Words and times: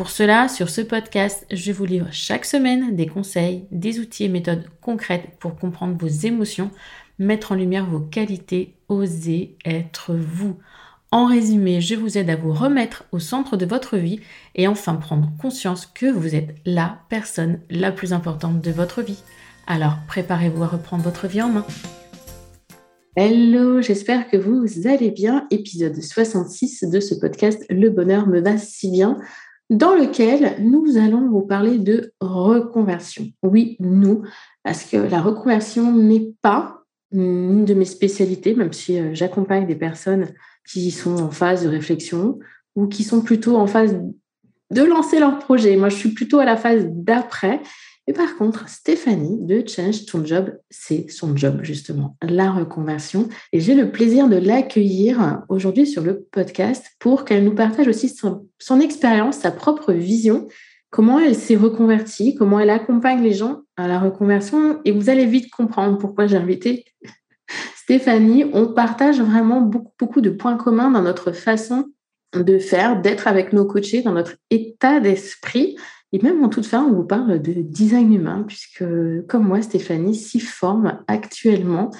Pour 0.00 0.08
cela, 0.08 0.48
sur 0.48 0.70
ce 0.70 0.80
podcast, 0.80 1.44
je 1.52 1.72
vous 1.72 1.84
livre 1.84 2.08
chaque 2.10 2.46
semaine 2.46 2.96
des 2.96 3.06
conseils, 3.06 3.66
des 3.70 3.98
outils 3.98 4.24
et 4.24 4.28
méthodes 4.30 4.64
concrètes 4.80 5.28
pour 5.38 5.56
comprendre 5.56 5.94
vos 5.94 6.08
émotions, 6.08 6.70
mettre 7.18 7.52
en 7.52 7.54
lumière 7.54 7.84
vos 7.84 8.00
qualités, 8.00 8.76
oser 8.88 9.58
être 9.66 10.14
vous. 10.14 10.56
En 11.10 11.26
résumé, 11.26 11.82
je 11.82 11.96
vous 11.96 12.16
aide 12.16 12.30
à 12.30 12.36
vous 12.36 12.54
remettre 12.54 13.04
au 13.12 13.18
centre 13.18 13.58
de 13.58 13.66
votre 13.66 13.98
vie 13.98 14.20
et 14.54 14.66
enfin 14.66 14.94
prendre 14.94 15.30
conscience 15.38 15.84
que 15.84 16.10
vous 16.10 16.34
êtes 16.34 16.54
la 16.64 17.00
personne 17.10 17.60
la 17.68 17.92
plus 17.92 18.14
importante 18.14 18.62
de 18.62 18.70
votre 18.70 19.02
vie. 19.02 19.22
Alors 19.66 19.98
préparez-vous 20.08 20.62
à 20.62 20.68
reprendre 20.68 21.04
votre 21.04 21.26
vie 21.26 21.42
en 21.42 21.50
main. 21.50 21.66
Hello, 23.16 23.82
j'espère 23.82 24.30
que 24.30 24.38
vous 24.38 24.88
allez 24.88 25.10
bien. 25.10 25.46
Épisode 25.50 26.00
66 26.00 26.84
de 26.84 27.00
ce 27.00 27.14
podcast 27.14 27.66
Le 27.68 27.90
bonheur 27.90 28.26
me 28.26 28.40
va 28.40 28.56
si 28.56 28.90
bien 28.90 29.18
dans 29.70 29.94
lequel 29.94 30.56
nous 30.60 30.96
allons 30.98 31.30
vous 31.30 31.42
parler 31.42 31.78
de 31.78 32.12
reconversion. 32.20 33.28
Oui, 33.42 33.76
nous, 33.78 34.22
parce 34.64 34.84
que 34.84 34.96
la 34.96 35.22
reconversion 35.22 35.92
n'est 35.92 36.34
pas 36.42 36.82
une 37.12 37.64
de 37.64 37.74
mes 37.74 37.84
spécialités, 37.84 38.54
même 38.54 38.72
si 38.72 38.98
euh, 38.98 39.10
j'accompagne 39.14 39.66
des 39.66 39.76
personnes 39.76 40.28
qui 40.68 40.90
sont 40.90 41.16
en 41.22 41.30
phase 41.30 41.64
de 41.64 41.68
réflexion 41.68 42.38
ou 42.76 42.86
qui 42.86 43.04
sont 43.04 43.20
plutôt 43.22 43.56
en 43.56 43.66
phase 43.66 43.96
de 44.70 44.82
lancer 44.82 45.18
leur 45.18 45.38
projet. 45.38 45.76
Moi, 45.76 45.88
je 45.88 45.96
suis 45.96 46.10
plutôt 46.10 46.38
à 46.38 46.44
la 46.44 46.56
phase 46.56 46.86
d'après. 46.88 47.60
Par 48.12 48.36
contre, 48.36 48.68
Stéphanie 48.68 49.38
de 49.40 49.66
Change 49.66 50.06
Ton 50.06 50.24
Job, 50.24 50.52
c'est 50.70 51.10
son 51.10 51.36
job 51.36 51.60
justement, 51.62 52.16
la 52.22 52.50
reconversion. 52.50 53.28
Et 53.52 53.60
j'ai 53.60 53.74
le 53.74 53.90
plaisir 53.90 54.28
de 54.28 54.36
l'accueillir 54.36 55.42
aujourd'hui 55.48 55.86
sur 55.86 56.02
le 56.02 56.20
podcast 56.30 56.86
pour 56.98 57.24
qu'elle 57.24 57.44
nous 57.44 57.54
partage 57.54 57.88
aussi 57.88 58.08
son, 58.08 58.46
son 58.58 58.80
expérience, 58.80 59.38
sa 59.38 59.50
propre 59.50 59.92
vision 59.92 60.48
comment 60.90 61.20
elle 61.20 61.36
s'est 61.36 61.56
reconvertie, 61.56 62.34
comment 62.34 62.60
elle 62.60 62.70
accompagne 62.70 63.22
les 63.22 63.32
gens 63.32 63.62
à 63.76 63.88
la 63.88 63.98
reconversion. 63.98 64.80
Et 64.84 64.92
vous 64.92 65.08
allez 65.08 65.26
vite 65.26 65.50
comprendre 65.50 65.98
pourquoi 65.98 66.26
j'ai 66.26 66.36
invité 66.36 66.84
Stéphanie. 67.76 68.44
On 68.52 68.68
partage 68.68 69.20
vraiment 69.20 69.60
beaucoup, 69.60 69.92
beaucoup 69.98 70.20
de 70.20 70.30
points 70.30 70.56
communs 70.56 70.90
dans 70.90 71.02
notre 71.02 71.32
façon 71.32 71.86
de 72.34 72.58
faire, 72.58 73.00
d'être 73.00 73.26
avec 73.26 73.52
nos 73.52 73.64
coachés, 73.64 74.02
dans 74.02 74.12
notre 74.12 74.36
état 74.50 75.00
d'esprit. 75.00 75.76
Et 76.12 76.20
même 76.22 76.42
en 76.42 76.48
toute 76.48 76.66
fin, 76.66 76.84
on 76.84 76.92
vous 76.92 77.04
parle 77.04 77.40
de 77.40 77.52
design 77.52 78.12
humain, 78.12 78.44
puisque 78.46 78.84
comme 79.28 79.46
moi, 79.46 79.62
Stéphanie 79.62 80.14
s'y 80.14 80.40
forme 80.40 80.98
actuellement. 81.06 81.90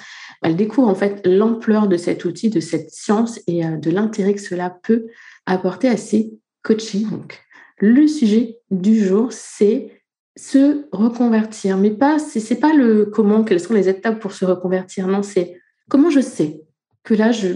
Elle 0.41 0.57
découvre 0.57 0.89
en 0.89 0.95
fait 0.95 1.25
l'ampleur 1.25 1.87
de 1.87 1.95
cet 1.95 2.25
outil, 2.25 2.49
de 2.49 2.59
cette 2.59 2.91
science 2.91 3.39
et 3.47 3.65
euh, 3.65 3.77
de 3.77 3.89
l'intérêt 3.89 4.33
que 4.33 4.41
cela 4.41 4.69
peut 4.69 5.05
apporter 5.45 5.87
à 5.87 5.95
ses 5.95 6.33
coachés. 6.61 7.05
Donc, 7.09 7.39
le 7.79 8.05
sujet 8.07 8.57
du 8.69 9.03
jour, 9.03 9.31
c'est 9.31 10.01
se 10.35 10.85
reconvertir. 10.91 11.77
Mais 11.77 11.91
pas, 11.91 12.19
c'est 12.19 12.59
pas 12.59 12.73
le 12.73 13.05
comment, 13.05 13.43
quelles 13.43 13.59
sont 13.59 13.73
les 13.73 13.87
étapes 13.87 14.19
pour 14.19 14.33
se 14.33 14.43
reconvertir. 14.43 15.07
Non, 15.07 15.23
c'est 15.23 15.57
comment 15.89 16.09
je 16.09 16.21
sais 16.21 16.61
que 17.03 17.13
là, 17.13 17.31
je, 17.31 17.47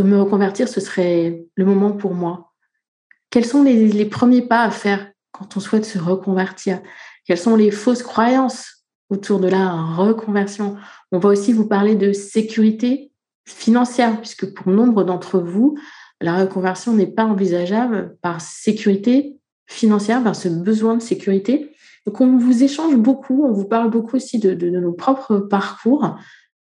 me 0.00 0.20
reconvertir, 0.20 0.68
ce 0.68 0.80
serait 0.80 1.44
le 1.54 1.64
moment 1.64 1.92
pour 1.92 2.14
moi. 2.14 2.52
Quels 3.30 3.44
sont 3.44 3.62
les 3.62 4.04
premiers 4.06 4.42
pas 4.42 4.62
à 4.62 4.70
faire 4.70 5.13
quand 5.34 5.56
on 5.56 5.60
souhaite 5.60 5.84
se 5.84 5.98
reconvertir 5.98 6.80
Quelles 7.26 7.38
sont 7.38 7.56
les 7.56 7.70
fausses 7.70 8.02
croyances 8.02 8.84
autour 9.10 9.40
de 9.40 9.48
la 9.48 9.72
reconversion? 9.72 10.76
On 11.12 11.18
va 11.18 11.30
aussi 11.30 11.52
vous 11.52 11.66
parler 11.66 11.96
de 11.96 12.12
sécurité 12.12 13.10
financière, 13.46 14.20
puisque 14.20 14.54
pour 14.54 14.72
nombre 14.72 15.04
d'entre 15.04 15.38
vous, 15.40 15.76
la 16.20 16.38
reconversion 16.38 16.94
n'est 16.94 17.08
pas 17.08 17.24
envisageable 17.24 18.16
par 18.22 18.40
sécurité 18.40 19.36
financière, 19.66 20.22
vers 20.22 20.36
ce 20.36 20.48
besoin 20.48 20.96
de 20.96 21.02
sécurité. 21.02 21.74
Donc, 22.06 22.20
on 22.20 22.36
vous 22.36 22.62
échange 22.62 22.96
beaucoup, 22.96 23.44
on 23.44 23.52
vous 23.52 23.66
parle 23.66 23.90
beaucoup 23.90 24.16
aussi 24.16 24.38
de, 24.38 24.54
nos 24.70 24.92
propres 24.92 25.38
parcours. 25.38 26.16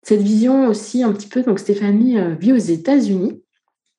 Cette 0.04 0.22
vision 0.22 0.68
aussi 0.68 1.04
un 1.04 1.12
petit 1.12 1.28
peu, 1.28 1.44
donc 1.44 1.60
Stéphanie 1.60 2.18
euh, 2.18 2.36
vit 2.36 2.54
aux 2.54 2.58
États-Unis 2.58 3.44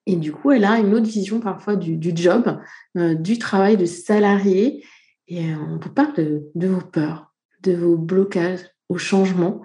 et 0.07 0.17
du 0.17 0.33
coup, 0.33 0.51
elle 0.51 0.65
a 0.65 0.79
une 0.79 0.95
autre 0.95 1.07
vision 1.07 1.41
parfois 1.41 1.77
du, 1.77 1.99
job, 2.15 2.59
euh, 2.97 3.15
du 3.15 3.39
travail 3.39 3.77
de 3.77 3.87
salarié. 3.87 4.85
Et 5.29 5.45
euh, 5.45 5.57
on 5.71 5.79
vous 5.79 5.93
parle 5.93 6.15
de, 6.15 6.67
vos 6.67 6.81
peurs, 6.81 7.33
de 7.63 7.73
vos 7.73 7.97
blocages 7.97 8.67
au 8.89 8.99
changement, 8.99 9.63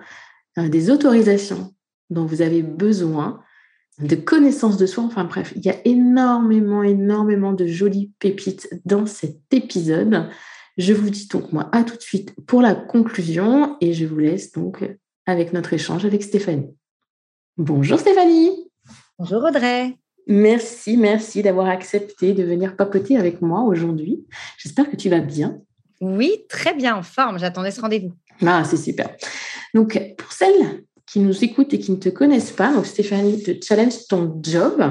des 0.57 0.89
autorisations 0.89 1.75
dont 2.09 2.25
vous 2.25 2.41
avez 2.41 2.63
besoin 2.63 3.41
de 3.99 4.15
connaissance 4.15 4.77
de 4.77 4.85
soi. 4.85 5.03
Enfin 5.03 5.23
bref, 5.23 5.53
il 5.55 5.65
y 5.65 5.69
a 5.69 5.75
énormément, 5.85 6.83
énormément 6.83 7.53
de 7.53 7.65
jolies 7.65 8.11
pépites 8.19 8.69
dans 8.85 9.05
cet 9.05 9.37
épisode. 9.51 10.29
Je 10.77 10.93
vous 10.93 11.09
dis 11.09 11.27
donc 11.27 11.51
moi 11.51 11.69
à 11.71 11.83
tout 11.83 11.95
de 11.95 12.01
suite 12.01 12.35
pour 12.45 12.61
la 12.61 12.75
conclusion 12.75 13.77
et 13.81 13.93
je 13.93 14.05
vous 14.05 14.19
laisse 14.19 14.51
donc 14.51 14.87
avec 15.25 15.53
notre 15.53 15.73
échange 15.73 16.05
avec 16.05 16.23
Stéphanie. 16.23 16.69
Bonjour 17.57 17.99
Stéphanie. 17.99 18.69
Bonjour 19.17 19.43
Audrey. 19.43 19.97
Merci, 20.27 20.97
merci 20.97 21.41
d'avoir 21.41 21.67
accepté 21.67 22.33
de 22.33 22.43
venir 22.43 22.75
papoter 22.75 23.17
avec 23.17 23.41
moi 23.41 23.61
aujourd'hui. 23.61 24.25
J'espère 24.57 24.89
que 24.89 24.95
tu 24.95 25.09
vas 25.09 25.19
bien. 25.19 25.59
Oui, 26.01 26.45
très 26.49 26.73
bien, 26.73 26.97
en 26.97 27.03
forme. 27.03 27.39
J'attendais 27.39 27.71
ce 27.71 27.81
rendez-vous. 27.81 28.13
Ah, 28.45 28.63
c'est 28.63 28.77
super. 28.77 29.15
Donc, 29.73 29.99
pour 30.17 30.31
celles 30.31 30.83
qui 31.05 31.19
nous 31.19 31.43
écoutent 31.43 31.73
et 31.73 31.79
qui 31.79 31.91
ne 31.91 31.97
te 31.97 32.09
connaissent 32.09 32.51
pas, 32.51 32.73
donc 32.73 32.85
Stéphanie 32.85 33.41
te 33.41 33.51
challenge 33.65 34.07
ton 34.09 34.39
job. 34.43 34.83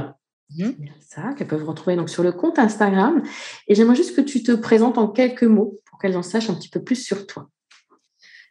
Mhm. 0.56 0.74
Ça, 1.00 1.34
qu'elles 1.36 1.46
peuvent 1.46 1.64
retrouver 1.64 1.96
donc 1.96 2.08
sur 2.08 2.22
le 2.22 2.32
compte 2.32 2.58
Instagram. 2.58 3.22
Et 3.68 3.74
j'aimerais 3.74 3.96
juste 3.96 4.16
que 4.16 4.20
tu 4.20 4.42
te 4.42 4.52
présentes 4.52 4.98
en 4.98 5.08
quelques 5.08 5.44
mots 5.44 5.80
pour 5.84 5.98
qu'elles 5.98 6.16
en 6.16 6.22
sachent 6.22 6.50
un 6.50 6.54
petit 6.54 6.68
peu 6.68 6.82
plus 6.82 6.96
sur 6.96 7.26
toi. 7.26 7.48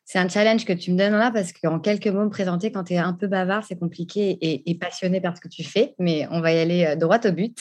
C'est 0.05 0.19
un 0.19 0.29
challenge 0.29 0.66
que 0.66 0.73
tu 0.73 0.91
me 0.91 0.97
donnes 0.97 1.13
là 1.13 1.31
parce 1.31 1.51
qu'en 1.51 1.79
quelques 1.79 2.07
mots, 2.07 2.23
me 2.23 2.29
présenter 2.29 2.71
quand 2.71 2.83
tu 2.83 2.93
es 2.93 2.97
un 2.97 3.13
peu 3.13 3.25
bavard, 3.27 3.63
c'est 3.67 3.77
compliqué 3.77 4.38
et, 4.39 4.69
et, 4.69 4.75
passionné 4.75 5.19
par 5.19 5.35
ce 5.35 5.41
que 5.41 5.47
tu 5.47 5.63
fais, 5.63 5.95
mais 5.97 6.27
on 6.29 6.41
va 6.41 6.53
y 6.53 6.59
aller 6.59 6.85
euh, 6.85 6.95
droit 6.95 7.19
au 7.25 7.31
but. 7.31 7.57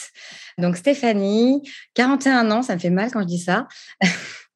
Donc 0.59 0.77
Stéphanie, 0.77 1.63
41 1.95 2.51
ans, 2.51 2.61
ça 2.61 2.75
me 2.75 2.79
fait 2.79 2.91
mal 2.91 3.09
quand 3.11 3.21
je 3.21 3.27
dis 3.27 3.39
ça. 3.39 3.67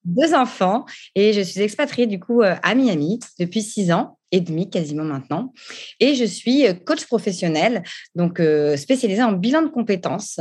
deux 0.06 0.34
enfants 0.34 0.86
et 1.16 1.34
je 1.34 1.42
suis 1.42 1.62
expatriée 1.62 2.08
du 2.08 2.20
coup 2.20 2.42
euh, 2.42 2.56
à 2.64 2.76
Miami 2.76 3.20
depuis 3.38 3.62
six 3.62 3.92
ans 3.92 4.19
et 4.32 4.42
demi 4.42 4.70
quasiment 4.70 5.04
maintenant. 5.04 5.54
Et 6.00 6.16
je 6.16 6.24
suis 6.24 6.68
euh, 6.68 6.74
coach 6.74 7.06
professionnel, 7.06 7.84
donc 8.16 8.40
euh, 8.40 8.78
spécialisée 8.78 9.24
en 9.24 9.34
bilan 9.34 9.62
de 9.62 9.68
compétences, 9.68 10.40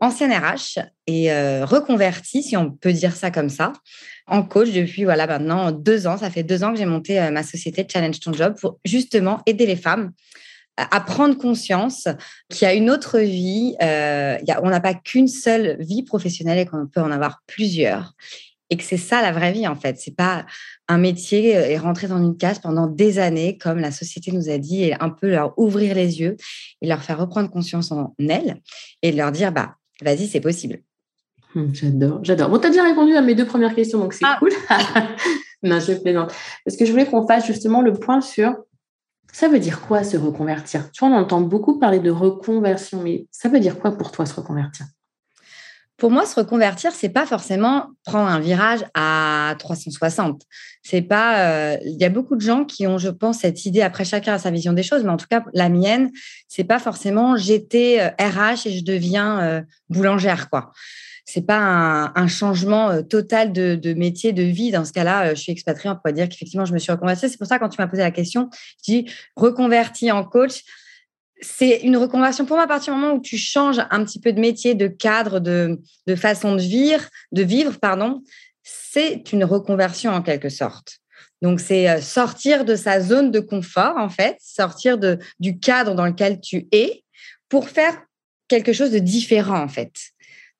ancienne 0.00 0.32
RH 0.32 0.80
et 1.06 1.30
reconvertie, 1.62 2.42
si 2.42 2.56
on 2.56 2.72
peut 2.72 2.92
dire 2.92 3.14
ça 3.14 3.30
comme 3.30 3.48
ça, 3.48 3.72
en 4.26 4.42
coach 4.42 4.72
depuis 4.72 5.04
voilà 5.04 5.28
maintenant 5.28 5.70
deux 5.70 6.08
ans. 6.08 6.18
Ça 6.18 6.30
fait 6.30 6.42
deux 6.42 6.64
ans 6.64 6.72
que 6.72 6.78
j'ai 6.78 6.84
monté 6.84 7.30
ma 7.30 7.44
société 7.44 7.86
Challenge 7.88 8.18
Ton 8.18 8.32
Job 8.32 8.56
pour 8.60 8.80
justement 8.84 9.40
aider 9.46 9.66
les 9.66 9.76
femmes 9.76 10.10
à 10.76 11.00
prendre 11.00 11.38
conscience 11.38 12.08
qu'il 12.50 12.66
y 12.66 12.70
a 12.70 12.74
une 12.74 12.90
autre 12.90 13.20
vie. 13.20 13.76
on 13.80 14.68
n'a 14.68 14.80
pas 14.80 14.94
qu'une 14.94 15.28
seule 15.28 15.76
vie 15.78 16.02
professionnelle 16.02 16.58
et 16.58 16.66
qu'on 16.66 16.88
peut 16.88 17.00
en 17.00 17.12
avoir 17.12 17.40
plusieurs 17.46 18.14
et 18.70 18.76
que 18.76 18.84
c'est 18.84 18.96
ça 18.96 19.22
la 19.22 19.32
vraie 19.32 19.52
vie 19.52 19.66
en 19.66 19.76
fait. 19.76 19.98
C'est 19.98 20.16
pas 20.16 20.46
un 20.88 20.98
métier 20.98 21.56
euh, 21.56 21.66
et 21.66 21.78
rentrer 21.78 22.08
dans 22.08 22.18
une 22.18 22.36
case 22.36 22.58
pendant 22.58 22.86
des 22.86 23.18
années 23.18 23.58
comme 23.58 23.78
la 23.78 23.92
société 23.92 24.32
nous 24.32 24.48
a 24.50 24.58
dit 24.58 24.84
et 24.84 24.94
un 25.00 25.10
peu 25.10 25.28
leur 25.28 25.58
ouvrir 25.58 25.94
les 25.94 26.20
yeux 26.20 26.36
et 26.82 26.88
leur 26.88 27.02
faire 27.02 27.18
reprendre 27.18 27.50
conscience 27.50 27.92
en 27.92 28.14
elles 28.18 28.60
et 29.02 29.12
leur 29.12 29.32
dire 29.32 29.52
bah 29.52 29.76
vas-y 30.02 30.26
c'est 30.26 30.40
possible. 30.40 30.80
Hum, 31.54 31.74
j'adore, 31.74 32.20
j'adore. 32.22 32.50
Bon, 32.50 32.58
tu 32.58 32.66
as 32.66 32.70
déjà 32.70 32.84
répondu 32.84 33.14
à 33.14 33.22
mes 33.22 33.34
deux 33.34 33.46
premières 33.46 33.74
questions, 33.74 33.98
donc 33.98 34.12
c'est 34.12 34.26
ah. 34.26 34.36
cool. 34.38 34.50
non, 35.62 35.80
je 35.80 35.94
plaisante. 35.94 36.32
Parce 36.64 36.76
que 36.76 36.84
je 36.84 36.90
voulais 36.90 37.06
qu'on 37.06 37.26
fasse 37.26 37.46
justement 37.46 37.80
le 37.80 37.94
point 37.94 38.20
sur 38.20 38.54
Ça 39.32 39.48
veut 39.48 39.58
dire 39.58 39.80
quoi 39.80 40.04
se 40.04 40.18
reconvertir? 40.18 40.90
Tu 40.92 41.04
vois, 41.04 41.16
on 41.16 41.18
entend 41.18 41.40
beaucoup 41.40 41.78
parler 41.78 41.98
de 41.98 42.10
reconversion, 42.10 43.02
mais 43.02 43.26
ça 43.30 43.48
veut 43.48 43.60
dire 43.60 43.78
quoi 43.78 43.92
pour 43.92 44.12
toi 44.12 44.26
se 44.26 44.34
reconvertir? 44.34 44.86
Pour 45.96 46.10
moi, 46.10 46.26
se 46.26 46.34
reconvertir, 46.34 46.92
c'est 46.92 47.08
pas 47.08 47.24
forcément 47.24 47.86
prendre 48.04 48.28
un 48.28 48.38
virage 48.38 48.84
à 48.94 49.54
360. 49.58 50.42
C'est 50.82 51.00
pas. 51.00 51.48
Euh, 51.48 51.76
il 51.86 51.96
y 51.96 52.04
a 52.04 52.10
beaucoup 52.10 52.36
de 52.36 52.42
gens 52.42 52.64
qui 52.66 52.86
ont, 52.86 52.98
je 52.98 53.08
pense, 53.08 53.38
cette 53.38 53.64
idée. 53.64 53.80
Après, 53.80 54.04
chacun 54.04 54.34
a 54.34 54.38
sa 54.38 54.50
vision 54.50 54.74
des 54.74 54.82
choses, 54.82 55.04
mais 55.04 55.10
en 55.10 55.16
tout 55.16 55.26
cas, 55.28 55.42
la 55.54 55.70
mienne, 55.70 56.10
c'est 56.48 56.64
pas 56.64 56.78
forcément 56.78 57.36
j'étais 57.36 58.08
RH 58.20 58.20
euh, 58.20 58.54
et 58.66 58.78
je 58.78 58.84
deviens 58.84 59.40
euh, 59.40 59.62
boulangère, 59.88 60.50
quoi. 60.50 60.72
C'est 61.24 61.44
pas 61.44 62.12
un, 62.14 62.28
changement 62.28 63.02
total 63.02 63.52
de, 63.52 63.94
métier, 63.94 64.32
de 64.32 64.44
vie. 64.44 64.70
Dans 64.70 64.84
ce 64.84 64.92
cas-là, 64.92 65.34
je 65.34 65.40
suis 65.40 65.50
expatriée. 65.50 65.90
On 65.90 65.96
pourrait 65.96 66.12
dire 66.12 66.28
qu'effectivement, 66.28 66.64
je 66.64 66.72
me 66.72 66.78
suis 66.78 66.92
reconvertie. 66.92 67.28
C'est 67.28 67.36
pour 67.36 67.48
ça, 67.48 67.58
quand 67.58 67.68
tu 67.68 67.80
m'as 67.80 67.88
posé 67.88 68.02
la 68.02 68.12
question, 68.12 68.48
je 68.52 68.92
dis 68.92 69.10
reconvertie 69.34 70.12
en 70.12 70.22
coach 70.22 70.62
c'est 71.40 71.80
une 71.80 71.96
reconversion 71.96 72.46
pour 72.46 72.56
moi 72.56 72.64
à 72.64 72.68
partir 72.68 72.94
du 72.94 73.00
moment 73.00 73.14
où 73.14 73.20
tu 73.20 73.36
changes 73.36 73.80
un 73.90 74.04
petit 74.04 74.20
peu 74.20 74.32
de 74.32 74.40
métier, 74.40 74.74
de 74.74 74.86
cadre, 74.86 75.38
de, 75.38 75.78
façon 76.16 76.54
de 76.54 76.60
vivre, 76.60 77.04
de 77.32 77.42
vivre, 77.42 77.78
pardon, 77.78 78.22
c'est 78.62 79.32
une 79.32 79.44
reconversion 79.44 80.12
en 80.12 80.22
quelque 80.22 80.48
sorte. 80.48 80.98
Donc, 81.42 81.60
c'est 81.60 81.88
euh, 81.88 82.00
sortir 82.00 82.64
de 82.64 82.76
sa 82.76 83.00
zone 83.00 83.30
de 83.30 83.40
confort, 83.40 83.96
en 83.98 84.08
fait, 84.08 84.38
sortir 84.40 84.96
de, 84.96 85.18
du 85.38 85.58
cadre 85.58 85.94
dans 85.94 86.06
lequel 86.06 86.40
tu 86.40 86.66
es 86.72 87.04
pour 87.48 87.68
faire 87.68 87.94
quelque 88.48 88.72
chose 88.72 88.90
de 88.90 88.98
différent, 88.98 89.60
en 89.60 89.68
fait 89.68 89.92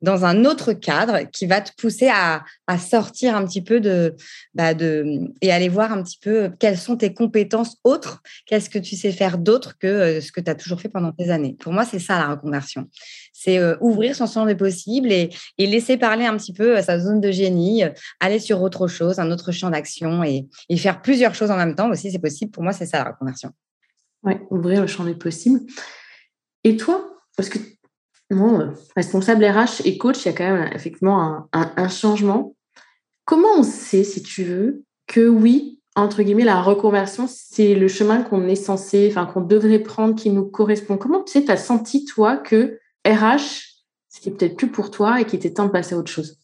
dans 0.02 0.25
un 0.25 0.44
autre 0.44 0.72
cadre 0.72 1.20
qui 1.32 1.46
va 1.46 1.60
te 1.60 1.70
pousser 1.81 2.08
à, 2.08 2.44
sortir 2.78 3.34
un 3.37 3.44
petit 3.46 3.62
peu 3.62 3.81
de, 3.81 4.14
bah 4.54 4.75
de 4.75 5.04
et 5.40 5.52
aller 5.52 5.69
voir 5.69 5.93
un 5.93 6.02
petit 6.02 6.19
peu 6.20 6.50
quelles 6.58 6.76
sont 6.76 6.96
tes 6.96 7.14
compétences 7.14 7.76
autres, 7.84 8.22
qu'est-ce 8.46 8.69
que 8.69 8.78
tu 8.78 8.96
sais 8.96 9.12
faire 9.12 9.38
d'autre 9.38 9.78
que 9.78 9.87
euh, 9.87 10.20
ce 10.20 10.32
que 10.32 10.40
tu 10.40 10.50
as 10.50 10.54
toujours 10.54 10.81
fait 10.81 10.88
pendant 10.88 11.12
tes 11.12 11.31
années. 11.31 11.56
Pour 11.58 11.72
moi, 11.72 11.84
c'est 11.84 11.98
ça 11.98 12.19
la 12.19 12.28
reconversion. 12.28 12.88
C'est 13.32 13.58
euh, 13.58 13.76
ouvrir 13.81 14.14
son 14.14 14.26
champ 14.26 14.46
des 14.46 14.54
possibles 14.54 15.10
et, 15.10 15.31
laisser 15.58 15.96
parler 15.96 16.25
un 16.26 16.37
petit 16.37 16.52
peu 16.52 16.81
sa 16.82 16.99
zone 16.99 17.20
de 17.20 17.31
génie, 17.31 17.84
euh, 17.84 17.90
aller 18.20 18.38
sur 18.38 18.62
autre 18.62 18.88
chose, 18.88 19.19
un 19.19 19.31
autre 19.31 19.52
champ 19.52 19.70
d'action 19.70 20.22
et, 20.22 20.46
et 20.69 20.76
faire 20.76 21.02
plusieurs 21.02 21.34
choses 21.34 21.50
en 21.50 21.56
même 21.56 21.75
temps 21.75 21.90
aussi, 21.90 22.10
c'est 22.10 22.19
possible. 22.19 22.50
Pour 22.50 22.62
moi, 22.62 22.72
c'est 22.72 22.87
ça 22.87 22.99
la 22.99 23.10
reconversion. 23.10 23.50
Oui, 24.22 24.34
ouvrir 24.50 24.81
le 24.81 24.87
champ 24.87 25.04
des 25.04 25.14
possibles. 25.14 25.60
Et 26.64 26.76
toi, 26.76 27.08
parce 27.37 27.49
que 27.49 27.58
non, 28.31 28.73
responsable 28.96 29.44
RH 29.44 29.82
et 29.84 29.99
coach, 29.99 30.25
il 30.25 30.26
y 30.26 30.28
a 30.31 30.32
quand 30.32 30.50
même 30.50 30.70
effectivement 30.75 31.49
un, 31.52 31.88
changement. 31.88 32.56
Comment 33.25 33.58
on 33.58 33.62
sait, 33.62 34.05
si 34.05 34.23
tu 34.23 34.43
veux, 34.43 34.84
que 35.06 35.28
oui, 35.28 35.81
entre 35.94 36.23
guillemets, 36.23 36.44
la 36.44 36.61
reconversion, 36.61 37.26
c'est 37.28 37.75
le 37.75 37.88
chemin 37.88 38.23
qu'on 38.23 38.49
est 38.49 38.56
censé, 38.56 39.08
enfin, 39.11 39.26
qu'on 39.26 39.40
devrait 39.40 39.78
prendre, 39.78 40.17
qui 40.17 40.31
nous 40.31 40.44
correspond? 40.44 40.96
Comment 40.96 41.23
tu 41.23 41.32
sais, 41.32 41.44
tu 41.44 41.50
as 41.50 41.56
senti, 41.56 42.05
toi, 42.05 42.37
que 42.37 42.81
RH, 43.06 43.84
c'était 44.08 44.31
peut-être 44.31 44.56
plus 44.56 44.70
pour 44.70 44.90
toi 44.90 45.20
et 45.20 45.25
qu'il 45.25 45.38
était 45.38 45.52
temps 45.52 45.67
de 45.67 45.70
passer 45.70 45.94
à 45.94 45.99
autre 45.99 46.11
chose? 46.11 46.38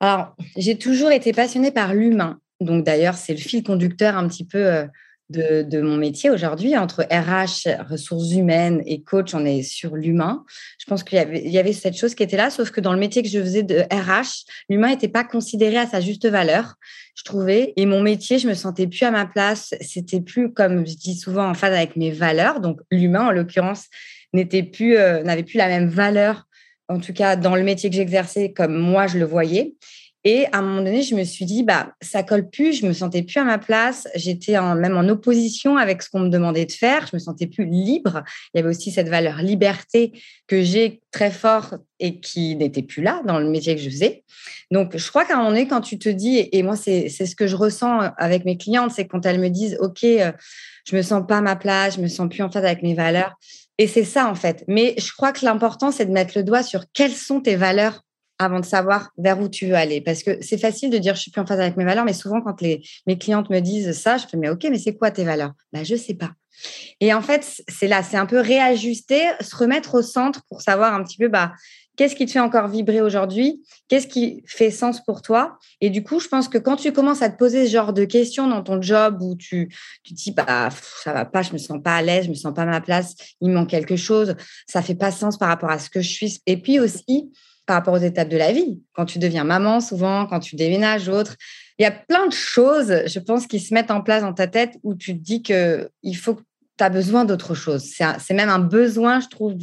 Alors, 0.00 0.34
j'ai 0.56 0.76
toujours 0.76 1.10
été 1.10 1.32
passionnée 1.32 1.70
par 1.70 1.94
l'humain. 1.94 2.40
Donc, 2.60 2.84
d'ailleurs, 2.84 3.14
c'est 3.14 3.32
le 3.32 3.38
fil 3.38 3.62
conducteur 3.62 4.16
un 4.16 4.26
petit 4.26 4.44
peu 4.44 4.86
de, 5.30 5.80
mon 5.80 5.96
métier 5.96 6.30
aujourd'hui. 6.30 6.76
Entre 6.76 7.02
RH, 7.04 7.68
ressources 7.88 8.32
humaines 8.32 8.82
et 8.86 9.02
coach, 9.02 9.34
on 9.34 9.44
est 9.44 9.62
sur 9.62 9.96
l'humain. 9.96 10.44
Je 10.78 10.84
pense 10.86 11.02
qu'il 11.02 11.18
y 11.18 11.58
avait, 11.58 11.72
cette 11.72 11.96
chose 11.96 12.14
qui 12.14 12.22
était 12.22 12.36
là, 12.36 12.50
sauf 12.50 12.70
que 12.70 12.80
dans 12.80 12.92
le 12.92 12.98
métier 12.98 13.22
que 13.22 13.28
je 13.28 13.40
faisais 13.40 13.62
de 13.62 13.80
RH, 13.92 14.44
l'humain 14.68 14.88
n'était 14.88 15.08
pas 15.08 15.24
considéré 15.24 15.76
à 15.78 15.86
sa 15.86 16.00
juste 16.00 16.26
valeur, 16.26 16.74
je 17.14 17.24
trouvais. 17.24 17.72
Et 17.76 17.86
mon 17.86 18.02
métier, 18.02 18.38
je 18.38 18.48
me 18.48 18.54
sentais 18.54 18.86
plus 18.86 19.04
à 19.04 19.10
ma 19.10 19.26
place. 19.26 19.74
C'était 19.80 20.20
plus, 20.20 20.52
comme 20.52 20.86
je 20.86 20.96
dis 20.96 21.14
souvent, 21.14 21.48
en 21.48 21.54
phase 21.54 21.74
avec 21.74 21.96
mes 21.96 22.10
valeurs. 22.10 22.60
Donc, 22.60 22.80
l'humain, 22.90 23.28
en 23.28 23.30
l'occurrence, 23.30 23.86
n'était 24.32 24.62
plus, 24.62 24.96
euh, 24.96 25.22
n'avait 25.22 25.42
plus 25.42 25.58
la 25.58 25.68
même 25.68 25.88
valeur 25.88 26.46
en 26.90 26.98
tout 26.98 27.12
cas 27.12 27.36
dans 27.36 27.54
le 27.54 27.62
métier 27.62 27.88
que 27.88 27.96
j'exerçais 27.96 28.52
comme 28.52 28.76
moi 28.76 29.06
je 29.06 29.18
le 29.18 29.24
voyais. 29.24 29.74
Et 30.24 30.46
à 30.52 30.58
un 30.58 30.62
moment 30.62 30.82
donné, 30.82 31.02
je 31.02 31.14
me 31.14 31.24
suis 31.24 31.46
dit, 31.46 31.62
bah, 31.62 31.94
ça 32.02 32.22
colle 32.22 32.50
plus, 32.50 32.80
je 32.80 32.86
me 32.86 32.92
sentais 32.92 33.22
plus 33.22 33.40
à 33.40 33.44
ma 33.44 33.56
place, 33.56 34.06
j'étais 34.14 34.60
même 34.74 34.96
en 34.96 35.08
opposition 35.08 35.78
avec 35.78 36.02
ce 36.02 36.10
qu'on 36.10 36.20
me 36.20 36.28
demandait 36.28 36.66
de 36.66 36.72
faire, 36.72 37.06
je 37.06 37.16
me 37.16 37.18
sentais 37.18 37.46
plus 37.46 37.64
libre. 37.64 38.22
Il 38.52 38.58
y 38.58 38.60
avait 38.60 38.68
aussi 38.68 38.90
cette 38.90 39.08
valeur 39.08 39.38
liberté 39.38 40.12
que 40.46 40.62
j'ai 40.62 41.00
très 41.10 41.30
fort 41.30 41.76
et 42.00 42.20
qui 42.20 42.54
n'était 42.56 42.82
plus 42.82 43.02
là 43.02 43.22
dans 43.26 43.38
le 43.38 43.48
métier 43.48 43.74
que 43.74 43.80
je 43.80 43.88
faisais. 43.88 44.24
Donc, 44.70 44.96
je 44.96 45.08
crois 45.08 45.24
qu'à 45.24 45.34
un 45.34 45.38
moment 45.38 45.50
donné, 45.50 45.66
quand 45.66 45.80
tu 45.80 45.98
te 45.98 46.10
dis, 46.10 46.48
et 46.52 46.62
moi, 46.62 46.76
c'est 46.76 47.08
ce 47.08 47.34
que 47.34 47.46
je 47.46 47.56
ressens 47.56 48.00
avec 48.18 48.44
mes 48.44 48.58
clientes, 48.58 48.92
c'est 48.94 49.06
quand 49.06 49.24
elles 49.24 49.40
me 49.40 49.48
disent, 49.48 49.78
OK, 49.80 50.04
euh, 50.04 50.32
je 50.86 50.96
me 50.96 51.02
sens 51.02 51.26
pas 51.26 51.38
à 51.38 51.40
ma 51.40 51.56
place, 51.56 51.96
je 51.96 52.00
me 52.00 52.08
sens 52.08 52.28
plus 52.28 52.42
en 52.42 52.50
phase 52.50 52.64
avec 52.64 52.82
mes 52.82 52.94
valeurs. 52.94 53.34
Et 53.78 53.86
c'est 53.86 54.04
ça, 54.04 54.28
en 54.28 54.34
fait. 54.34 54.64
Mais 54.68 54.94
je 54.98 55.10
crois 55.12 55.32
que 55.32 55.46
l'important, 55.46 55.90
c'est 55.90 56.04
de 56.04 56.12
mettre 56.12 56.36
le 56.36 56.44
doigt 56.44 56.62
sur 56.62 56.84
quelles 56.92 57.14
sont 57.14 57.40
tes 57.40 57.56
valeurs 57.56 58.02
avant 58.40 58.58
de 58.58 58.64
savoir 58.64 59.10
vers 59.18 59.38
où 59.38 59.48
tu 59.48 59.66
veux 59.66 59.74
aller. 59.74 60.00
Parce 60.00 60.22
que 60.22 60.38
c'est 60.40 60.58
facile 60.58 60.90
de 60.90 60.98
dire 60.98 61.14
je 61.14 61.20
suis 61.20 61.30
plus 61.30 61.42
en 61.42 61.46
phase 61.46 61.60
avec 61.60 61.76
mes 61.76 61.84
valeurs, 61.84 62.06
mais 62.06 62.14
souvent 62.14 62.40
quand 62.40 62.60
les, 62.62 62.82
mes 63.06 63.18
clientes 63.18 63.50
me 63.50 63.60
disent 63.60 63.92
ça, 63.92 64.16
je 64.16 64.26
fais 64.26 64.38
mais 64.38 64.48
ok, 64.48 64.66
mais 64.70 64.78
c'est 64.78 64.96
quoi 64.96 65.10
tes 65.10 65.24
valeurs? 65.24 65.52
Ben 65.72 65.84
je 65.84 65.94
sais 65.94 66.14
pas. 66.14 66.30
Et 67.00 67.12
en 67.14 67.22
fait, 67.22 67.62
c'est 67.68 67.86
là, 67.86 68.02
c'est 68.02 68.16
un 68.16 68.26
peu 68.26 68.40
réajuster, 68.40 69.30
se 69.40 69.54
remettre 69.54 69.94
au 69.94 70.02
centre 70.02 70.42
pour 70.48 70.62
savoir 70.62 70.94
un 70.94 71.04
petit 71.04 71.18
peu 71.18 71.28
bah 71.28 71.52
qu'est-ce 71.96 72.16
qui 72.16 72.24
te 72.24 72.30
fait 72.30 72.40
encore 72.40 72.68
vibrer 72.68 73.02
aujourd'hui, 73.02 73.62
qu'est-ce 73.88 74.06
qui 74.06 74.42
fait 74.46 74.70
sens 74.70 75.04
pour 75.04 75.20
toi? 75.20 75.58
Et 75.82 75.90
du 75.90 76.02
coup, 76.02 76.18
je 76.18 76.28
pense 76.28 76.48
que 76.48 76.56
quand 76.56 76.76
tu 76.76 76.92
commences 76.92 77.20
à 77.20 77.28
te 77.28 77.36
poser 77.36 77.66
ce 77.66 77.72
genre 77.72 77.92
de 77.92 78.06
questions 78.06 78.48
dans 78.48 78.62
ton 78.62 78.80
job 78.80 79.18
où 79.20 79.36
tu, 79.36 79.68
te 80.02 80.14
dis 80.14 80.32
bah 80.32 80.70
ça 81.04 81.12
va 81.12 81.26
pas, 81.26 81.42
je 81.42 81.52
me 81.52 81.58
sens 81.58 81.78
pas 81.82 81.96
à 81.96 82.02
l'aise, 82.02 82.24
je 82.24 82.30
me 82.30 82.34
sens 82.34 82.54
pas 82.54 82.62
à 82.62 82.66
ma 82.66 82.80
place, 82.80 83.16
il 83.42 83.50
manque 83.50 83.68
quelque 83.68 83.96
chose, 83.96 84.34
ça 84.66 84.80
fait 84.80 84.94
pas 84.94 85.10
sens 85.10 85.36
par 85.36 85.48
rapport 85.48 85.70
à 85.70 85.78
ce 85.78 85.90
que 85.90 86.00
je 86.00 86.08
suis. 86.08 86.40
Et 86.46 86.56
puis 86.56 86.80
aussi 86.80 87.30
par 87.70 87.76
rapport 87.76 87.94
aux 87.94 87.98
étapes 87.98 88.28
de 88.28 88.36
la 88.36 88.50
vie. 88.50 88.82
Quand 88.94 89.04
tu 89.04 89.20
deviens 89.20 89.44
maman, 89.44 89.80
souvent, 89.80 90.26
quand 90.26 90.40
tu 90.40 90.56
déménages, 90.56 91.08
autre, 91.08 91.36
il 91.78 91.84
y 91.84 91.86
a 91.86 91.92
plein 91.92 92.26
de 92.26 92.32
choses, 92.32 92.92
je 93.06 93.18
pense, 93.20 93.46
qui 93.46 93.60
se 93.60 93.72
mettent 93.72 93.92
en 93.92 94.00
place 94.00 94.22
dans 94.22 94.32
ta 94.32 94.48
tête 94.48 94.76
où 94.82 94.96
tu 94.96 95.16
te 95.16 95.22
dis 95.22 95.40
que 95.44 95.88
il 96.02 96.16
faut 96.16 96.34
que 96.34 96.42
tu 96.76 96.82
as 96.82 96.88
besoin 96.88 97.24
d'autre 97.24 97.54
chose. 97.54 97.84
C'est 97.84 98.34
même 98.34 98.48
un 98.48 98.58
besoin, 98.58 99.20
je 99.20 99.28
trouve, 99.28 99.54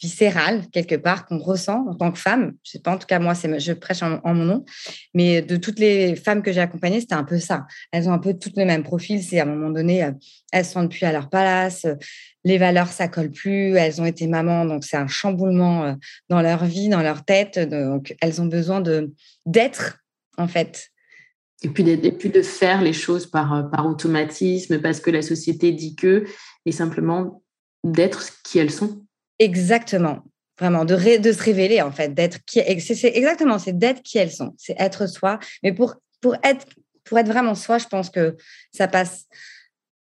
viscérale 0.00 0.66
quelque 0.72 0.94
part 0.94 1.26
qu'on 1.26 1.38
ressent 1.38 1.86
en 1.88 1.94
tant 1.94 2.12
que 2.12 2.18
femme. 2.18 2.54
Je 2.62 2.72
sais 2.72 2.78
pas, 2.78 2.94
en 2.94 2.98
tout 2.98 3.06
cas 3.06 3.18
moi, 3.18 3.34
c'est 3.34 3.58
je 3.58 3.72
prêche 3.72 4.02
en, 4.02 4.20
mon 4.24 4.44
nom, 4.44 4.64
mais 5.14 5.42
de 5.42 5.56
toutes 5.56 5.78
les 5.78 6.16
femmes 6.16 6.42
que 6.42 6.52
j'ai 6.52 6.60
accompagnées, 6.60 7.00
c'était 7.00 7.14
un 7.14 7.24
peu 7.24 7.38
ça. 7.38 7.66
Elles 7.92 8.08
ont 8.08 8.12
un 8.12 8.18
peu 8.18 8.34
toutes 8.34 8.56
le 8.56 8.64
même 8.64 8.82
profil. 8.82 9.22
C'est 9.22 9.40
à 9.40 9.42
un 9.42 9.46
moment 9.46 9.70
donné, 9.70 10.04
euh, 10.04 10.12
elles 10.52 10.64
sont 10.64 10.86
plus 10.88 11.04
à 11.04 11.12
leur 11.12 11.28
place, 11.28 11.86
les 12.44 12.58
valeurs 12.58 12.88
ça 12.88 13.08
colle 13.08 13.30
plus. 13.30 13.76
Elles 13.76 14.00
ont 14.00 14.06
été 14.06 14.26
mamans, 14.26 14.64
donc 14.64 14.84
c'est 14.84 14.96
un 14.96 15.08
chamboulement 15.08 15.84
euh, 15.84 15.94
dans 16.28 16.42
leur 16.42 16.64
vie, 16.64 16.88
dans 16.88 17.02
leur 17.02 17.24
tête. 17.24 17.58
Donc 17.58 18.14
elles 18.20 18.40
ont 18.40 18.46
besoin 18.46 18.80
de 18.80 19.12
d'être 19.46 19.98
en 20.36 20.48
fait. 20.48 20.90
Et 21.62 21.70
puis, 21.70 21.82
de 21.82 22.42
faire 22.42 22.82
les 22.82 22.92
choses 22.92 23.26
par, 23.26 23.52
euh, 23.52 23.62
par 23.64 23.86
automatisme, 23.86 24.80
parce 24.80 25.00
que 25.00 25.10
la 25.10 25.22
société 25.22 25.72
dit 25.72 25.96
que, 25.96 26.24
et 26.64 26.72
simplement 26.72 27.42
d'être 27.82 28.28
qui 28.44 28.58
elles 28.58 28.70
sont. 28.70 29.04
Exactement. 29.38 30.24
Vraiment, 30.58 30.84
de, 30.84 31.18
de 31.18 31.32
se 31.32 31.42
révéler, 31.42 31.80
en 31.82 31.92
fait, 31.92 32.14
d'être 32.14 32.44
qui. 32.44 32.60
C'est 32.80 33.16
exactement, 33.16 33.58
c'est 33.58 33.78
d'être 33.78 34.02
qui 34.02 34.18
elles 34.18 34.32
sont, 34.32 34.54
c'est 34.58 34.74
être 34.78 35.06
soi. 35.06 35.38
Mais 35.62 35.72
pour, 35.72 35.94
pour, 36.20 36.34
être, 36.42 36.66
pour 37.04 37.18
être 37.18 37.28
vraiment 37.28 37.54
soi, 37.54 37.78
je 37.78 37.86
pense 37.86 38.10
que 38.10 38.36
ça 38.72 38.88
passe 38.88 39.26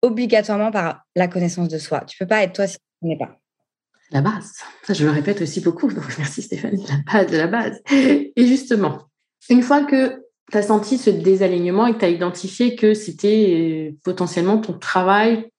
obligatoirement 0.01 0.71
par 0.71 1.05
la 1.15 1.29
connaissance 1.29 1.69
de 1.69 1.79
soi. 1.79 2.01
Tu 2.07 2.17
peux 2.17 2.27
pas 2.27 2.43
être 2.43 2.55
toi 2.55 2.67
si 2.67 2.79
tu 2.79 3.09
n'es 3.09 3.19
pas. 3.19 3.39
La 4.11 4.23
base. 4.23 4.53
Ça, 4.85 4.95
je 4.95 5.05
le 5.05 5.11
répète 5.11 5.43
aussi 5.43 5.61
beaucoup. 5.61 5.93
Donc, 5.93 6.05
merci 6.19 6.41
Stéphanie. 6.43 6.87
La 6.89 7.13
base 7.13 7.31
de 7.31 7.37
la 7.37 7.47
base. 7.49 7.81
Et 7.91 8.33
justement, 8.47 9.11
une 9.51 9.63
fois 9.63 9.85
que 9.85 10.26
tu 10.51 10.59
as 10.59 10.63
senti 10.63 10.97
ce 10.99 11.11
désalignement 11.11 11.87
et 11.87 11.95
que 11.95 11.99
tu 11.99 12.05
as 12.05 12.11
identifié 12.11 12.77
que 12.77 12.95
c'était 12.95 13.91
euh, 13.91 13.97
potentiellement 14.05 14.59
ton 14.59 14.75
travail. 14.75 15.51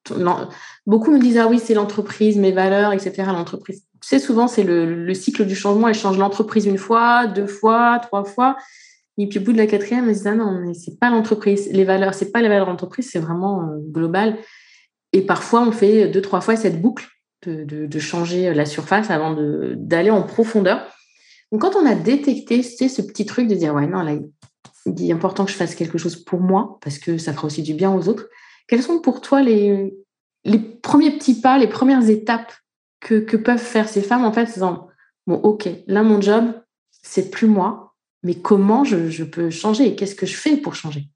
Beaucoup 0.86 1.12
me 1.12 1.20
disent, 1.20 1.38
ah 1.38 1.48
oui, 1.48 1.60
c'est 1.60 1.74
l'entreprise, 1.74 2.38
mes 2.38 2.53
valeurs, 2.53 2.94
etc. 2.94 3.24
L'entreprise. 3.27 3.84
Tu 4.01 4.08
sais, 4.08 4.20
souvent, 4.20 4.48
c'est 4.48 4.63
le, 4.63 5.13
cycle 5.13 5.46
du 5.46 5.56
changement. 5.56 5.89
Elle 5.89 5.96
change 5.96 6.17
l'entreprise 6.17 6.65
une 6.65 6.77
fois, 6.77 7.27
deux 7.27 7.48
fois, 7.48 8.00
trois 8.01 8.24
fois. 8.24 8.56
Et 9.17 9.27
puis 9.27 9.39
au 9.39 9.41
bout 9.41 9.51
de 9.51 9.58
la 9.58 9.67
quatrième, 9.67 10.08
elle 10.08 10.15
se 10.15 10.22
dit, 10.22 10.27
ah 10.29 10.36
non, 10.36 10.62
mais 10.63 10.74
c'est 10.74 10.98
pas 11.00 11.10
l'entreprise. 11.10 11.70
Les 11.72 11.84
valeurs, 11.84 12.13
c'est 12.13 12.32
pas 12.32 12.41
les 12.41 12.48
valeurs 12.48 12.67
d'entreprise, 12.67 13.10
c'est 13.12 13.20
vraiment 13.20 13.63
euh, 13.63 13.77
global. 13.91 14.38
Et 15.12 15.22
parfois, 15.22 15.62
on 15.62 15.72
fait 15.72 16.08
deux, 16.08 16.22
trois 16.22 16.39
fois 16.39 16.56
cette 16.56 16.82
boucle 16.82 17.08
de, 17.46 17.63
de 17.63 18.00
changer 18.00 18.53
la 18.53 18.65
surface 18.65 19.10
avant 19.10 19.36
d'aller 19.75 20.12
en 20.12 20.22
profondeur. 20.22 20.86
Donc, 21.51 21.62
quand 21.62 21.75
on 21.75 21.86
a 21.86 21.96
détecté 21.96 22.62
ce 22.62 23.01
petit 23.01 23.25
truc 23.25 23.48
de 23.48 23.56
dire, 23.56 23.74
ouais, 23.74 23.88
non, 23.88 24.01
là, 24.01 24.13
il 24.88 25.10
est 25.10 25.13
important 25.13 25.46
que 25.46 25.51
je 25.51 25.58
fasse 25.58 25.75
quelque 25.75 25.98
chose 25.98 26.15
pour 26.15 26.39
moi, 26.39 26.77
parce 26.82 27.00
que 27.00 27.17
ça 27.17 27.34
fera 27.34 27.48
aussi 27.48 27.62
du 27.62 27.74
bien 27.74 27.91
aux 27.94 28.08
autres. 28.08 28.29
Quels 28.67 28.84
sont 28.84 29.00
pour 29.00 29.22
toi 29.22 29.41
les, 29.41 29.94
les 30.44 30.60
premiers 30.60 31.12
petits 31.12 31.39
pas, 31.39 31.58
les 31.58 31.67
premières 31.67 32.10
étapes 32.10 32.53
que, 33.00 33.20
que 33.20 33.38
peuvent 33.38 33.58
faire 33.58 33.89
ces 33.89 34.01
femmes 34.01 34.25
en 34.25 34.32
fait, 34.32 34.46
disant, 34.46 34.88
bon, 35.25 35.36
ok, 35.36 35.70
là, 35.88 36.03
mon 36.03 36.22
job, 36.22 36.46
c'est 36.91 37.29
plus 37.29 37.48
moi, 37.48 37.96
mais 38.24 38.36
comment 38.36 38.84
je, 38.84 39.10
je 39.10 39.24
peux 39.24 39.50
changer 39.50 39.96
Qu'est-ce 39.96 40.15
que 40.15 40.25
je 40.25 40.36
fais 40.36 40.58
pour 40.58 40.75
changer? 40.75 41.10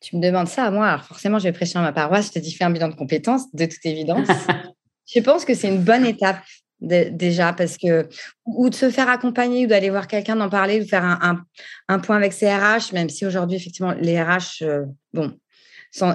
Tu 0.00 0.16
me 0.16 0.22
demandes 0.22 0.48
ça 0.48 0.64
à 0.64 0.70
moi, 0.70 0.86
alors 0.86 1.04
forcément, 1.04 1.38
je 1.38 1.44
vais 1.44 1.52
prêcher 1.52 1.74
dans 1.74 1.82
ma 1.82 1.92
paroisse, 1.92 2.26
je 2.26 2.32
te 2.32 2.38
dis 2.38 2.52
fais 2.52 2.64
un 2.64 2.70
bilan 2.70 2.88
de 2.88 2.94
compétences, 2.94 3.52
de 3.54 3.64
toute 3.64 3.84
évidence. 3.84 4.28
je 5.06 5.20
pense 5.20 5.44
que 5.44 5.54
c'est 5.54 5.68
une 5.68 5.82
bonne 5.82 6.04
étape 6.04 6.38
déjà 6.80 7.52
parce 7.52 7.78
que 7.78 8.08
ou 8.44 8.68
de 8.68 8.74
se 8.74 8.90
faire 8.90 9.08
accompagner 9.08 9.64
ou 9.64 9.68
d'aller 9.68 9.90
voir 9.90 10.06
quelqu'un 10.06 10.36
d'en 10.36 10.50
parler 10.50 10.82
ou 10.82 10.86
faire 10.86 11.04
un, 11.04 11.42
un, 11.88 11.98
point 11.98 12.16
avec 12.16 12.34
ses 12.34 12.54
RH 12.54 12.92
même 12.92 13.08
si 13.08 13.24
aujourd'hui 13.24 13.56
effectivement 13.56 13.92
les 13.92 14.20
RH 14.20 14.62
euh, 14.62 14.84
bon 15.14 15.38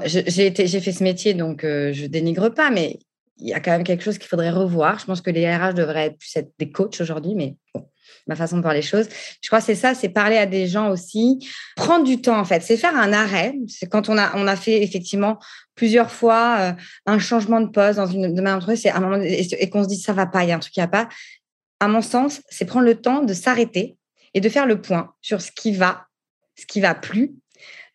j'ai 0.05 0.45
été 0.45 0.67
j'ai 0.67 0.79
fait 0.79 0.91
ce 0.91 1.03
métier 1.03 1.33
donc 1.33 1.63
euh, 1.63 1.91
je 1.93 2.05
dénigre 2.05 2.49
pas 2.49 2.69
mais 2.69 2.99
il 3.37 3.47
y 3.47 3.53
a 3.53 3.59
quand 3.59 3.71
même 3.71 3.83
quelque 3.83 4.03
chose 4.03 4.19
qu'il 4.19 4.27
faudrait 4.27 4.51
revoir. 4.51 4.99
Je 4.99 5.05
pense 5.05 5.21
que 5.21 5.31
les 5.31 5.51
RH 5.51 5.73
devraient 5.73 6.05
être 6.07 6.17
plus 6.19 6.35
être 6.35 6.51
des 6.59 6.71
coachs 6.71 7.01
aujourd'hui 7.01 7.33
mais 7.33 7.55
bon 7.73 7.87
ma 8.27 8.35
façon 8.35 8.57
de 8.57 8.61
voir 8.61 8.73
les 8.73 8.81
choses. 8.81 9.07
Je 9.41 9.47
crois 9.47 9.59
que 9.59 9.65
c'est 9.65 9.75
ça, 9.75 9.93
c'est 9.93 10.09
parler 10.09 10.37
à 10.37 10.45
des 10.45 10.67
gens 10.67 10.89
aussi, 10.89 11.47
prendre 11.75 12.05
du 12.05 12.21
temps 12.21 12.39
en 12.39 12.45
fait, 12.45 12.61
c'est 12.61 12.77
faire 12.77 12.95
un 12.95 13.13
arrêt. 13.13 13.55
C'est 13.67 13.87
quand 13.87 14.09
on 14.09 14.17
a 14.17 14.31
on 14.35 14.47
a 14.47 14.55
fait 14.55 14.81
effectivement 14.83 15.39
plusieurs 15.75 16.11
fois 16.11 16.57
euh, 16.59 16.73
un 17.05 17.19
changement 17.19 17.61
de 17.61 17.67
poste 17.67 17.97
dans 17.97 18.07
une 18.07 18.33
de 18.33 18.41
entreprise, 18.41 18.81
c'est 18.81 18.91
un 18.91 18.99
moment 18.99 19.21
et, 19.21 19.69
qu'on 19.69 19.83
se 19.83 19.87
dit 19.87 19.97
ça 19.97 20.13
va 20.13 20.25
pas, 20.25 20.43
il 20.43 20.49
y 20.49 20.51
a 20.51 20.55
un 20.55 20.59
truc 20.59 20.73
qui 20.73 20.79
va 20.79 20.87
pas. 20.87 21.09
À 21.79 21.87
mon 21.87 22.01
sens, 22.01 22.41
c'est 22.49 22.65
prendre 22.65 22.85
le 22.85 22.95
temps 22.95 23.23
de 23.23 23.33
s'arrêter 23.33 23.97
et 24.33 24.41
de 24.41 24.49
faire 24.49 24.65
le 24.65 24.81
point 24.81 25.13
sur 25.21 25.41
ce 25.41 25.51
qui 25.51 25.71
va, 25.71 26.05
ce 26.55 26.65
qui 26.65 26.79
va 26.79 26.93
plus, 26.93 27.33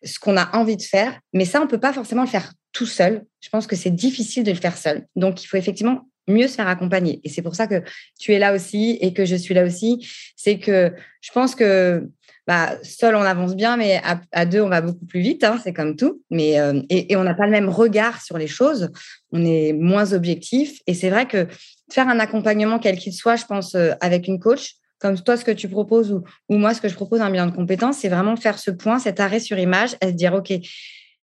ce 0.03 0.19
qu'on 0.19 0.37
a 0.37 0.55
envie 0.55 0.77
de 0.77 0.81
faire. 0.81 1.19
Mais 1.33 1.45
ça, 1.45 1.61
on 1.61 1.67
peut 1.67 1.79
pas 1.79 1.93
forcément 1.93 2.23
le 2.23 2.27
faire 2.27 2.51
tout 2.73 2.85
seul. 2.85 3.23
Je 3.41 3.49
pense 3.49 3.67
que 3.67 3.75
c'est 3.75 3.91
difficile 3.91 4.43
de 4.43 4.51
le 4.51 4.57
faire 4.57 4.77
seul. 4.77 5.07
Donc, 5.15 5.43
il 5.43 5.47
faut 5.47 5.57
effectivement 5.57 6.07
mieux 6.27 6.47
se 6.47 6.55
faire 6.55 6.67
accompagner. 6.67 7.21
Et 7.23 7.29
c'est 7.29 7.41
pour 7.41 7.55
ça 7.55 7.67
que 7.67 7.81
tu 8.19 8.33
es 8.33 8.39
là 8.39 8.53
aussi 8.53 8.97
et 9.01 9.13
que 9.13 9.25
je 9.25 9.35
suis 9.35 9.53
là 9.53 9.63
aussi. 9.63 10.07
C'est 10.35 10.59
que 10.59 10.93
je 11.21 11.31
pense 11.31 11.55
que 11.55 12.07
bah, 12.47 12.77
seul 12.81 13.15
on 13.15 13.21
avance 13.21 13.55
bien, 13.55 13.75
mais 13.75 14.01
à, 14.31 14.45
deux 14.45 14.61
on 14.61 14.69
va 14.69 14.81
beaucoup 14.81 15.05
plus 15.05 15.19
vite. 15.19 15.43
Hein, 15.43 15.59
c'est 15.63 15.73
comme 15.73 15.95
tout. 15.95 16.21
Mais 16.29 16.59
euh, 16.59 16.81
et, 16.89 17.15
on 17.15 17.23
n'a 17.23 17.33
pas 17.33 17.45
le 17.45 17.51
même 17.51 17.69
regard 17.69 18.21
sur 18.21 18.37
les 18.37 18.47
choses. 18.47 18.89
On 19.31 19.43
est 19.45 19.73
moins 19.73 20.13
objectif. 20.13 20.79
Et 20.87 20.93
c'est 20.93 21.09
vrai 21.09 21.27
que 21.27 21.47
faire 21.91 22.07
un 22.07 22.19
accompagnement 22.19 22.79
quel 22.79 22.97
qu'il 22.97 23.13
soit, 23.13 23.35
je 23.35 23.45
pense 23.45 23.75
euh, 23.75 23.91
avec 24.01 24.27
une 24.27 24.39
coach, 24.39 24.75
comme 24.99 25.19
toi 25.19 25.37
ce 25.37 25.45
que 25.45 25.51
tu 25.51 25.69
proposes 25.69 26.11
ou, 26.11 26.23
ou 26.49 26.57
moi 26.57 26.73
ce 26.73 26.81
que 26.81 26.89
je 26.89 26.95
propose 26.95 27.21
un 27.21 27.29
bilan 27.29 27.47
de 27.47 27.55
compétences, 27.55 27.97
c'est 27.97 28.09
vraiment 28.09 28.35
faire 28.35 28.57
ce 28.59 28.71
point, 28.71 28.99
cet 28.99 29.19
arrêt 29.19 29.39
sur 29.39 29.59
image, 29.59 29.95
et 30.01 30.07
se 30.07 30.11
dire 30.13 30.33
ok, 30.33 30.53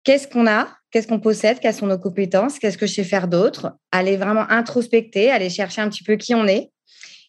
qu'est-ce 0.04 0.28
qu'on 0.28 0.46
a 0.46 0.68
qu'est-ce 0.94 1.08
qu'on 1.08 1.18
possède, 1.18 1.58
quelles 1.58 1.74
sont 1.74 1.88
nos 1.88 1.98
compétences, 1.98 2.60
qu'est-ce 2.60 2.78
que 2.78 2.86
je 2.86 2.92
sais 2.94 3.02
faire 3.02 3.26
d'autre, 3.26 3.72
aller 3.90 4.16
vraiment 4.16 4.48
introspecter, 4.48 5.28
aller 5.28 5.50
chercher 5.50 5.80
un 5.80 5.88
petit 5.88 6.04
peu 6.04 6.14
qui 6.14 6.36
on 6.36 6.46
est 6.46 6.70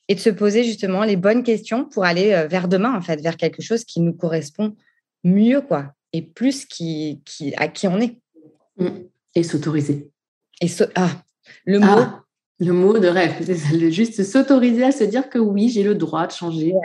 et 0.08 0.14
de 0.14 0.20
se 0.20 0.30
poser 0.30 0.64
justement 0.64 1.04
les 1.04 1.16
bonnes 1.16 1.42
questions 1.42 1.84
pour 1.84 2.06
aller 2.06 2.32
euh, 2.32 2.46
vers 2.46 2.68
demain, 2.68 2.96
en 2.96 3.02
fait, 3.02 3.20
vers 3.22 3.38
quelque 3.38 3.64
chose 3.64 3.84
qui 3.84 4.02
nous 4.02 4.14
correspond 4.14 4.76
mieux, 5.24 5.62
quoi, 5.62 5.94
et 6.14 6.22
plus 6.22 6.68
qui, 6.68 7.24
qui 7.26 7.56
à 7.56 7.68
qui 7.68 7.88
on 7.88 8.00
est. 8.00 8.20
Mmh. 8.78 8.88
Et 9.34 9.42
s'autoriser. 9.42 10.12
Et 10.62 10.68
ah, 10.94 11.10
le 11.66 11.80
mot. 11.80 11.88
Ah, 11.90 12.24
le 12.60 12.72
mot 12.72 13.00
de 13.00 13.08
rêve, 13.08 13.34
c'est 13.44 13.92
juste 13.92 14.24
s'autoriser 14.24 14.84
à 14.84 14.92
se 14.92 15.06
dire 15.06 15.28
que 15.28 15.40
oui, 15.40 15.70
j'ai 15.70 15.82
le 15.82 15.96
droit 15.96 16.28
de 16.28 16.32
changer. 16.32 16.72
Ouais, 16.72 16.82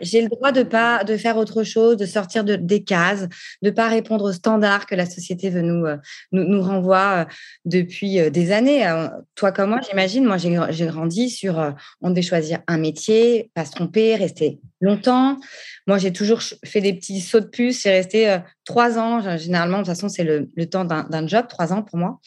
j'ai 0.00 0.22
le 0.22 0.28
droit 0.28 0.52
de 0.52 0.62
pas 0.62 1.04
de 1.04 1.16
faire 1.16 1.36
autre 1.36 1.62
chose, 1.62 1.96
de 1.96 2.06
sortir 2.06 2.44
de, 2.44 2.56
des 2.56 2.82
cases, 2.82 3.26
de 3.62 3.70
pas 3.70 3.88
répondre 3.88 4.24
aux 4.24 4.32
standards 4.32 4.86
que 4.86 4.94
la 4.94 5.06
société 5.06 5.50
veut 5.50 5.62
nous 5.62 5.86
euh, 5.86 5.96
nous, 6.32 6.62
renvoie 6.62 7.26
euh, 7.28 7.32
depuis 7.64 8.20
euh, 8.20 8.30
des 8.30 8.52
années. 8.52 8.86
Toi 9.34 9.52
comme 9.52 9.70
moi, 9.70 9.80
j'imagine, 9.88 10.24
moi 10.24 10.36
j'ai 10.36 10.86
grandi 10.86 11.30
sur 11.30 11.74
on 12.00 12.10
devait 12.10 12.22
choisir 12.22 12.60
un 12.66 12.78
métier, 12.78 13.50
pas 13.54 13.64
se 13.64 13.72
tromper, 13.72 14.16
rester 14.16 14.60
longtemps. 14.80 15.38
Moi, 15.86 15.98
j'ai 15.98 16.12
toujours 16.12 16.40
fait 16.64 16.80
des 16.80 16.92
petits 16.92 17.20
sauts 17.20 17.40
de 17.40 17.46
puce. 17.46 17.82
J'ai 17.82 17.90
resté 17.90 18.38
trois 18.64 18.98
ans. 18.98 19.36
Généralement, 19.36 19.78
de 19.78 19.82
toute 19.82 19.94
façon, 19.94 20.08
c'est 20.08 20.24
le, 20.24 20.50
le, 20.54 20.66
temps 20.66 20.84
d'un 20.84 21.26
job, 21.26 21.46
trois 21.48 21.72
ans 21.72 21.82
pour 21.82 21.98
moi. 21.98 22.20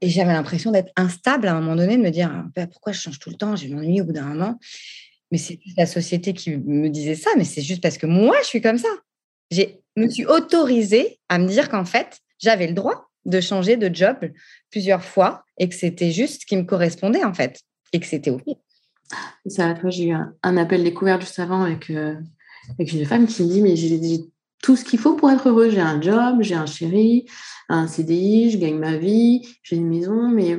Et 0.00 0.08
j'avais 0.08 0.32
l'impression 0.32 0.72
d'être 0.72 0.90
instable 0.96 1.46
à 1.46 1.52
un 1.52 1.60
moment 1.60 1.76
donné, 1.76 1.96
de 1.96 2.02
me 2.02 2.10
dire 2.10 2.44
bah, 2.56 2.66
pourquoi 2.66 2.92
je 2.92 3.00
change 3.00 3.18
tout 3.18 3.30
le 3.30 3.36
temps, 3.36 3.56
j'ai 3.56 3.68
m'ennuie 3.68 4.00
au 4.00 4.04
bout 4.04 4.12
d'un 4.12 4.24
moment 4.24 4.58
mais 5.32 5.38
c'est 5.38 5.58
la 5.78 5.86
société 5.86 6.34
qui 6.34 6.50
me 6.50 6.88
disait 6.88 7.14
ça, 7.14 7.30
mais 7.38 7.44
c'est 7.44 7.62
juste 7.62 7.82
parce 7.82 7.96
que 7.96 8.06
moi, 8.06 8.36
je 8.42 8.48
suis 8.48 8.60
comme 8.60 8.76
ça. 8.76 8.90
Je 9.50 9.62
me 9.96 10.08
suis 10.08 10.26
autorisée 10.26 11.18
à 11.30 11.38
me 11.38 11.48
dire 11.48 11.70
qu'en 11.70 11.86
fait, 11.86 12.20
j'avais 12.38 12.66
le 12.66 12.74
droit 12.74 13.08
de 13.24 13.40
changer 13.40 13.78
de 13.78 13.92
job 13.92 14.16
plusieurs 14.70 15.02
fois 15.02 15.44
et 15.58 15.68
que 15.70 15.74
c'était 15.74 16.12
juste 16.12 16.42
ce 16.42 16.46
qui 16.46 16.56
me 16.56 16.64
correspondait 16.64 17.24
en 17.24 17.32
fait 17.32 17.60
et 17.94 18.00
que 18.00 18.06
c'était 18.06 18.30
OK. 18.30 18.44
Ça, 19.46 19.74
j'ai 19.88 20.08
eu 20.08 20.12
un, 20.12 20.56
appel 20.56 20.84
découvert 20.84 21.20
juste 21.20 21.38
avant 21.38 21.62
avec, 21.62 21.88
euh, 21.88 22.14
avec 22.78 22.92
une 22.92 23.06
femme 23.06 23.26
qui 23.26 23.42
me 23.42 23.48
dit 23.48 23.62
Mais 23.62 23.74
j'ai 23.74 24.20
tout 24.62 24.76
ce 24.76 24.84
qu'il 24.84 24.98
faut 24.98 25.14
pour 25.14 25.30
être 25.30 25.48
heureux. 25.48 25.70
J'ai 25.70 25.80
un 25.80 26.00
job, 26.00 26.38
j'ai 26.40 26.54
un 26.54 26.66
chéri, 26.66 27.26
un 27.70 27.86
CDI, 27.86 28.50
je 28.50 28.58
gagne 28.58 28.78
ma 28.78 28.98
vie, 28.98 29.48
j'ai 29.62 29.76
une 29.76 29.88
maison, 29.88 30.28
mais 30.28 30.50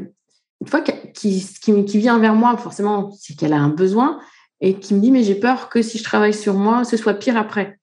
une 0.62 0.68
fois 0.68 0.82
qui, 0.82 0.94
qui, 1.14 1.86
qui 1.86 1.98
vient 2.00 2.18
vers 2.20 2.34
moi, 2.34 2.58
forcément, 2.58 3.12
c'est 3.12 3.36
qu'elle 3.36 3.54
a 3.54 3.60
un 3.60 3.70
besoin 3.70 4.20
et 4.64 4.76
qui 4.76 4.94
me 4.94 5.02
dit 5.02 5.12
mais 5.12 5.24
j'ai 5.24 5.36
peur 5.36 5.68
que 5.68 5.82
si 5.82 5.98
je 5.98 6.04
travaille 6.04 6.34
sur 6.34 6.54
moi, 6.54 6.86
ce 6.86 6.96
soit 6.96 7.16
pire 7.16 7.36
après. 7.36 7.80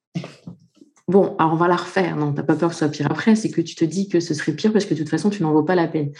Bon, 1.09 1.37
alors 1.39 1.53
on 1.53 1.57
va 1.57 1.69
la 1.69 1.77
refaire. 1.77 2.17
Non, 2.17 2.31
tu 2.33 2.39
n'as 2.39 2.43
pas 2.43 2.57
peur 2.57 2.71
que 2.71 2.75
ce 2.75 2.81
soit 2.81 2.89
pire 2.89 3.07
après, 3.11 3.37
c'est 3.37 3.51
que 3.51 3.61
tu 3.61 3.75
te 3.75 3.85
dis 3.85 4.09
que 4.09 4.19
ce 4.19 4.33
serait 4.33 4.53
pire 4.53 4.73
parce 4.73 4.87
que 4.87 4.95
de 4.95 5.01
toute 5.01 5.11
façon, 5.11 5.29
tu 5.29 5.43
n'en 5.43 5.53
vaut 5.53 5.63
pas 5.63 5.75
la 5.75 5.87
peine. 5.87 6.11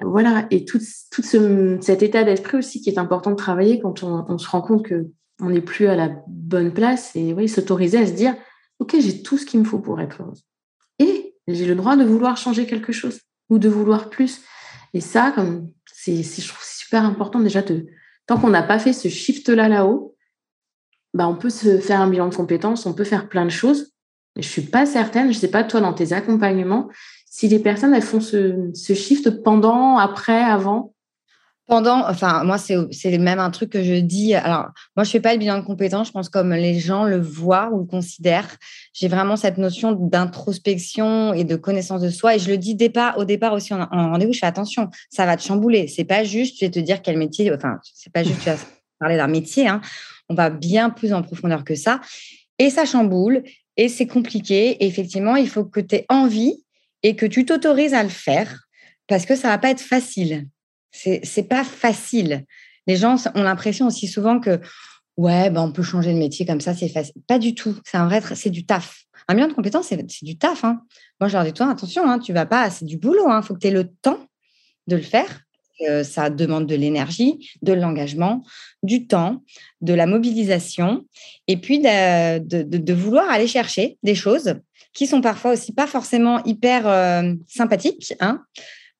Voilà, 0.00 0.46
et 0.50 0.64
tout, 0.64 0.80
tout 1.10 1.22
cet 1.22 2.02
état 2.02 2.24
d'esprit 2.24 2.56
aussi 2.56 2.80
qui 2.80 2.88
est 2.88 2.98
important 2.98 3.32
de 3.32 3.36
travailler 3.36 3.80
quand 3.80 4.02
on, 4.02 4.38
se 4.38 4.48
rend 4.48 4.62
compte 4.62 4.88
qu'on 4.88 5.50
n'est 5.50 5.60
plus 5.60 5.88
à 5.88 5.94
la 5.94 6.10
bonne 6.26 6.72
place 6.72 7.14
et 7.14 7.34
oui, 7.34 7.46
s'autoriser 7.46 7.98
à 7.98 8.06
se 8.06 8.12
dire, 8.12 8.34
OK, 8.78 8.96
j'ai 8.98 9.22
tout 9.22 9.36
ce 9.36 9.44
qu'il 9.44 9.60
me 9.60 9.64
faut 9.64 9.78
pour 9.78 10.00
être 10.00 10.22
heureuse. 10.22 10.44
Et 11.00 11.34
j'ai 11.48 11.66
le 11.66 11.74
droit 11.74 11.96
de 11.96 12.04
vouloir 12.04 12.38
changer 12.38 12.64
quelque 12.64 12.92
chose 12.92 13.20
ou 13.50 13.58
de 13.58 13.68
vouloir 13.68 14.08
plus. 14.08 14.40
Et 14.94 15.02
ça, 15.02 15.32
comme 15.34 15.68
c'est, 15.92 16.22
je 16.22 16.48
trouve 16.48 16.64
super 16.64 17.04
important 17.04 17.40
déjà 17.40 17.60
de, 17.60 17.88
tant 18.28 18.38
qu'on 18.38 18.50
n'a 18.50 18.62
pas 18.62 18.78
fait 18.78 18.92
ce 18.92 19.08
shift-là 19.08 19.68
là-haut, 19.68 20.14
bah, 21.14 21.26
on 21.26 21.34
peut 21.34 21.50
se 21.50 21.78
faire 21.78 22.00
un 22.00 22.08
bilan 22.08 22.28
de 22.28 22.34
compétences, 22.34 22.86
on 22.86 22.92
peut 22.92 23.04
faire 23.04 23.28
plein 23.28 23.44
de 23.44 23.50
choses. 23.50 23.92
Je 24.36 24.42
ne 24.42 24.44
suis 24.44 24.62
pas 24.62 24.86
certaine, 24.86 25.32
je 25.32 25.36
ne 25.36 25.40
sais 25.40 25.50
pas 25.50 25.64
toi 25.64 25.80
dans 25.80 25.94
tes 25.94 26.12
accompagnements, 26.12 26.88
si 27.26 27.48
les 27.48 27.58
personnes 27.58 27.94
elles 27.94 28.02
font 28.02 28.20
ce, 28.20 28.70
ce 28.74 28.94
shift 28.94 29.42
pendant, 29.42 29.96
après, 29.96 30.40
avant. 30.44 30.94
Pendant, 31.68 32.08
enfin, 32.08 32.44
moi, 32.44 32.56
c'est 32.56 33.18
même 33.18 33.38
un 33.38 33.50
truc 33.50 33.68
que 33.68 33.84
je 33.84 34.00
dis. 34.00 34.34
Alors, 34.34 34.68
moi, 34.96 35.04
je 35.04 35.10
fais 35.10 35.20
pas 35.20 35.34
le 35.34 35.38
bilan 35.38 35.58
de 35.58 35.64
compétences, 35.64 36.06
je 36.06 36.12
pense 36.12 36.30
comme 36.30 36.54
les 36.54 36.78
gens 36.80 37.04
le 37.04 37.20
voient 37.20 37.68
ou 37.70 37.80
le 37.80 37.84
considèrent. 37.84 38.56
J'ai 38.94 39.06
vraiment 39.06 39.36
cette 39.36 39.58
notion 39.58 39.92
d'introspection 39.92 41.34
et 41.34 41.44
de 41.44 41.56
connaissance 41.56 42.00
de 42.00 42.08
soi. 42.08 42.36
Et 42.36 42.38
je 42.38 42.48
le 42.48 42.56
dis 42.56 42.74
départ, 42.74 43.18
au 43.18 43.26
départ 43.26 43.52
aussi 43.52 43.74
en, 43.74 43.86
rendez-vous, 43.90 44.32
je 44.32 44.38
fais 44.38 44.46
attention, 44.46 44.88
ça 45.10 45.26
va 45.26 45.36
te 45.36 45.42
chambouler. 45.42 45.88
C'est 45.88 46.06
pas 46.06 46.24
juste, 46.24 46.58
je 46.58 46.64
vais 46.64 46.70
te 46.70 46.78
dire 46.78 47.02
quel 47.02 47.18
métier, 47.18 47.52
enfin, 47.52 47.78
c'est 47.82 48.12
pas 48.14 48.24
juste, 48.24 48.40
tu 48.42 48.48
vas 48.48 48.56
parler 48.98 49.18
d'un 49.18 49.28
métier. 49.28 49.68
Hein. 49.68 49.82
On 50.30 50.34
va 50.34 50.48
bien 50.48 50.88
plus 50.88 51.12
en 51.12 51.22
profondeur 51.22 51.64
que 51.64 51.74
ça. 51.74 52.00
Et 52.58 52.70
ça 52.70 52.86
chamboule 52.86 53.42
et 53.76 53.90
c'est 53.90 54.06
compliqué. 54.06 54.70
Et 54.82 54.86
effectivement, 54.86 55.36
il 55.36 55.50
faut 55.50 55.66
que 55.66 55.80
tu 55.80 55.96
aies 55.96 56.06
envie 56.08 56.64
et 57.02 57.14
que 57.14 57.26
tu 57.26 57.44
t'autorises 57.44 57.92
à 57.92 58.02
le 58.02 58.08
faire 58.08 58.68
parce 59.06 59.26
que 59.26 59.36
ça 59.36 59.48
va 59.48 59.58
pas 59.58 59.70
être 59.70 59.82
facile 59.82 60.46
c'est 61.22 61.48
pas 61.48 61.64
facile. 61.64 62.44
Les 62.86 62.96
gens 62.96 63.16
ont 63.34 63.42
l'impression 63.42 63.86
aussi 63.86 64.08
souvent 64.08 64.40
que 64.40 64.60
ouais, 65.16 65.50
ben 65.50 65.62
on 65.62 65.72
peut 65.72 65.82
changer 65.82 66.12
de 66.12 66.18
métier 66.18 66.46
comme 66.46 66.60
ça, 66.60 66.74
c'est 66.74 66.88
facile. 66.88 67.14
Pas 67.26 67.38
du 67.38 67.54
tout. 67.54 67.76
C'est 68.34 68.50
du 68.50 68.64
taf. 68.64 69.04
Un 69.28 69.34
million 69.34 69.48
de 69.48 69.52
compétences, 69.52 69.88
c'est 69.88 70.24
du 70.24 70.38
taf. 70.38 70.64
Hein. 70.64 70.80
Moi, 71.20 71.28
je 71.28 71.34
leur 71.34 71.44
dis 71.44 71.52
toi, 71.52 71.70
attention, 71.70 72.08
hein, 72.08 72.18
tu 72.18 72.32
vas 72.32 72.46
pas, 72.46 72.70
c'est 72.70 72.84
du 72.84 72.96
boulot. 72.96 73.26
Il 73.26 73.32
hein. 73.32 73.42
faut 73.42 73.54
que 73.54 73.58
tu 73.58 73.66
aies 73.66 73.72
le 73.72 73.88
temps 73.88 74.18
de 74.86 74.96
le 74.96 75.02
faire. 75.02 75.42
ça 76.02 76.30
demande 76.30 76.66
de 76.66 76.74
l'énergie, 76.74 77.50
de 77.62 77.72
l'engagement, 77.72 78.42
du 78.82 79.06
temps, 79.06 79.42
de 79.80 79.92
la 79.92 80.06
mobilisation, 80.06 81.04
et 81.46 81.56
puis 81.56 81.78
de, 81.78 82.38
de, 82.38 82.92
vouloir 82.94 83.30
aller 83.30 83.46
chercher 83.46 83.98
des 84.02 84.14
choses 84.14 84.54
qui 84.92 85.06
sont 85.06 85.20
parfois 85.20 85.52
aussi 85.52 85.72
pas 85.72 85.86
forcément 85.86 86.42
hyper 86.44 86.88
euh, 86.88 87.34
sympathiques. 87.46 88.14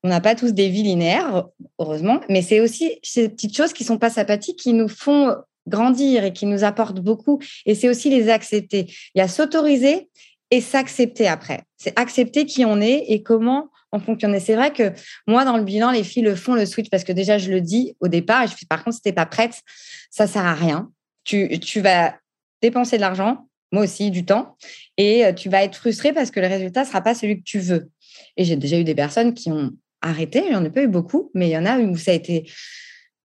On 0.05 0.09
n'a 0.09 0.21
pas 0.21 0.35
tous 0.35 0.53
des 0.53 0.69
vies 0.69 0.85
linéaires, 0.85 1.47
heureusement, 1.79 2.21
mais 2.29 2.43
c'est 2.43 2.61
aussi 2.61 2.99
ces 3.03 3.29
petites 3.29 3.57
choses 3.57 3.73
qui 3.73 3.85
sont 3.85 3.99
pas 3.99 4.11
sympathiques 4.11 4.59
qui 4.59 4.73
nous 4.73 4.89
font 4.89 5.35
grandir 5.67 6.25
et 6.25 6.33
qui 6.33 6.47
nous 6.47 6.65
apportent 6.65 7.01
beaucoup. 7.01 7.41
Et 7.67 7.75
c'est 7.75 7.89
aussi 7.89 8.11
les 8.11 8.29
accepter. 8.29 8.87
Il 9.15 9.19
y 9.19 9.21
a 9.21 9.29
s'autoriser 9.29 10.09
et 10.51 10.61
s'accepter 10.61 11.29
après. 11.29 11.63
C'est 11.77 11.99
accepter 11.99 12.47
qui 12.47 12.65
on 12.65 12.81
est 12.81 13.05
et 13.09 13.23
comment 13.23 13.71
on 13.93 14.01
fonctionne. 14.01 14.35
Et 14.35 14.41
c'est 14.41 14.55
vrai 14.55 14.73
que 14.73 14.93
moi, 15.27 15.45
dans 15.45 15.57
le 15.57 15.65
bilan, 15.65 15.91
les 15.91 16.05
filles 16.05 16.23
le 16.23 16.35
font 16.35 16.55
le 16.55 16.67
switch 16.67 16.91
parce 16.91 17.05
que 17.05 17.13
déjà, 17.13 17.39
je 17.39 17.51
le 17.51 17.61
dis 17.61 17.97
au 18.01 18.09
départ. 18.09 18.45
Et 18.45 18.49
je 18.49 18.55
fais, 18.55 18.67
par 18.67 18.85
contre, 18.85 18.97
si 18.97 19.03
tu 19.03 19.09
n'es 19.09 19.15
pas 19.15 19.27
prête, 19.27 19.63
ça 20.11 20.27
sert 20.27 20.47
à 20.47 20.55
rien. 20.55 20.91
Tu, 21.25 21.59
tu 21.61 21.81
vas 21.81 22.15
dépenser 22.63 22.97
de 22.97 23.03
l'argent, 23.03 23.49
moi 23.73 23.83
aussi, 23.83 24.11
du 24.11 24.25
temps, 24.25 24.57
et 24.97 25.25
tu 25.37 25.49
vas 25.49 25.63
être 25.63 25.77
frustré 25.77 26.13
parce 26.13 26.31
que 26.31 26.41
le 26.41 26.47
résultat 26.47 26.85
sera 26.85 27.03
pas 27.03 27.15
celui 27.15 27.39
que 27.39 27.45
tu 27.45 27.59
veux. 27.59 27.91
Et 28.37 28.45
j'ai 28.45 28.57
déjà 28.57 28.79
eu 28.79 28.85
des 28.85 28.95
personnes 28.95 29.35
qui 29.35 29.51
ont 29.51 29.73
arrêté. 30.01 30.45
J'en 30.53 30.65
ai 30.65 30.71
pas 30.71 30.83
eu 30.83 30.89
beaucoup, 30.89 31.31
mais 31.35 31.49
il 31.49 31.53
y 31.53 31.59
en 31.59 31.67
a 31.67 31.79
où 31.79 31.97
ça 31.97 32.11
a 32.11 32.15
été 32.15 32.51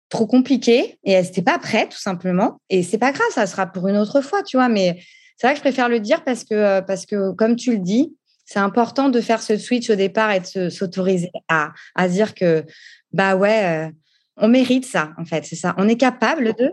trop 0.09 0.27
compliqué 0.27 0.99
et 1.03 1.11
elles 1.11 1.25
n'étaient 1.25 1.41
pas 1.41 1.59
prêtes, 1.59 1.89
tout 1.89 2.01
simplement. 2.01 2.59
Et 2.69 2.83
c'est 2.83 2.97
pas 2.97 3.11
grave, 3.11 3.27
ça 3.31 3.47
sera 3.47 3.67
pour 3.67 3.87
une 3.87 3.97
autre 3.97 4.21
fois, 4.21 4.43
tu 4.43 4.57
vois. 4.57 4.69
Mais 4.69 5.01
c'est 5.37 5.47
vrai 5.47 5.53
que 5.53 5.57
je 5.57 5.63
préfère 5.63 5.89
le 5.89 5.99
dire 5.99 6.23
parce 6.23 6.43
que, 6.43 6.81
parce 6.81 7.05
que 7.05 7.31
comme 7.33 7.55
tu 7.55 7.71
le 7.71 7.79
dis, 7.79 8.15
C'est 8.45 8.59
important 8.59 9.09
de 9.09 9.21
faire 9.21 9.41
ce 9.41 9.57
switch 9.57 9.89
au 9.89 9.95
départ 9.95 10.31
et 10.31 10.41
de 10.41 10.69
s'autoriser 10.69 11.31
à, 11.47 11.71
à 11.95 12.07
dire 12.09 12.35
que, 12.35 12.65
bah 13.11 13.35
ouais, 13.35 13.87
euh, 13.87 13.91
on 14.37 14.47
mérite 14.49 14.85
ça, 14.85 15.13
en 15.17 15.25
fait, 15.25 15.45
c'est 15.45 15.55
ça. 15.55 15.73
On 15.77 15.87
est 15.87 15.95
capable 15.97 16.53
de 16.53 16.71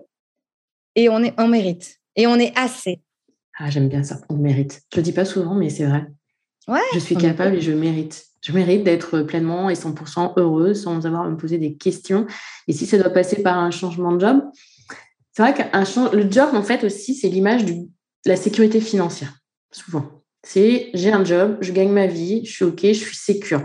et 0.97 1.09
on, 1.09 1.23
est, 1.23 1.33
on 1.39 1.47
mérite. 1.47 1.97
Et 2.17 2.27
on 2.27 2.37
est 2.37 2.53
assez. 2.59 3.01
Ah, 3.59 3.71
j'aime 3.71 3.89
bien 3.89 4.03
ça, 4.03 4.21
on 4.29 4.37
mérite. 4.37 4.83
Je 4.93 4.97
le 4.97 5.03
dis 5.03 5.13
pas 5.13 5.25
souvent, 5.25 5.55
mais 5.55 5.71
c'est 5.71 5.85
vrai. 5.85 6.07
Ouais, 6.67 6.81
je 6.93 6.99
suis 6.99 7.17
capable 7.17 7.57
et 7.57 7.61
je 7.61 7.73
mérite. 7.73 8.27
Je 8.41 8.53
mérite 8.53 8.85
d'être 8.85 9.21
pleinement 9.23 9.69
et 9.69 9.75
100% 9.75 10.35
heureuse 10.37 10.83
sans 10.83 11.07
avoir 11.07 11.23
à 11.23 11.29
me 11.29 11.37
poser 11.37 11.59
des 11.59 11.75
questions. 11.75 12.27
Et 12.69 12.73
si 12.73 12.87
ça 12.87 12.99
doit 12.99 13.11
passer 13.11 13.43
par 13.43 13.59
un 13.59 13.71
changement 13.71 14.13
de 14.13 14.21
job, 14.21 14.43
c'est 15.33 15.43
vrai 15.43 15.55
que 15.55 16.17
le 16.17 16.31
job, 16.31 16.51
en 16.55 16.63
fait, 16.63 16.85
aussi, 16.85 17.15
c'est 17.15 17.29
l'image 17.29 17.65
de 17.65 17.87
la 18.27 18.37
sécurité 18.37 18.81
financière, 18.81 19.35
souvent. 19.71 20.23
C'est 20.43 20.91
j'ai 20.95 21.13
un 21.13 21.25
job, 21.25 21.59
je 21.61 21.73
gagne 21.73 21.93
ma 21.93 22.07
vie, 22.07 22.45
je 22.47 22.53
suis 22.53 22.65
OK, 22.65 22.81
je 22.83 22.93
suis 22.93 23.17
sécure. 23.17 23.63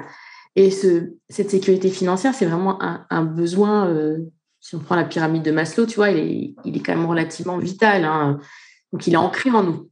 Et 0.56 0.72
ce, 0.72 1.14
cette 1.30 1.50
sécurité 1.50 1.90
financière, 1.90 2.34
c'est 2.34 2.46
vraiment 2.46 2.78
un, 2.82 3.24
besoin, 3.24 3.90
euh, 3.90 4.20
si 4.60 4.76
on 4.76 4.80
prend 4.80 4.96
la 4.96 5.04
pyramide 5.04 5.44
de 5.44 5.52
Maslow, 5.52 5.86
tu 5.86 5.96
vois, 5.96 6.12
il 6.12 6.18
est, 6.18 6.56
il 6.66 6.78
est 6.78 6.80
quand 6.80 6.96
même 6.96 7.06
relativement 7.06 7.58
vital. 7.58 8.06
Hein. 8.06 8.40
donc, 8.92 9.08
il 9.08 9.14
est 9.14 9.18
ancré 9.18 9.50
en 9.52 9.64
nous. 9.64 9.90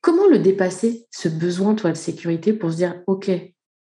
Comment 0.00 0.26
le 0.28 0.38
dépasser, 0.38 1.06
ce 1.10 1.28
besoin, 1.28 1.74
toi, 1.74 1.90
de 1.90 1.96
sécurité 1.96 2.52
pour 2.52 2.70
se 2.70 2.76
dire, 2.76 3.00
OK, 3.06 3.30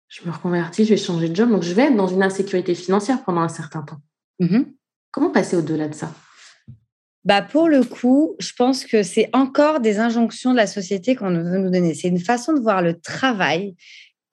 je 0.09 0.27
me 0.27 0.33
reconvertis, 0.33 0.85
je 0.85 0.91
vais 0.91 0.97
changer 0.97 1.29
de 1.29 1.37
job, 1.37 1.51
donc 1.51 1.63
je 1.63 1.73
vais 1.75 1.85
être 1.85 1.97
dans 1.97 2.07
une 2.07 2.23
insécurité 2.23 2.75
financière 2.75 3.25
pendant 3.25 3.41
un 3.41 3.49
certain 3.49 3.83
temps. 3.83 4.01
Mm-hmm. 4.41 4.67
Comment 5.11 5.31
passer 5.31 5.57
au-delà 5.57 5.89
de 5.89 5.95
ça? 5.95 6.13
Bah 7.25 7.41
pour 7.41 7.69
le 7.69 7.83
coup, 7.83 8.37
je 8.39 8.53
pense 8.53 8.85
que 8.85 9.03
c'est 9.03 9.31
encore 9.33 9.81
des 9.81 9.99
injonctions 9.99 10.53
de 10.53 10.57
la 10.57 10.67
société 10.67 11.17
qu'on 11.17 11.31
veut 11.31 11.59
nous 11.59 11.71
donner. 11.71 11.95
C'est 11.95 12.09
une 12.09 12.21
façon 12.21 12.53
de 12.53 12.61
voir 12.61 12.83
le 12.83 13.01
travail 13.01 13.77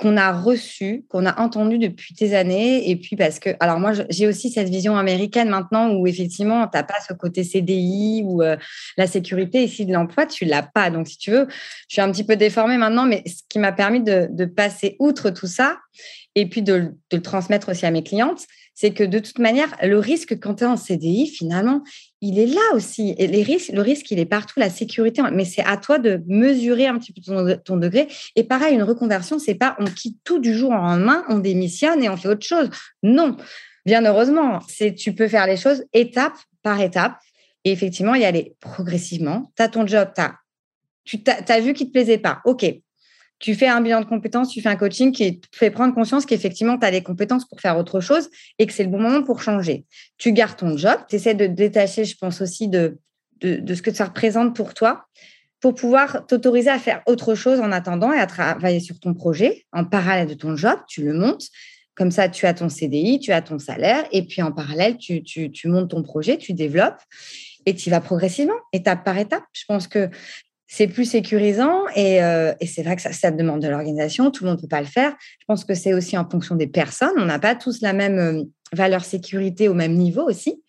qu'on 0.01 0.17
a 0.17 0.31
reçu, 0.31 1.05
qu'on 1.10 1.27
a 1.27 1.39
entendu 1.39 1.77
depuis 1.77 2.15
des 2.15 2.34
années. 2.34 2.89
Et 2.89 2.96
puis 2.96 3.15
parce 3.15 3.38
que, 3.38 3.51
alors 3.60 3.79
moi, 3.79 3.91
j'ai 4.10 4.25
aussi 4.25 4.50
cette 4.50 4.67
vision 4.67 4.98
américaine 4.98 5.48
maintenant 5.48 5.91
où 5.93 6.08
effectivement, 6.08 6.67
tu 6.67 6.75
n'as 6.75 6.84
pas 6.84 6.96
ce 7.08 7.13
côté 7.13 7.43
CDI 7.43 8.24
ou 8.25 8.41
euh, 8.41 8.58
la 8.98 9.05
sécurité 9.05 9.63
ici 9.63 9.86
de 9.86 9.93
l'emploi, 9.93 10.25
tu 10.25 10.46
l'as 10.46 10.63
pas. 10.63 10.89
Donc, 10.89 11.08
si 11.08 11.20
tu 11.20 11.29
veux, 11.29 11.48
je 11.88 11.93
suis 11.93 12.01
un 12.01 12.12
petit 12.12 12.24
peu 12.24 12.36
déformée 12.36 12.77
maintenant, 12.77 13.05
mais 13.05 13.22
ce 13.27 13.43
qui 13.48 13.60
m'a 13.60 13.72
permis 13.72 14.01
de, 14.01 14.27
passer 14.46 14.96
outre 14.98 15.29
tout 15.29 15.48
ça 15.48 15.77
et 16.34 16.50
puis 16.50 16.63
de, 16.63 16.93
de, 17.12 17.17
le 17.17 17.22
transmettre 17.22 17.70
aussi 17.70 17.86
à 17.86 17.91
mes 17.91 18.03
clientes, 18.03 18.48
c'est 18.81 18.95
que 18.95 19.03
de 19.03 19.19
toute 19.19 19.38
manière, 19.38 19.69
le 19.83 20.00
risque 20.00 20.39
quand 20.39 20.55
tu 20.55 20.63
es 20.63 20.67
en 20.67 20.75
CDI, 20.75 21.27
finalement, 21.27 21.83
il 22.19 22.39
est 22.39 22.47
là 22.47 22.73
aussi. 22.73 23.13
Et 23.19 23.27
le 23.27 23.81
risque, 23.81 24.09
il 24.09 24.17
est 24.17 24.25
partout, 24.25 24.59
la 24.59 24.71
sécurité, 24.71 25.21
mais 25.31 25.45
c'est 25.45 25.63
à 25.63 25.77
toi 25.77 26.00
de 26.00 26.23
mesurer 26.25 26.88
un 26.88 26.97
petit 26.97 27.13
peu 27.13 27.21
ton, 27.63 27.77
degré. 27.77 28.07
Et 28.35 28.43
pareil, 28.43 28.73
une 28.73 28.81
reconversion, 28.81 29.38
c'est 29.38 29.53
pas 29.53 29.75
on 29.77 29.85
quitte 29.85 30.17
tout 30.23 30.39
du 30.39 30.55
jour 30.55 30.71
au 30.71 30.73
lendemain, 30.73 31.23
on 31.29 31.38
démissionne 31.38 32.03
et 32.03 32.09
on 32.09 32.17
fait 32.17 32.27
autre 32.27 32.43
chose. 32.43 32.71
Non, 33.03 33.38
bien 33.85 34.03
heureusement, 34.03 34.61
c'est 34.67 34.95
tu 34.95 35.13
peux 35.13 35.27
faire 35.27 35.45
les 35.45 35.57
choses 35.57 35.83
étape 35.93 36.33
par 36.63 36.81
étape 36.81 37.19
et 37.63 37.71
effectivement 37.71 38.15
y 38.15 38.25
aller 38.25 38.55
progressivement. 38.61 39.51
Tu 39.57 39.61
as 39.61 39.67
ton 39.67 39.85
job, 39.85 40.09
tu 40.15 40.21
as, 41.27 41.53
as 41.53 41.59
vu 41.59 41.73
qu'il 41.73 41.85
te 41.85 41.91
plaisait 41.91 42.17
pas. 42.17 42.41
OK, 42.45 42.65
tu 43.41 43.55
fais 43.55 43.67
un 43.67 43.81
bilan 43.81 44.01
de 44.01 44.05
compétences, 44.05 44.50
tu 44.50 44.62
fais 44.62 44.69
un 44.69 44.75
coaching 44.75 45.12
qui 45.12 45.39
te 45.39 45.48
fait 45.51 45.71
prendre 45.71 45.93
conscience 45.93 46.25
qu'effectivement, 46.25 46.77
tu 46.77 46.86
as 46.86 46.91
les 46.91 47.01
compétences 47.01 47.45
pour 47.45 47.60
faire 47.60 47.77
autre 47.77 48.00
chose 48.00 48.29
et 48.60 48.67
que 48.67 48.74
c'est 48.74 48.83
le 48.83 48.89
bon 48.89 49.00
moment 49.00 49.24
pour 49.24 49.41
changer. 49.41 49.86
Tu 50.17 50.31
gardes 50.31 50.55
ton 50.55 50.77
job, 50.77 50.98
tu 51.10 51.15
essaies 51.15 51.33
de 51.33 51.48
te 51.48 51.51
détacher, 51.51 52.05
je 52.05 52.15
pense 52.15 52.39
aussi, 52.39 52.67
de, 52.69 53.00
ce 53.41 53.81
que 53.81 53.91
ça 53.91 54.05
représente 54.05 54.55
pour 54.55 54.74
toi 54.74 55.05
pour 55.60 55.75
pouvoir 55.75 56.25
t'autoriser 56.25 56.69
à 56.69 56.79
faire 56.79 57.03
autre 57.05 57.36
chose 57.36 57.60
en 57.60 57.71
attendant 57.71 58.12
et 58.12 58.19
à 58.19 58.25
travailler 58.25 58.79
sur 58.79 59.00
ton 59.00 59.13
projet 59.13 59.65
en 59.71 59.86
parallèle 59.86 60.27
de 60.27 60.33
ton 60.33 60.55
job, 60.55 60.77
tu 60.88 61.03
le 61.03 61.13
montes. 61.13 61.50
Comme 61.93 62.10
ça, 62.10 62.29
tu 62.29 62.48
as 62.48 62.53
ton 62.53 62.69
CDI, 62.69 63.19
tu 63.19 63.31
as 63.31 63.41
ton 63.41 63.60
salaire, 63.60 64.05
et 64.12 64.25
puis 64.25 64.41
en 64.41 64.51
parallèle, 64.51 64.98
tu, 64.98 65.51
montes 65.65 65.91
ton 65.91 66.01
projet, 66.01 66.38
tu 66.38 66.53
développes, 66.53 67.01
et 67.68 67.75
tu 67.75 67.92
vas 67.92 68.01
progressivement, 68.01 68.55
étape 68.74 69.03
par 69.03 69.20
étape. 69.20 69.44
Je 69.53 69.66
pense 69.68 69.87
que 69.87 70.09
c'est 70.74 70.88
plus 70.88 71.03
sécurisant 71.03 71.84
euh, 71.98 72.53
et, 72.62 72.66
c'est 72.66 72.81
vrai 72.81 72.96
que 72.96 73.01
ça, 73.01 73.31
demande 73.31 73.62
de 73.62 73.68
l'organisation. 73.68 74.31
Tout 74.31 74.46
le 74.46 74.51
monde 74.51 74.57
ne 74.57 74.62
peut 74.62 74.70
pas 74.70 74.79
le 74.79 74.88
faire. 74.88 75.14
Je 75.40 75.46
pense 75.46 75.66
que 75.66 75.74
c'est 75.74 75.94
aussi 75.94 76.18
en 76.18 76.27
fonction 76.27 76.55
des 76.55 76.68
personnes. 76.68 77.12
On 77.18 77.25
n'a 77.25 77.40
pas 77.40 77.55
tous 77.55 77.81
la 77.81 77.92
même 77.92 78.18
euh, 78.18 78.44
valeur 78.72 79.03
sécurité 79.03 79.68
au 79.68 79.74
même 79.74 79.96
niveau 79.96 80.22
aussi. 80.22 80.64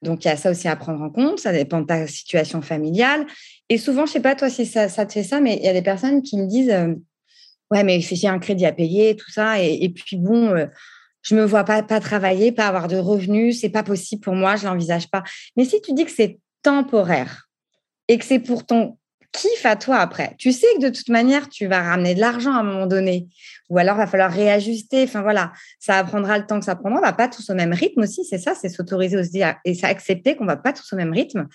Donc, 0.00 0.24
il 0.24 0.28
y 0.28 0.30
a 0.30 0.38
ça 0.38 0.50
aussi 0.50 0.66
à 0.66 0.76
prendre 0.76 1.02
en 1.02 1.10
compte. 1.10 1.40
Ça 1.40 1.52
dépend 1.52 1.82
de 1.82 1.86
ta 1.86 2.06
situation 2.06 2.62
familiale. 2.62 3.26
Et 3.68 3.76
souvent, 3.76 4.06
je 4.06 4.12
ne 4.12 4.14
sais 4.14 4.20
pas 4.20 4.34
toi 4.34 4.48
si 4.48 4.64
ça, 4.64 4.88
te 4.88 5.12
fait 5.12 5.22
ça, 5.22 5.42
mais 5.42 5.58
il 5.58 5.62
y 5.62 5.68
a 5.68 5.74
des 5.74 5.82
personnes 5.82 6.22
qui 6.22 6.38
me 6.38 6.46
disent 6.46 6.70
euh, 6.70 6.94
Ouais, 7.70 7.84
mais 7.84 8.00
j'ai 8.00 8.28
un 8.28 8.38
crédit 8.38 8.64
à 8.64 8.72
payer, 8.72 9.14
tout 9.14 9.30
ça. 9.30 9.60
Et, 9.60 9.90
puis, 9.90 10.16
bon, 10.16 10.54
je 11.20 11.34
ne 11.34 11.40
me 11.40 11.46
vois 11.46 11.64
pas, 11.64 11.82
pas 11.82 12.00
travailler, 12.00 12.50
pas 12.50 12.66
avoir 12.66 12.88
de 12.88 12.96
revenus. 12.96 13.60
C'est 13.60 13.68
pas 13.68 13.82
possible 13.82 14.22
pour 14.22 14.34
moi. 14.34 14.56
Je 14.56 14.64
ne 14.64 14.70
l'envisage 14.70 15.10
pas. 15.10 15.22
Mais 15.56 15.66
si 15.66 15.82
tu 15.82 15.92
dis 15.92 16.06
que 16.06 16.10
c'est 16.10 16.38
temporaire 16.62 17.50
et 18.08 18.16
que 18.16 18.24
c'est 18.24 18.38
pour 18.38 18.64
ton 18.64 18.96
kiffe 19.34 19.66
à 19.66 19.76
toi 19.76 19.96
après. 19.96 20.34
Tu 20.38 20.52
sais 20.52 20.66
que 20.76 20.82
de 20.82 20.88
toute 20.88 21.08
manière, 21.08 21.48
tu 21.48 21.66
vas 21.66 21.82
ramener 21.82 22.14
de 22.14 22.20
l'argent 22.20 22.52
à 22.52 22.60
un 22.60 22.62
moment 22.62 22.86
donné. 22.86 23.26
Ou 23.68 23.78
alors, 23.78 23.96
il 23.96 23.98
va 23.98 24.06
falloir 24.06 24.30
réajuster. 24.30 25.02
Enfin, 25.02 25.22
voilà, 25.22 25.52
ça 25.78 26.02
prendra 26.04 26.38
le 26.38 26.46
temps 26.46 26.58
que 26.58 26.64
ça 26.64 26.76
prendra. 26.76 26.98
On 26.98 27.02
va 27.02 27.12
pas 27.12 27.28
tous 27.28 27.50
au 27.50 27.54
même 27.54 27.72
rythme 27.72 28.02
aussi. 28.02 28.24
C'est 28.24 28.38
ça, 28.38 28.54
c'est 28.54 28.68
s'autoriser 28.68 29.16
aussi 29.16 29.42
et 29.64 29.74
ça 29.74 29.88
accepter 29.88 30.36
qu'on 30.36 30.46
va 30.46 30.56
pas 30.56 30.72
tous 30.72 30.92
au 30.92 30.96
même 30.96 31.12
rythme. 31.12 31.48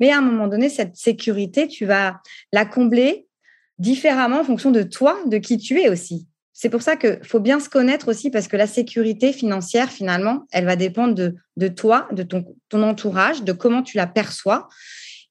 Mais 0.00 0.10
à 0.10 0.18
un 0.18 0.22
moment 0.22 0.46
donné, 0.46 0.68
cette 0.68 0.96
sécurité, 0.96 1.68
tu 1.68 1.84
vas 1.84 2.20
la 2.52 2.64
combler 2.64 3.26
différemment 3.78 4.40
en 4.40 4.44
fonction 4.44 4.70
de 4.70 4.82
toi, 4.82 5.18
de 5.26 5.38
qui 5.38 5.58
tu 5.58 5.80
es 5.80 5.88
aussi. 5.88 6.26
C'est 6.52 6.70
pour 6.70 6.80
ça 6.80 6.96
qu'il 6.96 7.20
faut 7.22 7.40
bien 7.40 7.60
se 7.60 7.68
connaître 7.68 8.08
aussi 8.08 8.30
parce 8.30 8.48
que 8.48 8.56
la 8.56 8.66
sécurité 8.66 9.32
financière, 9.34 9.90
finalement, 9.90 10.46
elle 10.52 10.64
va 10.64 10.76
dépendre 10.76 11.14
de, 11.14 11.34
de 11.58 11.68
toi, 11.68 12.08
de 12.12 12.22
ton, 12.22 12.46
ton 12.70 12.82
entourage, 12.82 13.42
de 13.42 13.52
comment 13.52 13.82
tu 13.82 13.98
la 13.98 14.06
perçois 14.06 14.68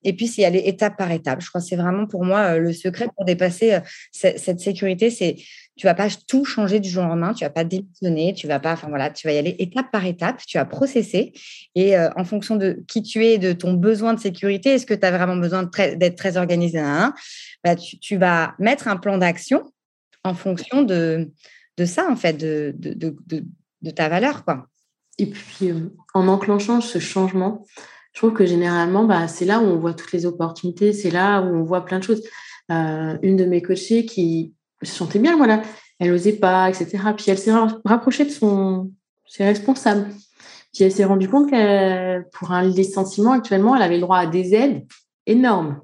et 0.06 0.14
puis 0.14 0.28
c'est 0.28 0.46
aller 0.46 0.62
étape 0.66 0.98
par 0.98 1.12
étape. 1.12 1.42
Je 1.42 1.50
crois 1.50 1.60
que 1.60 1.68
c'est 1.68 1.76
vraiment 1.76 2.06
pour 2.06 2.24
moi 2.24 2.54
euh, 2.54 2.60
le 2.60 2.72
secret 2.72 3.10
pour 3.14 3.26
dépasser 3.26 3.74
euh, 3.74 3.80
cette 4.12 4.60
sécurité, 4.62 5.10
c'est 5.10 5.36
tu 5.76 5.88
vas 5.88 5.96
pas 5.96 6.08
tout 6.28 6.46
changer 6.46 6.80
du 6.80 6.88
jour 6.88 7.04
au 7.04 7.08
lendemain, 7.08 7.34
tu 7.34 7.44
vas 7.44 7.50
pas 7.50 7.66
démissionner, 7.66 8.34
tu 8.34 8.48
vas 8.48 8.60
pas, 8.60 8.74
enfin 8.74 8.88
voilà, 8.88 9.10
tu 9.10 9.28
vas 9.28 9.34
y 9.34 9.38
aller 9.38 9.58
étape 9.60 9.92
par 9.92 10.06
étape, 10.06 10.40
tu 10.46 10.58
vas 10.58 10.64
processer 10.64 11.34
et 11.74 11.98
euh, 11.98 12.10
en 12.16 12.24
fonction 12.24 12.56
de 12.56 12.84
qui 12.88 13.02
tu 13.02 13.26
es, 13.26 13.38
de 13.38 13.52
ton 13.52 13.74
besoin 13.74 14.14
de 14.14 14.20
sécurité, 14.20 14.70
est-ce 14.76 14.86
que 14.86 14.94
tu 14.94 15.06
as 15.06 15.12
vraiment 15.12 15.36
besoin 15.36 15.70
d'être 15.98 16.16
très 16.16 16.38
organisé 16.38 16.80
bah, 17.64 17.76
tu, 17.76 18.18
vas 18.18 18.54
mettre 18.60 18.88
un 18.88 18.96
plan 18.96 19.18
d'action 19.18 19.64
en 20.24 20.34
fonction 20.34 20.84
de, 20.84 21.32
ça 21.84 22.10
en 22.10 22.16
fait, 22.16 22.38
de 22.38 23.90
ta 23.92 24.08
valeur 24.08 24.46
quoi. 24.46 24.68
Et 25.18 25.28
puis 25.28 25.72
en 26.14 26.28
enclenchant 26.28 26.82
ce 26.82 27.00
changement, 27.00 27.66
je 28.16 28.22
trouve 28.22 28.34
que 28.34 28.46
généralement, 28.46 29.04
bah, 29.04 29.28
c'est 29.28 29.44
là 29.44 29.60
où 29.60 29.66
on 29.66 29.78
voit 29.78 29.94
toutes 29.94 30.14
les 30.14 30.26
opportunités, 30.26 30.94
c'est 30.94 31.12
là 31.12 31.42
où 31.42 31.54
on 31.54 31.64
voit 31.64 31.84
plein 31.84 32.00
de 32.00 32.04
choses. 32.06 32.24
Euh, 32.72 33.18
une 33.22 33.36
de 33.36 33.44
mes 33.44 33.62
coachées 33.62 34.06
qui 34.06 34.54
se 34.82 34.94
sentait 34.94 35.20
bien, 35.20 35.36
voilà, 35.36 35.62
elle 36.00 36.12
n'osait 36.12 36.38
pas, 36.38 36.70
etc. 36.70 36.98
Puis 37.18 37.26
elle 37.28 37.38
s'est 37.38 37.52
rapprochée 37.84 38.24
de 38.24 38.30
son, 38.30 38.90
ses 39.28 39.44
responsables. 39.44 40.08
Puis 40.74 40.86
elle 40.86 40.94
s'est 40.94 41.04
rendue 41.04 41.28
compte 41.28 41.52
que 41.52 42.22
pour 42.30 42.54
un 42.54 42.64
licenciement, 42.64 43.34
actuellement, 43.34 43.76
elle 43.76 43.82
avait 43.82 43.96
le 43.96 44.02
droit 44.02 44.20
à 44.20 44.28
des 44.28 44.56
aides 44.56 44.86
énormes. 45.26 45.82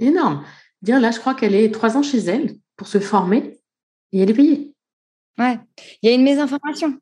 Énormes. 0.00 0.44
Dire 0.82 0.98
là, 0.98 1.12
je 1.12 1.20
crois 1.20 1.34
qu'elle 1.34 1.54
est 1.54 1.72
trois 1.72 1.96
ans 1.96 2.02
chez 2.02 2.18
elle 2.18 2.56
pour 2.76 2.88
se 2.88 2.98
former 2.98 3.60
et 4.10 4.20
elle 4.20 4.30
est 4.30 4.34
payée. 4.34 4.74
Ouais, 5.38 5.60
il 6.02 6.08
y 6.08 6.12
a 6.12 6.14
une 6.16 6.24
mésinformation. 6.24 6.98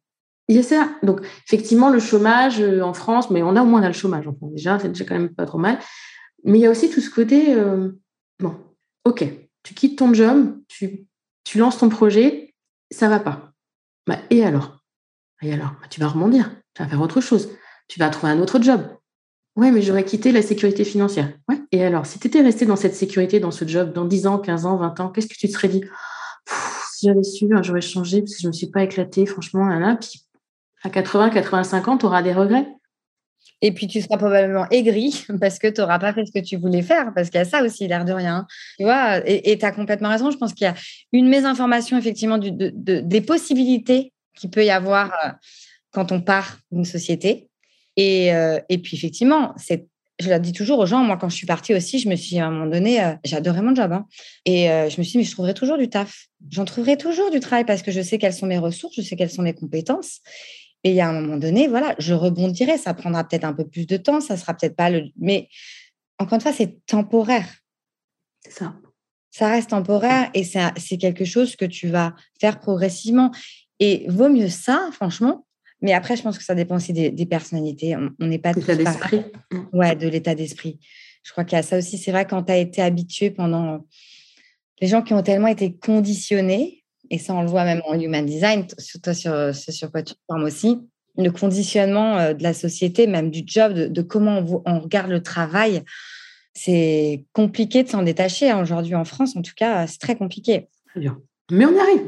Il 0.48 0.56
y 0.56 0.58
a 0.58 0.62
ça. 0.62 0.90
Donc, 1.02 1.20
effectivement, 1.46 1.90
le 1.90 1.98
chômage 1.98 2.60
euh, 2.60 2.80
en 2.80 2.92
France, 2.92 3.30
mais 3.30 3.42
on 3.42 3.56
a 3.56 3.62
au 3.62 3.66
moins 3.66 3.86
le 3.86 3.92
chômage. 3.92 4.28
Enfin, 4.28 4.46
déjà, 4.52 4.78
c'est 4.78 4.88
déjà 4.88 5.04
quand 5.04 5.14
même 5.14 5.34
pas 5.34 5.46
trop 5.46 5.58
mal. 5.58 5.78
Mais 6.44 6.58
il 6.58 6.62
y 6.62 6.66
a 6.66 6.70
aussi 6.70 6.88
tout 6.90 7.00
ce 7.00 7.10
côté, 7.10 7.54
euh, 7.54 7.90
bon, 8.38 8.54
ok, 9.04 9.24
tu 9.62 9.74
quittes 9.74 9.98
ton 9.98 10.14
job, 10.14 10.56
tu, 10.68 11.06
tu 11.44 11.58
lances 11.58 11.78
ton 11.78 11.88
projet, 11.88 12.54
ça 12.90 13.08
va 13.08 13.18
pas. 13.18 13.52
Bah, 14.06 14.18
et 14.30 14.44
alors? 14.44 14.84
Et 15.42 15.52
alors? 15.52 15.72
Bah, 15.80 15.88
Tu 15.90 16.00
vas 16.00 16.08
rebondir, 16.08 16.50
tu 16.74 16.82
vas 16.82 16.88
faire 16.88 17.00
autre 17.00 17.20
chose. 17.20 17.50
Tu 17.88 17.98
vas 17.98 18.08
trouver 18.10 18.32
un 18.32 18.40
autre 18.40 18.62
job. 18.62 18.80
Ouais, 19.56 19.70
mais 19.70 19.80
j'aurais 19.80 20.04
quitté 20.04 20.32
la 20.32 20.42
sécurité 20.42 20.84
financière. 20.84 21.32
Ouais. 21.48 21.58
Et 21.72 21.82
alors, 21.82 22.04
si 22.04 22.18
tu 22.18 22.26
étais 22.28 22.42
resté 22.42 22.66
dans 22.66 22.76
cette 22.76 22.94
sécurité, 22.94 23.40
dans 23.40 23.50
ce 23.50 23.66
job, 23.66 23.92
dans 23.92 24.04
10 24.04 24.26
ans, 24.26 24.38
15 24.38 24.66
ans, 24.66 24.76
20 24.76 25.00
ans, 25.00 25.08
qu'est-ce 25.08 25.28
que 25.28 25.34
tu 25.34 25.48
te 25.48 25.52
serais 25.52 25.68
dit? 25.68 25.82
Si 26.92 27.06
j'avais 27.06 27.22
su, 27.22 27.46
j'aurais 27.62 27.80
changé 27.80 28.20
parce 28.20 28.34
que 28.34 28.40
je 28.40 28.46
ne 28.46 28.48
me 28.48 28.52
suis 28.52 28.68
pas 28.68 28.82
éclatée, 28.82 29.24
franchement, 29.26 29.66
là, 29.66 29.78
là. 29.78 29.96
Puis 29.96 30.25
à 30.82 30.90
80, 30.90 31.30
85 31.30 31.88
ans, 31.88 31.98
tu 31.98 32.06
auras 32.06 32.22
des 32.22 32.32
regrets. 32.32 32.66
Et 33.62 33.72
puis, 33.72 33.86
tu 33.86 34.02
seras 34.02 34.18
probablement 34.18 34.66
aigri 34.70 35.24
parce 35.40 35.58
que 35.58 35.68
tu 35.68 35.80
n'auras 35.80 35.98
pas 35.98 36.12
fait 36.12 36.24
ce 36.26 36.32
que 36.32 36.44
tu 36.44 36.56
voulais 36.56 36.82
faire, 36.82 37.12
parce 37.14 37.30
qu'il 37.30 37.38
y 37.38 37.42
a 37.42 37.44
ça 37.44 37.62
aussi, 37.62 37.88
l'air 37.88 38.04
de 38.04 38.12
rien. 38.12 38.46
Tu 38.78 38.84
vois, 38.84 39.26
et 39.26 39.56
tu 39.58 39.64
as 39.64 39.72
complètement 39.72 40.10
raison. 40.10 40.30
Je 40.30 40.36
pense 40.36 40.52
qu'il 40.52 40.66
y 40.66 40.68
a 40.68 40.74
une 41.12 41.28
mésinformation, 41.28 41.96
effectivement, 41.96 42.38
des 42.38 43.20
possibilités 43.20 44.12
qu'il 44.36 44.50
peut 44.50 44.64
y 44.64 44.70
avoir 44.70 45.12
euh, 45.24 45.30
quand 45.90 46.12
on 46.12 46.20
part 46.20 46.58
d'une 46.70 46.84
société. 46.84 47.48
Et, 47.96 48.34
euh, 48.34 48.60
et 48.68 48.78
puis, 48.78 48.96
effectivement, 48.96 49.54
c'est 49.56 49.86
je 50.18 50.30
le 50.30 50.40
dis 50.40 50.54
toujours 50.54 50.78
aux 50.78 50.86
gens, 50.86 51.04
moi, 51.04 51.18
quand 51.18 51.28
je 51.28 51.36
suis 51.36 51.46
partie 51.46 51.74
aussi, 51.74 51.98
je 51.98 52.08
me 52.08 52.16
suis 52.16 52.30
dit 52.30 52.40
à 52.40 52.46
un 52.46 52.50
moment 52.50 52.70
donné, 52.70 53.04
euh, 53.04 53.12
j'adorais 53.22 53.60
mon 53.60 53.74
job. 53.74 53.92
Hein. 53.92 54.06
et 54.46 54.64
je 54.64 54.98
me 54.98 55.02
suis 55.02 55.12
dit, 55.12 55.18
mais 55.18 55.24
je 55.24 55.32
trouverai 55.32 55.52
toujours 55.52 55.76
du 55.76 55.90
taf. 55.90 56.28
J'en 56.50 56.64
trouverai 56.64 56.96
toujours 56.96 57.30
du 57.30 57.38
travail 57.38 57.66
parce 57.66 57.82
que 57.82 57.90
je 57.90 58.00
sais 58.00 58.16
quelles 58.16 58.32
sont 58.32 58.46
mes 58.46 58.56
ressources, 58.56 58.94
je 58.96 59.02
sais 59.02 59.14
quelles 59.14 59.30
sont 59.30 59.42
mes 59.42 59.52
compétences. 59.52 60.22
Et 60.86 60.90
il 60.90 60.94
y 60.94 61.00
a 61.00 61.08
un 61.08 61.20
moment 61.20 61.36
donné, 61.36 61.66
voilà, 61.66 61.96
je 61.98 62.14
rebondirai. 62.14 62.78
Ça 62.78 62.94
prendra 62.94 63.24
peut-être 63.24 63.42
un 63.42 63.52
peu 63.52 63.66
plus 63.66 63.88
de 63.88 63.96
temps, 63.96 64.20
ça 64.20 64.36
sera 64.36 64.54
peut-être 64.54 64.76
pas 64.76 64.88
le. 64.88 65.08
Mais 65.18 65.48
encore 66.20 66.34
une 66.34 66.40
fois, 66.40 66.52
c'est 66.52 66.86
temporaire. 66.86 67.56
C'est 68.44 68.52
ça. 68.52 68.76
Ça 69.32 69.48
reste 69.48 69.70
temporaire 69.70 70.30
et 70.32 70.44
c'est 70.44 70.96
quelque 70.98 71.24
chose 71.24 71.56
que 71.56 71.64
tu 71.64 71.88
vas 71.88 72.14
faire 72.40 72.60
progressivement. 72.60 73.32
Et 73.80 74.06
vaut 74.08 74.28
mieux 74.28 74.48
ça, 74.48 74.88
franchement, 74.92 75.44
mais 75.82 75.92
après, 75.92 76.16
je 76.16 76.22
pense 76.22 76.38
que 76.38 76.44
ça 76.44 76.54
dépend 76.54 76.76
aussi 76.76 76.92
des, 76.92 77.26
personnalités. 77.26 77.96
On 77.96 78.26
n'est 78.26 78.38
pas 78.38 78.54
tous 78.54 78.64
d'esprit. 78.64 79.24
Ouais, 79.72 79.96
de 79.96 80.06
l'état 80.06 80.36
d'esprit. 80.36 80.78
Je 81.24 81.32
crois 81.32 81.42
qu'il 81.42 81.56
y 81.56 81.58
a 81.58 81.64
ça 81.64 81.78
aussi. 81.78 81.98
C'est 81.98 82.12
vrai 82.12 82.26
quand 82.26 82.44
tu 82.44 82.52
as 82.52 82.58
été 82.58 82.80
habitué 82.80 83.32
pendant. 83.32 83.84
Les 84.80 84.86
gens 84.86 85.02
qui 85.02 85.14
ont 85.14 85.22
tellement 85.22 85.48
été 85.48 85.74
conditionnés, 85.74 86.84
et 87.10 87.18
ça, 87.18 87.34
on 87.34 87.42
le 87.42 87.48
voit 87.48 87.64
même 87.64 87.82
en 87.86 87.98
human 87.98 88.24
design, 88.24 88.66
sur 88.78 89.00
toi, 89.00 89.14
sur, 89.14 89.54
sur 89.54 89.90
quoi 89.90 90.02
tu 90.02 90.14
formes 90.28 90.44
aussi, 90.44 90.78
le 91.18 91.30
conditionnement 91.30 92.18
euh, 92.18 92.34
de 92.34 92.42
la 92.42 92.54
société, 92.54 93.06
même 93.06 93.30
du 93.30 93.42
job, 93.46 93.72
de, 93.72 94.02
comment 94.02 94.44
on, 94.64 94.80
regarde 94.80 95.10
le 95.10 95.22
travail, 95.22 95.82
c'est 96.54 97.24
compliqué 97.32 97.82
de 97.82 97.88
s'en 97.88 98.02
détacher. 98.02 98.50
Hein. 98.50 98.60
Aujourd'hui, 98.62 98.94
en 98.94 99.04
France, 99.04 99.36
en 99.36 99.42
tout 99.42 99.54
cas, 99.56 99.86
c'est 99.86 99.98
très 99.98 100.16
compliqué. 100.16 100.68
Très 100.90 101.00
bien. 101.00 101.18
Mais 101.50 101.64
on 101.64 101.74
y 101.74 101.78
arrive. 101.78 102.02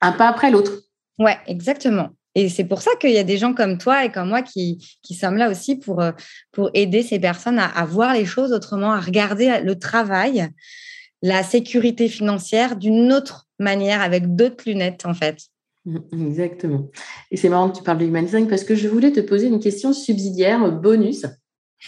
Un 0.00 0.12
pas 0.12 0.28
après 0.28 0.50
l'autre. 0.50 0.72
Ouais, 1.18 1.36
exactement. 1.46 2.10
Et 2.34 2.48
c'est 2.48 2.64
pour 2.64 2.82
ça 2.82 2.92
qu'il 3.00 3.10
y 3.10 3.18
a 3.18 3.24
des 3.24 3.38
gens 3.38 3.54
comme 3.54 3.78
toi 3.78 4.04
et 4.04 4.12
comme 4.12 4.28
moi 4.28 4.42
qui, 4.42 4.78
qui 5.02 5.14
sommes 5.14 5.36
là 5.36 5.50
aussi 5.50 5.76
pour, 5.76 6.00
euh, 6.00 6.12
pour 6.52 6.70
aider 6.74 7.02
ces 7.02 7.18
personnes 7.18 7.58
à, 7.58 7.84
voir 7.84 8.14
les 8.14 8.26
choses 8.26 8.52
autrement, 8.52 8.92
à 8.92 9.00
regarder 9.00 9.60
le 9.60 9.76
travail, 9.76 10.48
la 11.22 11.42
sécurité 11.42 12.08
financière 12.08 12.76
d'une 12.76 13.12
autre 13.12 13.46
manière, 13.58 14.00
avec 14.02 14.36
d'autres 14.36 14.64
lunettes, 14.66 15.04
en 15.04 15.14
fait. 15.14 15.38
Mmh, 15.84 16.28
exactement. 16.28 16.90
Et 17.30 17.36
c'est 17.36 17.48
marrant 17.48 17.70
que 17.70 17.78
tu 17.78 17.82
parles 17.82 17.98
de 17.98 18.06
human 18.06 18.24
design 18.24 18.48
parce 18.48 18.64
que 18.64 18.74
je 18.74 18.88
voulais 18.88 19.12
te 19.12 19.20
poser 19.20 19.46
une 19.46 19.60
question 19.60 19.92
subsidiaire, 19.92 20.70
bonus. 20.70 21.26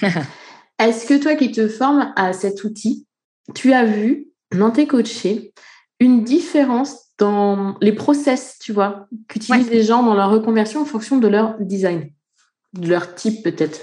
Est-ce 0.79 1.07
que 1.07 1.21
toi 1.21 1.35
qui 1.35 1.53
te 1.53 1.69
formes 1.69 2.12
à 2.16 2.33
cet 2.33 2.64
outil, 2.64 3.07
tu 3.55 3.73
as 3.73 3.85
vu 3.85 4.29
dans 4.57 4.71
tes 4.71 4.87
coachés 4.87 5.53
une 5.99 6.25
différence 6.25 6.97
dans 7.19 7.77
les 7.83 7.93
process, 7.93 8.59
tu 8.59 8.73
vois, 8.73 9.07
qu'utilisent 9.29 9.71
les 9.71 9.83
gens 9.83 10.03
dans 10.03 10.14
leur 10.14 10.31
reconversion 10.31 10.81
en 10.81 10.87
fonction 10.87 11.19
de 11.19 11.29
leur 11.29 11.61
design, 11.61 12.11
de 12.73 12.88
leur 12.88 13.14
type 13.14 13.43
peut-être? 13.45 13.83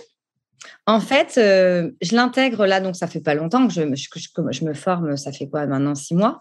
En 0.85 0.99
fait, 0.99 1.37
euh, 1.37 1.91
je 2.01 2.15
l'intègre 2.15 2.65
là, 2.65 2.79
donc 2.79 2.95
ça 2.95 3.07
fait 3.07 3.19
pas 3.19 3.35
longtemps 3.35 3.67
que 3.67 3.73
je, 3.73 3.81
me 3.81 4.73
forme, 4.73 5.17
ça 5.17 5.31
fait 5.31 5.47
quoi 5.47 5.65
maintenant 5.65 5.95
six 5.95 6.15
mois, 6.15 6.39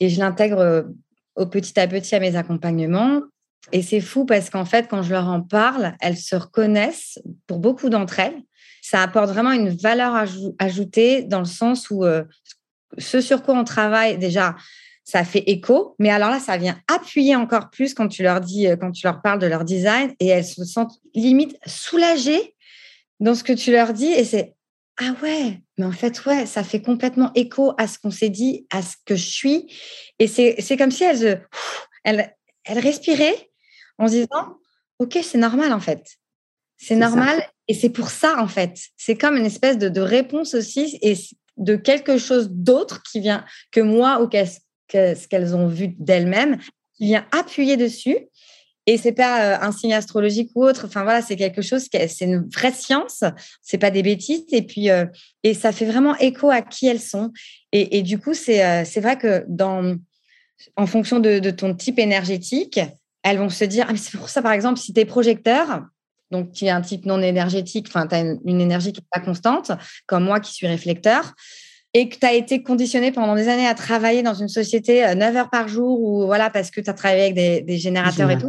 et 0.00 0.08
je 0.08 0.18
l'intègre 0.18 0.58
euh, 0.58 0.82
au 1.36 1.46
petit 1.46 1.78
à 1.78 1.86
petit 1.86 2.14
à 2.14 2.20
mes 2.20 2.36
accompagnements. 2.36 3.22
Et 3.72 3.82
c'est 3.82 4.00
fou 4.00 4.24
parce 4.24 4.50
qu'en 4.50 4.64
fait, 4.64 4.88
quand 4.88 5.02
je 5.02 5.10
leur 5.10 5.28
en 5.28 5.42
parle, 5.42 5.94
elles 6.00 6.16
se 6.16 6.36
reconnaissent 6.36 7.18
pour 7.46 7.58
beaucoup 7.58 7.90
d'entre 7.90 8.18
elles. 8.20 8.40
Ça 8.82 9.02
apporte 9.02 9.28
vraiment 9.28 9.52
une 9.52 9.68
valeur 9.68 10.24
ajoutée 10.58 11.22
dans 11.22 11.40
le 11.40 11.44
sens 11.44 11.90
où 11.90 12.04
euh, 12.04 12.24
ce 12.96 13.20
sur 13.20 13.42
quoi 13.42 13.54
on 13.54 13.64
travaille, 13.64 14.16
déjà, 14.16 14.56
ça 15.04 15.24
fait 15.24 15.42
écho. 15.46 15.96
Mais 15.98 16.08
alors 16.08 16.30
là, 16.30 16.38
ça 16.38 16.56
vient 16.56 16.78
appuyer 16.88 17.36
encore 17.36 17.68
plus 17.68 17.92
quand 17.92 18.08
tu 18.08 18.22
leur 18.22 18.40
dis, 18.40 18.66
quand 18.80 18.92
tu 18.92 19.06
leur 19.06 19.20
parles 19.20 19.40
de 19.40 19.46
leur 19.46 19.64
design 19.64 20.14
et 20.20 20.28
elles 20.28 20.46
se 20.46 20.64
sentent 20.64 20.98
limite 21.14 21.58
soulagées 21.66 22.54
dans 23.20 23.34
ce 23.34 23.44
que 23.44 23.52
tu 23.52 23.72
leur 23.72 23.92
dis. 23.92 24.12
Et 24.12 24.24
c'est 24.24 24.54
ah 25.00 25.14
ouais, 25.22 25.60
mais 25.76 25.84
en 25.84 25.92
fait, 25.92 26.24
ouais, 26.26 26.44
ça 26.44 26.64
fait 26.64 26.82
complètement 26.82 27.30
écho 27.34 27.72
à 27.78 27.86
ce 27.86 28.00
qu'on 28.00 28.10
s'est 28.10 28.30
dit, 28.30 28.66
à 28.70 28.82
ce 28.82 28.96
que 29.04 29.14
je 29.14 29.28
suis. 29.28 29.72
Et 30.18 30.26
c'est 30.26 30.76
comme 30.76 30.90
si 30.90 31.04
elles, 31.04 31.24
euh, 31.24 31.36
elles, 32.02 32.34
elles 32.64 32.80
respiraient 32.80 33.50
en 33.98 34.08
se 34.08 34.12
disant 34.12 34.58
ok, 34.98 35.18
c'est 35.22 35.38
normal 35.38 35.72
en 35.72 35.80
fait. 35.80 36.04
C'est 36.76 36.96
normal 36.96 37.42
et 37.66 37.74
c'est 37.74 37.90
pour 37.90 38.10
ça 38.10 38.40
en 38.40 38.48
fait. 38.48 38.78
C'est 38.96 39.16
comme 39.16 39.36
une 39.36 39.46
espèce 39.46 39.78
de, 39.78 39.88
de 39.88 40.00
réponse 40.00 40.54
aussi 40.54 40.98
et 41.02 41.14
de 41.56 41.76
quelque 41.76 42.18
chose 42.18 42.50
d'autre 42.50 43.02
qui 43.02 43.20
vient 43.20 43.44
que 43.72 43.80
moi 43.80 44.20
ou 44.22 44.28
qu'est-ce 44.28 44.60
ce 44.90 45.28
qu'elles 45.28 45.54
ont 45.54 45.68
vu 45.68 45.88
d'elles-mêmes, 45.98 46.58
qui 46.94 47.06
vient 47.06 47.26
appuyer 47.32 47.76
dessus. 47.76 48.16
Et 48.88 48.96
c'est 48.96 49.12
pas 49.12 49.42
euh, 49.42 49.58
un 49.60 49.70
signe 49.70 49.92
astrologique 49.92 50.50
ou 50.54 50.64
autre. 50.64 50.86
Enfin 50.86 51.02
voilà, 51.02 51.20
c'est 51.20 51.36
quelque 51.36 51.60
chose 51.60 51.88
c'est 51.92 52.24
une 52.24 52.48
vraie 52.48 52.72
science. 52.72 53.22
C'est 53.60 53.76
pas 53.76 53.90
des 53.90 54.02
bêtises. 54.02 54.46
Et 54.50 54.62
puis 54.62 54.88
euh, 54.88 55.04
et 55.42 55.52
ça 55.52 55.72
fait 55.72 55.84
vraiment 55.84 56.16
écho 56.16 56.48
à 56.48 56.62
qui 56.62 56.86
elles 56.86 56.98
sont. 56.98 57.30
Et, 57.72 58.00
du 58.00 58.18
coup, 58.18 58.32
c'est 58.32 58.64
euh, 58.64 58.84
vrai 58.96 59.18
que 59.18 59.44
dans 59.46 59.94
en 60.74 60.86
fonction 60.86 61.20
de, 61.20 61.50
ton 61.50 61.74
type 61.74 61.98
énergétique, 61.98 62.80
elles 63.22 63.36
vont 63.36 63.50
se 63.50 63.64
dire. 63.64 63.86
Ah, 63.90 63.92
c'est 63.94 64.16
pour 64.16 64.30
ça, 64.30 64.40
par 64.40 64.52
exemple, 64.52 64.78
si 64.78 64.94
tu 64.94 65.00
es 65.00 65.04
projecteur, 65.04 65.82
donc 66.30 66.52
tu 66.52 66.64
es 66.64 66.70
un 66.70 66.80
type 66.80 67.04
non 67.04 67.20
énergétique, 67.20 67.88
enfin 67.88 68.06
tu 68.06 68.14
as 68.14 68.20
une, 68.20 68.60
énergie 68.60 68.94
qui 68.94 69.02
n'est 69.02 69.08
pas 69.12 69.20
constante, 69.20 69.70
comme 70.06 70.24
moi 70.24 70.40
qui 70.40 70.54
suis 70.54 70.66
réflecteur 70.66 71.34
et 71.94 72.08
que 72.08 72.16
tu 72.18 72.26
as 72.26 72.34
été 72.34 72.62
conditionné 72.62 73.12
pendant 73.12 73.34
des 73.34 73.48
années 73.48 73.66
à 73.66 73.74
travailler 73.74 74.22
dans 74.22 74.34
une 74.34 74.48
société 74.48 75.02
9 75.14 75.34
euh, 75.34 75.38
heures 75.38 75.50
par 75.50 75.68
jour 75.68 76.00
ou 76.00 76.26
voilà 76.26 76.50
parce 76.50 76.70
que 76.70 76.80
tu 76.80 76.90
as 76.90 76.94
travaillé 76.94 77.22
avec 77.22 77.34
des, 77.66 77.78
générateurs 77.78 78.30
et 78.30 78.38
tout. 78.38 78.48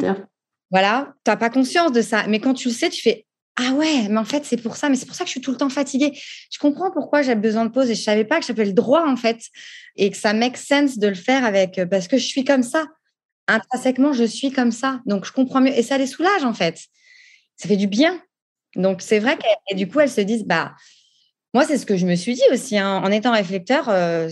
Voilà, 0.71 1.13
tu 1.25 1.31
n'as 1.31 1.37
pas 1.37 1.49
conscience 1.49 1.91
de 1.91 2.01
ça. 2.01 2.25
Mais 2.27 2.39
quand 2.39 2.53
tu 2.53 2.67
le 2.67 2.73
sais, 2.73 2.89
tu 2.89 3.01
fais 3.01 3.25
Ah 3.55 3.73
ouais, 3.73 4.07
mais 4.09 4.17
en 4.17 4.25
fait, 4.25 4.45
c'est 4.45 4.61
pour 4.61 4.75
ça. 4.75 4.89
Mais 4.89 4.95
c'est 4.95 5.05
pour 5.05 5.15
ça 5.15 5.23
que 5.23 5.27
je 5.27 5.31
suis 5.31 5.41
tout 5.41 5.51
le 5.51 5.57
temps 5.57 5.69
fatiguée. 5.69 6.11
Je 6.51 6.59
comprends 6.59 6.91
pourquoi 6.91 7.21
j'ai 7.21 7.35
besoin 7.35 7.65
de 7.65 7.71
pause 7.71 7.89
et 7.89 7.95
je 7.95 8.01
savais 8.01 8.25
pas 8.25 8.39
que 8.39 8.45
j'avais 8.45 8.65
le 8.65 8.73
droit, 8.73 9.05
en 9.07 9.15
fait, 9.15 9.39
et 9.95 10.11
que 10.11 10.17
ça 10.17 10.33
make 10.33 10.57
sense 10.57 10.97
de 10.97 11.07
le 11.07 11.15
faire 11.15 11.43
avec, 11.45 11.79
euh, 11.79 11.85
parce 11.85 12.07
que 12.07 12.17
je 12.17 12.25
suis 12.25 12.43
comme 12.43 12.63
ça. 12.63 12.85
Intrinsèquement, 13.47 14.13
je 14.13 14.25
suis 14.25 14.51
comme 14.51 14.71
ça. 14.71 15.01
Donc, 15.05 15.25
je 15.25 15.31
comprends 15.31 15.61
mieux. 15.61 15.75
Et 15.75 15.81
ça 15.81 15.97
les 15.97 16.07
soulage, 16.07 16.43
en 16.43 16.53
fait. 16.53 16.77
Ça 17.57 17.67
fait 17.67 17.77
du 17.77 17.87
bien. 17.87 18.21
Donc, 18.75 19.01
c'est 19.01 19.19
vrai 19.19 19.37
que 19.37 19.75
du 19.75 19.87
coup, 19.87 19.99
elles 19.99 20.11
se 20.11 20.21
disent 20.21 20.45
Bah, 20.45 20.75
moi, 21.53 21.65
c'est 21.65 21.79
ce 21.79 21.85
que 21.85 21.97
je 21.97 22.05
me 22.05 22.15
suis 22.15 22.35
dit 22.35 22.43
aussi. 22.51 22.77
Hein. 22.77 23.01
En 23.03 23.11
étant 23.11 23.31
réflecteur, 23.31 23.89
euh, 23.89 24.29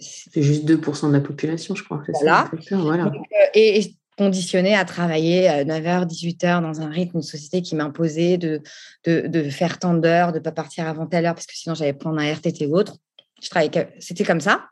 c'est 0.00 0.42
juste 0.42 0.64
2% 0.64 1.08
de 1.08 1.12
la 1.12 1.20
population, 1.20 1.74
je 1.74 1.82
crois. 1.82 2.02
Voilà. 2.20 2.48
voilà. 2.70 3.06
Euh, 3.06 3.46
et, 3.54 3.94
conditionné 4.18 4.74
à 4.74 4.84
travailler 4.84 5.48
9h, 5.48 6.02
euh, 6.02 6.04
18h 6.04 6.60
dans 6.60 6.80
un 6.80 6.90
rythme, 6.90 7.18
une 7.18 7.22
société 7.22 7.62
qui 7.62 7.76
m'imposait 7.76 8.36
de, 8.36 8.60
de, 9.06 9.50
faire 9.50 9.78
tant 9.78 9.94
d'heures, 9.94 10.32
de 10.32 10.38
ne 10.38 10.42
pas 10.42 10.52
partir 10.52 10.86
avant 10.88 11.06
telle 11.06 11.24
heure, 11.24 11.34
parce 11.34 11.46
que 11.46 11.54
sinon 11.54 11.74
j'allais 11.74 11.92
prendre 11.92 12.18
un 12.18 12.34
RTT 12.34 12.66
ou 12.66 12.76
autre. 12.76 12.96
Je 13.40 13.48
travaillais, 13.48 13.94
c'était 14.00 14.24
comme 14.24 14.40
ça. 14.40 14.66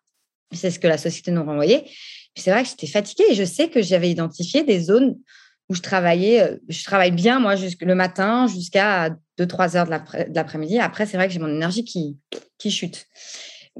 C'est 0.53 0.71
ce 0.71 0.79
que 0.79 0.89
la 0.89 0.99
société 0.99 1.31
nous 1.31 1.45
renvoyait. 1.45 1.85
C'est 2.35 2.51
vrai 2.51 2.65
que 2.65 2.69
j'étais 2.69 2.89
fatiguée 2.89 3.25
et 3.31 3.35
je 3.35 3.45
sais 3.45 3.69
que 3.69 3.81
j'avais 3.81 4.11
identifié 4.11 4.65
des 4.65 4.81
zones 4.81 5.17
où 5.69 5.75
je 5.75 5.81
travaillais, 5.81 6.43
euh, 6.43 6.57
je 6.69 6.85
travaille 6.85 7.13
bien, 7.13 7.39
moi, 7.41 7.55
le 7.57 7.95
matin 7.95 8.47
jusqu'à 8.49 9.11
2-3 9.39 9.77
heures 9.77 9.87
de 9.87 10.35
l'après-midi. 10.35 10.79
Après, 10.79 11.07
c'est 11.07 11.17
vrai 11.17 11.29
que 11.29 11.33
j'ai 11.33 11.41
mon 11.41 11.49
énergie 11.49 11.85
qui, 11.85 12.19
qui 12.59 12.71
chute. 12.71 13.07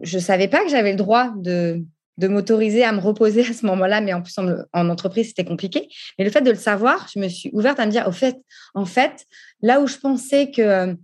Je 0.03 0.17
ne 0.17 0.23
savais 0.23 0.49
pas 0.49 0.63
que 0.63 0.71
j'avais 0.71 0.91
le 0.93 0.97
droit 0.97 1.33
de, 1.37 1.85
de 2.19 2.29
m'autoriser 2.29 2.85
à 2.85 2.93
me 2.93 3.01
reposer 3.01 3.43
à 3.43 3.53
ce 3.53 3.67
moment-là, 3.67 4.01
mais 4.01 4.13
en 4.13 4.23
plus, 4.23 4.35
en, 4.39 4.89
entreprise, 4.89 5.29
c'était 5.29 5.45
compliqué. 5.45 5.89
Mais 6.19 6.25
le 6.25 6.31
fait 6.31 6.41
de 6.41 6.51
le 6.51 6.57
savoir, 6.57 7.09
je 7.15 7.21
me 7.21 7.29
suis 7.29 7.51
ouverte 7.53 7.79
à 7.79 7.87
me 7.87 7.91
dire, 7.91 8.07
au 8.09 8.13
fait, 8.13 8.37
en 8.75 8.87
fait, 8.87 9.27
là 9.63 9.81
où 9.81 9.87
je 9.87 9.97
pensais 9.99 10.51
que 10.51 10.63
euh, 10.63 10.95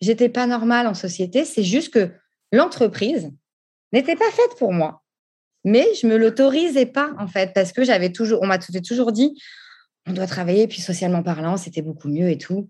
j'étais 0.00 0.28
pas 0.28 0.46
normale 0.46 0.86
en 0.86 0.94
société, 0.94 1.44
c'est 1.44 1.62
juste 1.62 1.92
que 1.92 2.10
l'entreprise 2.52 3.30
n'était 3.92 4.16
pas 4.16 4.30
faite 4.30 4.58
pour 4.58 4.72
moi. 4.72 5.02
Mais 5.64 5.86
je 6.00 6.06
me 6.06 6.16
l'autorisais 6.16 6.86
pas, 6.86 7.12
en 7.18 7.28
fait, 7.28 7.52
parce 7.54 7.72
que 7.72 7.84
j'avais 7.84 8.10
toujours, 8.10 8.40
on 8.42 8.46
m'a 8.46 8.58
toujours 8.58 9.12
dit, 9.12 9.34
on 10.06 10.12
doit 10.12 10.26
travailler, 10.26 10.66
puis 10.66 10.80
socialement 10.80 11.22
parlant, 11.22 11.56
c'était 11.56 11.82
beaucoup 11.82 12.08
mieux 12.08 12.30
et 12.30 12.38
tout. 12.38 12.68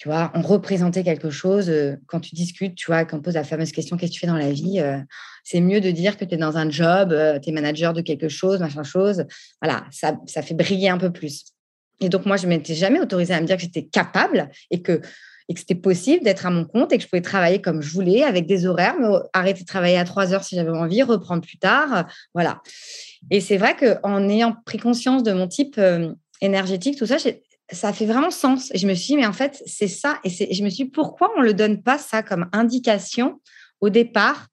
Tu 0.00 0.08
vois, 0.08 0.32
on 0.34 0.40
représentait 0.40 1.04
quelque 1.04 1.28
chose. 1.28 1.68
Euh, 1.68 1.96
quand 2.06 2.20
tu 2.20 2.34
discutes, 2.34 2.74
tu 2.74 2.86
vois, 2.86 3.04
quand 3.04 3.18
on 3.18 3.20
pose 3.20 3.34
la 3.34 3.44
fameuse 3.44 3.70
question 3.70 3.98
qu'est-ce 3.98 4.12
que 4.12 4.14
tu 4.14 4.20
fais 4.20 4.26
dans 4.26 4.38
la 4.38 4.50
vie 4.50 4.80
euh, 4.80 4.96
C'est 5.44 5.60
mieux 5.60 5.82
de 5.82 5.90
dire 5.90 6.16
que 6.16 6.24
tu 6.24 6.36
es 6.36 6.38
dans 6.38 6.56
un 6.56 6.70
job, 6.70 7.12
euh, 7.12 7.38
tu 7.38 7.50
es 7.50 7.52
manager 7.52 7.92
de 7.92 8.00
quelque 8.00 8.30
chose, 8.30 8.60
machin 8.60 8.82
chose. 8.82 9.26
Voilà, 9.60 9.84
ça, 9.90 10.18
ça 10.24 10.40
fait 10.40 10.54
briller 10.54 10.88
un 10.88 10.96
peu 10.96 11.12
plus. 11.12 11.44
Et 12.00 12.08
donc, 12.08 12.24
moi, 12.24 12.38
je 12.38 12.44
ne 12.44 12.48
m'étais 12.48 12.74
jamais 12.74 12.98
autorisée 12.98 13.34
à 13.34 13.42
me 13.42 13.46
dire 13.46 13.56
que 13.56 13.62
j'étais 13.62 13.84
capable 13.84 14.48
et 14.70 14.80
que, 14.80 15.02
et 15.50 15.52
que 15.52 15.60
c'était 15.60 15.74
possible 15.74 16.24
d'être 16.24 16.46
à 16.46 16.50
mon 16.50 16.64
compte 16.64 16.94
et 16.94 16.96
que 16.96 17.02
je 17.02 17.08
pouvais 17.08 17.20
travailler 17.20 17.60
comme 17.60 17.82
je 17.82 17.92
voulais, 17.92 18.22
avec 18.22 18.46
des 18.46 18.64
horaires, 18.64 18.96
mais 18.98 19.06
arrêter 19.34 19.60
de 19.60 19.66
travailler 19.66 19.98
à 19.98 20.04
trois 20.04 20.32
heures 20.32 20.44
si 20.44 20.54
j'avais 20.56 20.70
envie, 20.70 21.02
reprendre 21.02 21.42
plus 21.42 21.58
tard. 21.58 22.06
voilà. 22.32 22.62
Et 23.30 23.42
c'est 23.42 23.58
vrai 23.58 23.76
qu'en 23.76 24.26
ayant 24.30 24.56
pris 24.64 24.78
conscience 24.78 25.22
de 25.22 25.32
mon 25.32 25.46
type 25.46 25.78
énergétique, 26.40 26.96
tout 26.96 27.04
ça, 27.04 27.18
ça 27.72 27.92
fait 27.92 28.06
vraiment 28.06 28.30
sens. 28.30 28.70
Je 28.74 28.86
me 28.86 28.94
suis 28.94 29.14
dit, 29.14 29.16
mais 29.16 29.26
en 29.26 29.32
fait, 29.32 29.62
c'est 29.66 29.88
ça. 29.88 30.18
Et, 30.24 30.30
je 30.30 30.62
me 30.62 30.68
suis 30.68 30.84
dit, 30.84 30.90
pourquoi 30.90 31.32
on 31.36 31.40
ne 31.40 31.46
le 31.46 31.54
donne 31.54 31.82
pas 31.82 31.98
ça 31.98 32.22
comme 32.22 32.48
indication 32.52 33.40
au 33.80 33.88
départ 33.88 34.48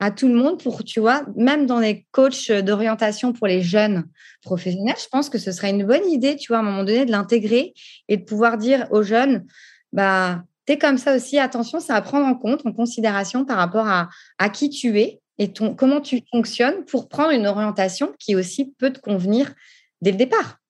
à 0.00 0.10
tout 0.10 0.26
le 0.26 0.34
monde 0.34 0.60
pour, 0.60 0.82
tu 0.82 0.98
vois, 0.98 1.24
même 1.36 1.66
dans 1.66 1.78
les 1.78 2.06
coachs 2.10 2.50
d'orientation 2.50 3.32
pour 3.32 3.46
les 3.46 3.62
jeunes 3.62 4.04
professionnels, 4.42 4.96
je 5.00 5.06
pense 5.08 5.28
que 5.28 5.38
ce 5.38 5.52
serait 5.52 5.70
une 5.70 5.84
bonne 5.84 6.08
idée, 6.10 6.34
tu 6.36 6.48
vois, 6.48 6.56
à 6.56 6.60
un 6.60 6.64
moment 6.64 6.82
donné, 6.82 7.04
de 7.04 7.12
l'intégrer 7.12 7.72
et 8.08 8.16
de 8.16 8.24
pouvoir 8.24 8.58
dire 8.58 8.88
aux 8.90 9.04
jeunes, 9.04 9.46
bah, 9.92 10.42
tu 10.66 10.72
es 10.72 10.78
comme 10.78 10.98
ça 10.98 11.14
aussi. 11.14 11.38
Attention, 11.38 11.78
c'est 11.78 11.92
à 11.92 12.00
prendre 12.00 12.26
en 12.26 12.34
compte, 12.34 12.66
en 12.66 12.72
considération 12.72 13.44
par 13.44 13.58
rapport 13.58 13.86
à, 13.86 14.08
à 14.38 14.48
qui 14.48 14.70
tu 14.70 14.98
es 14.98 15.20
et 15.38 15.52
comment 15.76 16.00
tu 16.00 16.22
fonctionnes 16.32 16.84
pour 16.84 17.08
prendre 17.08 17.30
une 17.30 17.46
orientation 17.46 18.12
qui 18.18 18.34
aussi 18.34 18.72
peut 18.78 18.92
te 18.92 18.98
convenir 18.98 19.54
dès 20.00 20.10
le 20.10 20.16
départ. 20.16 20.61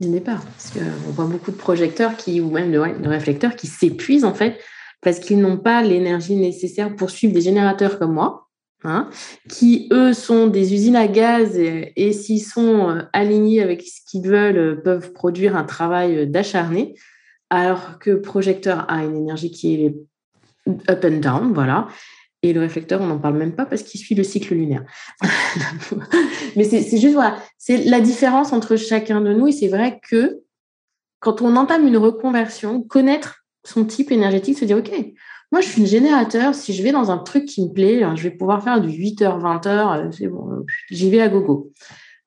Dès 0.00 0.06
le 0.08 0.14
départ, 0.14 0.42
parce 0.42 0.70
qu'on 0.70 1.10
voit 1.10 1.26
beaucoup 1.26 1.50
de 1.50 1.56
projecteurs 1.56 2.16
qui, 2.16 2.40
ou 2.40 2.50
même 2.50 2.72
de, 2.72 2.78
réflecteurs 3.08 3.54
qui 3.54 3.66
s'épuisent 3.66 4.24
en 4.24 4.32
fait 4.32 4.58
parce 5.02 5.18
qu'ils 5.18 5.40
n'ont 5.40 5.58
pas 5.58 5.82
l'énergie 5.82 6.36
nécessaire 6.36 6.94
pour 6.94 7.10
suivre 7.10 7.34
des 7.34 7.40
générateurs 7.40 7.98
comme 7.98 8.14
moi, 8.14 8.48
hein, 8.84 9.08
qui 9.48 9.88
eux 9.92 10.12
sont 10.12 10.46
des 10.46 10.74
usines 10.74 10.96
à 10.96 11.06
gaz 11.06 11.58
et, 11.58 12.12
s'ils 12.12 12.42
sont 12.42 12.90
euh, 12.90 13.02
alignés 13.12 13.62
avec 13.62 13.82
ce 13.82 14.00
qu'ils 14.10 14.26
veulent, 14.26 14.58
euh, 14.58 14.76
peuvent 14.76 15.12
produire 15.12 15.56
un 15.56 15.64
travail 15.64 16.26
d'acharné, 16.26 16.94
alors 17.50 17.98
que 17.98 18.12
projecteur 18.12 18.90
a 18.90 19.04
une 19.04 19.16
énergie 19.16 19.50
qui 19.50 19.74
est 19.84 19.96
up 20.90 21.04
and 21.04 21.20
down, 21.20 21.52
voilà. 21.52 21.88
Et 22.42 22.52
le 22.52 22.60
réflecteur, 22.60 23.02
on 23.02 23.06
n'en 23.06 23.18
parle 23.18 23.36
même 23.36 23.54
pas 23.54 23.66
parce 23.66 23.82
qu'il 23.82 24.00
suit 24.00 24.14
le 24.14 24.24
cycle 24.24 24.54
lunaire. 24.54 24.84
Mais 26.56 26.64
c'est 26.64 26.98
juste, 26.98 27.14
voilà, 27.14 27.36
c'est 27.58 27.84
la 27.84 28.00
différence 28.00 28.52
entre 28.52 28.76
chacun 28.76 29.20
de 29.20 29.34
nous. 29.34 29.48
Et 29.48 29.52
c'est 29.52 29.68
vrai 29.68 30.00
que 30.08 30.40
quand 31.18 31.42
on 31.42 31.56
entame 31.56 31.86
une 31.86 31.98
reconversion, 31.98 32.82
connaître 32.82 33.44
son 33.64 33.84
type 33.84 34.10
énergétique, 34.10 34.58
se 34.58 34.64
dire, 34.64 34.78
OK, 34.78 34.90
moi, 35.52 35.60
je 35.60 35.68
suis 35.68 35.80
une 35.80 35.86
générateur. 35.86 36.54
Si 36.54 36.72
je 36.72 36.82
vais 36.82 36.92
dans 36.92 37.10
un 37.10 37.18
truc 37.18 37.44
qui 37.44 37.62
me 37.62 37.72
plaît, 37.72 38.02
je 38.16 38.22
vais 38.22 38.30
pouvoir 38.30 38.62
faire 38.62 38.80
du 38.80 38.88
8h, 38.88 39.40
20h. 39.40 40.12
C'est 40.12 40.28
bon, 40.28 40.64
j'y 40.90 41.10
vais 41.10 41.20
à 41.20 41.28
gogo. 41.28 41.72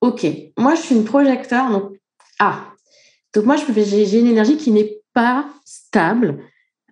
OK. 0.02 0.26
Moi, 0.58 0.76
je 0.76 0.82
suis 0.82 0.96
une 0.96 1.06
projecteur. 1.06 1.72
Donc, 1.72 1.94
ah. 2.40 2.68
Donc, 3.34 3.46
moi, 3.46 3.56
j'ai 3.56 4.20
une 4.20 4.28
énergie 4.28 4.58
qui 4.58 4.72
n'est 4.72 5.00
pas 5.14 5.50
stable. 5.66 6.44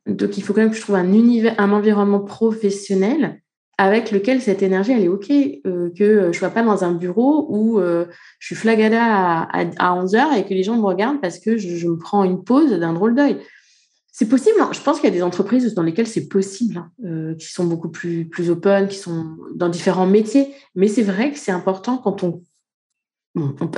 Donc, 0.07 0.37
il 0.37 0.43
faut 0.43 0.53
quand 0.53 0.61
même 0.61 0.71
que 0.71 0.77
je 0.77 0.81
trouve 0.81 0.95
un, 0.95 1.13
univers, 1.13 1.55
un 1.59 1.71
environnement 1.71 2.21
professionnel 2.21 3.41
avec 3.81 4.11
lequel 4.11 4.41
cette 4.41 4.61
énergie, 4.61 4.91
elle 4.91 5.03
est 5.03 5.07
OK, 5.07 5.31
euh, 5.31 5.89
que 5.97 6.21
je 6.21 6.27
ne 6.27 6.33
sois 6.33 6.51
pas 6.51 6.61
dans 6.61 6.83
un 6.83 6.91
bureau 6.91 7.47
où 7.49 7.79
euh, 7.79 8.05
je 8.37 8.47
suis 8.47 8.55
flagada 8.55 9.03
à, 9.03 9.65
à, 9.79 9.95
11 9.95 10.13
heures 10.13 10.33
et 10.33 10.45
que 10.45 10.53
les 10.53 10.61
gens 10.61 10.77
me 10.77 10.85
regardent 10.85 11.19
parce 11.19 11.39
que 11.39 11.57
je, 11.57 11.87
me 11.87 11.97
prends 11.97 12.23
une 12.23 12.43
pause 12.43 12.71
d'un 12.71 12.93
drôle 12.93 13.15
d'œil. 13.15 13.37
C'est 14.11 14.27
possible. 14.27 14.57
Hein. 14.59 14.69
Je 14.71 14.81
pense 14.81 14.99
qu'il 14.99 15.09
y 15.09 15.11
a 15.11 15.15
des 15.15 15.23
entreprises 15.23 15.73
dans 15.73 15.81
lesquelles 15.81 16.05
c'est 16.05 16.27
possible, 16.27 16.77
hein, 16.77 16.91
euh, 17.05 17.33
qui 17.33 17.47
sont 17.47 17.65
beaucoup 17.65 17.89
plus, 17.89 18.25
plus 18.25 18.51
open, 18.51 18.87
qui 18.87 18.97
sont 18.97 19.35
dans 19.55 19.69
différents 19.69 20.05
métiers. 20.05 20.53
Mais 20.75 20.87
c'est 20.87 21.01
vrai 21.01 21.31
que 21.31 21.39
c'est 21.39 21.51
important 21.51 21.97
quand 21.97 22.23
on. 22.23 22.43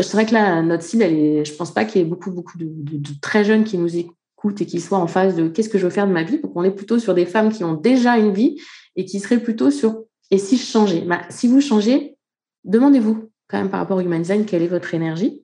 C'est 0.02 0.14
vrai 0.14 0.26
que 0.26 0.34
là, 0.34 0.62
notre 0.64 0.84
cible, 0.84 1.04
elle 1.04 1.14
est, 1.14 1.46
je 1.46 1.54
ne 1.54 1.58
pense 1.58 1.72
pas 1.72 1.86
qu'il 1.86 2.02
y 2.02 2.04
ait 2.04 2.08
beaucoup, 2.08 2.32
beaucoup 2.32 2.58
de, 2.58 2.66
de, 2.68 3.10
très 3.22 3.46
jeunes 3.46 3.64
qui 3.64 3.78
nous 3.78 3.96
écoutent 3.96 4.18
et 4.52 4.66
qui 4.66 4.82
soient 4.82 4.98
en 4.98 5.08
phase 5.08 5.36
de 5.36 5.48
qu'est-ce 5.48 5.70
que 5.70 5.78
je 5.78 5.86
veux 5.86 5.90
faire 5.90 6.08
de 6.08 6.12
ma 6.12 6.24
vie. 6.24 6.40
Donc, 6.40 6.52
on 6.56 6.64
est 6.64 6.72
plutôt 6.72 7.00
sur 7.00 7.14
des 7.14 7.26
femmes 7.26 7.52
qui 7.52 7.64
ont 7.64 7.74
déjà 7.74 8.18
une 8.18 8.34
vie 8.34 8.60
et 8.96 9.06
qui 9.06 9.20
seraient 9.20 9.40
plutôt 9.40 9.72
sur 9.72 10.04
et 10.34 10.40
si 10.40 10.58
je 10.58 10.66
changeais 10.66 11.02
bah, 11.02 11.22
Si 11.30 11.48
vous 11.48 11.62
changez, 11.62 12.18
demandez-vous 12.64 13.30
quand 13.48 13.60
même 13.60 13.70
par 13.70 13.80
rapport 13.80 13.98
au 13.98 14.02
human 14.02 14.20
design 14.20 14.46
quelle 14.46 14.64
est 14.64 14.68
votre 14.68 14.94
énergie. 14.96 15.44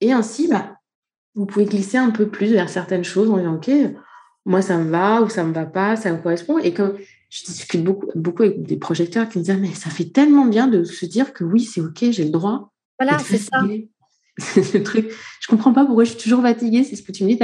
Et 0.00 0.12
ainsi, 0.12 0.48
bah, 0.48 0.78
vous 1.36 1.46
pouvez 1.46 1.66
glisser 1.66 1.98
un 1.98 2.10
peu 2.10 2.26
plus 2.26 2.52
vers 2.52 2.68
certaines 2.68 3.04
choses 3.04 3.30
en 3.30 3.36
disant 3.36 3.54
OK, 3.54 3.70
moi 4.44 4.60
ça 4.60 4.76
me 4.76 4.90
va 4.90 5.22
ou 5.22 5.28
ça 5.28 5.44
me 5.44 5.52
va 5.52 5.66
pas, 5.66 5.94
ça 5.94 6.12
me 6.12 6.18
correspond. 6.20 6.58
Et 6.58 6.74
comme 6.74 6.98
je 7.30 7.44
discute 7.44 7.84
beaucoup, 7.84 8.08
beaucoup 8.16 8.42
avec 8.42 8.62
des 8.62 8.76
projecteurs 8.76 9.28
qui 9.28 9.38
me 9.38 9.44
disent 9.44 9.56
mais 9.60 9.72
ça 9.72 9.90
fait 9.90 10.10
tellement 10.10 10.46
bien 10.46 10.66
de 10.66 10.82
se 10.82 11.06
dire 11.06 11.32
que 11.32 11.44
oui, 11.44 11.60
c'est 11.60 11.80
OK, 11.80 12.04
j'ai 12.10 12.24
le 12.24 12.30
droit. 12.30 12.72
Voilà, 12.98 13.20
c'est 13.20 13.38
ça. 13.38 13.62
le 14.56 14.82
truc. 14.82 15.10
Je 15.40 15.46
comprends 15.46 15.72
pas 15.72 15.84
pourquoi 15.84 16.04
je 16.04 16.10
suis 16.10 16.18
toujours 16.18 16.42
fatiguée, 16.42 16.84
c'est 16.84 16.96
ce 16.96 17.02
que 17.02 17.12
tu 17.12 17.24
me 17.24 17.28
dis. 17.28 17.38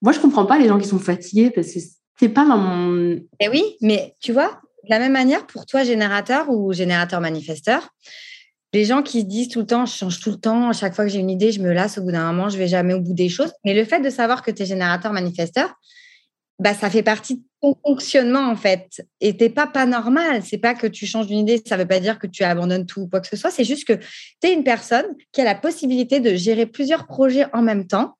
Moi, 0.00 0.12
je 0.12 0.20
comprends 0.20 0.46
pas 0.46 0.58
les 0.58 0.68
gens 0.68 0.78
qui 0.78 0.88
sont 0.88 0.98
fatigués 0.98 1.50
parce 1.50 1.72
que 1.72 1.80
c'est 2.18 2.28
pas 2.28 2.46
dans 2.46 2.58
mon. 2.58 3.20
Eh 3.40 3.48
oui, 3.48 3.76
mais 3.80 4.14
tu 4.20 4.32
vois, 4.32 4.60
de 4.84 4.90
la 4.90 4.98
même 4.98 5.12
manière, 5.12 5.46
pour 5.46 5.66
toi, 5.66 5.84
générateur 5.84 6.50
ou 6.50 6.72
générateur 6.72 7.20
manifesteur, 7.20 7.88
les 8.72 8.84
gens 8.84 9.02
qui 9.02 9.20
se 9.20 9.26
disent 9.26 9.48
tout 9.48 9.60
le 9.60 9.66
temps, 9.66 9.86
je 9.86 9.94
change 9.94 10.20
tout 10.20 10.30
le 10.30 10.38
temps, 10.38 10.70
à 10.70 10.72
chaque 10.72 10.94
fois 10.94 11.04
que 11.04 11.10
j'ai 11.10 11.18
une 11.18 11.30
idée, 11.30 11.52
je 11.52 11.60
me 11.60 11.72
lasse 11.72 11.98
au 11.98 12.02
bout 12.02 12.12
d'un 12.12 12.32
moment, 12.32 12.48
je 12.48 12.56
vais 12.56 12.68
jamais 12.68 12.94
au 12.94 13.00
bout 13.00 13.12
des 13.12 13.28
choses. 13.28 13.52
Mais 13.64 13.74
le 13.74 13.84
fait 13.84 14.00
de 14.00 14.10
savoir 14.10 14.42
que 14.42 14.50
tu 14.50 14.62
es 14.62 14.66
générateur 14.66 15.12
manifesteur, 15.12 15.74
bah, 16.58 16.74
ça 16.74 16.88
fait 16.88 17.02
partie 17.02 17.36
de 17.36 17.42
ton 17.62 17.76
fonctionnement 17.82 18.50
en 18.50 18.56
fait. 18.56 19.06
T'es 19.20 19.48
pas 19.48 19.66
pas 19.66 19.86
normal. 19.86 20.42
C'est 20.44 20.58
pas 20.58 20.74
que 20.74 20.86
tu 20.86 21.06
changes 21.06 21.28
d'une 21.28 21.38
idée, 21.38 21.62
ça 21.64 21.76
veut 21.76 21.86
pas 21.86 22.00
dire 22.00 22.18
que 22.18 22.26
tu 22.26 22.42
abandonnes 22.42 22.86
tout 22.86 23.02
ou 23.02 23.08
quoi 23.08 23.20
que 23.20 23.28
ce 23.28 23.36
soit. 23.36 23.50
C'est 23.50 23.64
juste 23.64 23.86
que 23.86 23.94
tu 23.94 24.48
es 24.48 24.52
une 24.52 24.64
personne 24.64 25.06
qui 25.32 25.40
a 25.40 25.44
la 25.44 25.54
possibilité 25.54 26.20
de 26.20 26.34
gérer 26.34 26.66
plusieurs 26.66 27.06
projets 27.06 27.46
en 27.52 27.62
même 27.62 27.86
temps 27.86 28.16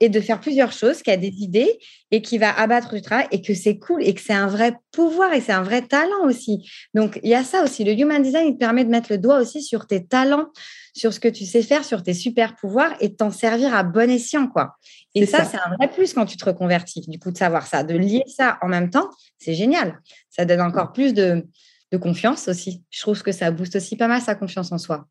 et 0.00 0.08
de 0.08 0.20
faire 0.20 0.40
plusieurs 0.40 0.72
choses, 0.72 1.00
qui 1.00 1.12
a 1.12 1.16
des 1.16 1.28
idées 1.28 1.78
et 2.10 2.22
qui 2.22 2.36
va 2.36 2.50
abattre 2.50 2.94
du 2.94 3.02
travail 3.02 3.28
et 3.30 3.40
que 3.40 3.54
c'est 3.54 3.78
cool 3.78 4.02
et 4.02 4.14
que 4.14 4.20
c'est 4.20 4.32
un 4.32 4.48
vrai 4.48 4.74
pouvoir 4.90 5.32
et 5.32 5.40
c'est 5.40 5.52
un 5.52 5.62
vrai 5.62 5.82
talent 5.82 6.24
aussi. 6.24 6.68
Donc, 6.92 7.20
il 7.22 7.30
y 7.30 7.34
a 7.34 7.44
ça 7.44 7.62
aussi. 7.62 7.84
Le 7.84 7.92
Human 7.92 8.20
Design, 8.20 8.48
il 8.48 8.56
permet 8.56 8.84
de 8.84 8.90
mettre 8.90 9.12
le 9.12 9.18
doigt 9.18 9.38
aussi 9.38 9.62
sur 9.62 9.86
tes 9.86 10.04
talents, 10.04 10.48
sur 10.92 11.12
ce 11.12 11.20
que 11.20 11.28
tu 11.28 11.44
sais 11.44 11.62
faire, 11.62 11.84
sur 11.84 12.02
tes 12.02 12.14
super 12.14 12.54
pouvoirs 12.56 12.94
et 13.00 13.08
de 13.08 13.14
t'en 13.14 13.30
servir 13.30 13.74
à 13.74 13.82
bon 13.82 14.10
escient, 14.10 14.46
quoi. 14.46 14.76
Et 15.14 15.26
ça, 15.26 15.44
c'est 15.44 15.56
un 15.56 15.74
vrai 15.76 15.90
plus 15.90 16.12
quand 16.12 16.26
tu 16.26 16.36
te 16.36 16.44
reconvertis, 16.44 17.02
du 17.08 17.18
coup, 17.18 17.30
de 17.30 17.36
savoir 17.36 17.66
ça. 17.66 17.82
De 17.82 17.94
lier 17.94 18.24
ça 18.26 18.58
en 18.62 18.68
même 18.68 18.90
temps, 18.90 19.08
c'est 19.38 19.54
génial. 19.54 20.00
Ça 20.30 20.44
donne 20.44 20.60
encore 20.60 20.92
plus 20.92 21.14
de, 21.14 21.46
de 21.90 21.96
confiance 21.96 22.48
aussi. 22.48 22.82
Je 22.90 23.00
trouve 23.00 23.22
que 23.22 23.32
ça 23.32 23.50
booste 23.50 23.76
aussi 23.76 23.96
pas 23.96 24.08
mal 24.08 24.20
sa 24.20 24.34
confiance 24.34 24.72
en 24.72 24.78
soi. 24.78 25.06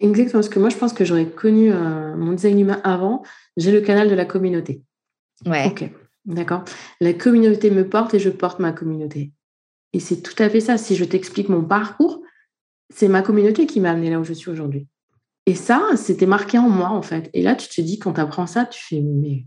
Exactement, 0.00 0.40
parce 0.40 0.48
que 0.48 0.58
moi, 0.58 0.68
je 0.68 0.76
pense 0.76 0.92
que 0.92 1.04
j'aurais 1.04 1.26
connu 1.26 1.72
euh, 1.72 2.16
mon 2.16 2.32
design 2.32 2.58
humain 2.58 2.80
avant. 2.82 3.22
J'ai 3.56 3.70
le 3.70 3.80
canal 3.80 4.08
de 4.08 4.14
la 4.14 4.24
communauté. 4.24 4.82
Ouais. 5.46 5.66
Ok, 5.66 5.84
d'accord. 6.24 6.64
La 7.00 7.14
communauté 7.14 7.70
me 7.70 7.88
porte 7.88 8.14
et 8.14 8.18
je 8.18 8.30
porte 8.30 8.58
ma 8.58 8.72
communauté. 8.72 9.32
Et 9.92 10.00
c'est 10.00 10.22
tout 10.22 10.40
à 10.42 10.48
fait 10.48 10.60
ça. 10.60 10.78
Si 10.78 10.96
je 10.96 11.04
t'explique 11.04 11.48
mon 11.48 11.62
parcours, 11.62 12.22
c'est 12.92 13.08
ma 13.08 13.22
communauté 13.22 13.66
qui 13.66 13.80
m'a 13.80 13.90
amené 13.90 14.10
là 14.10 14.18
où 14.18 14.24
je 14.24 14.32
suis 14.32 14.50
aujourd'hui. 14.50 14.88
Et 15.46 15.54
ça, 15.54 15.88
c'était 15.96 16.26
marqué 16.26 16.58
en 16.58 16.68
moi, 16.68 16.88
en 16.88 17.02
fait. 17.02 17.28
Et 17.32 17.42
là, 17.42 17.54
tu 17.54 17.68
te 17.68 17.80
dis, 17.80 17.98
quand 17.98 18.12
tu 18.14 18.20
apprends 18.20 18.46
ça, 18.46 18.64
tu 18.64 18.80
fais, 18.80 19.00
mais, 19.00 19.44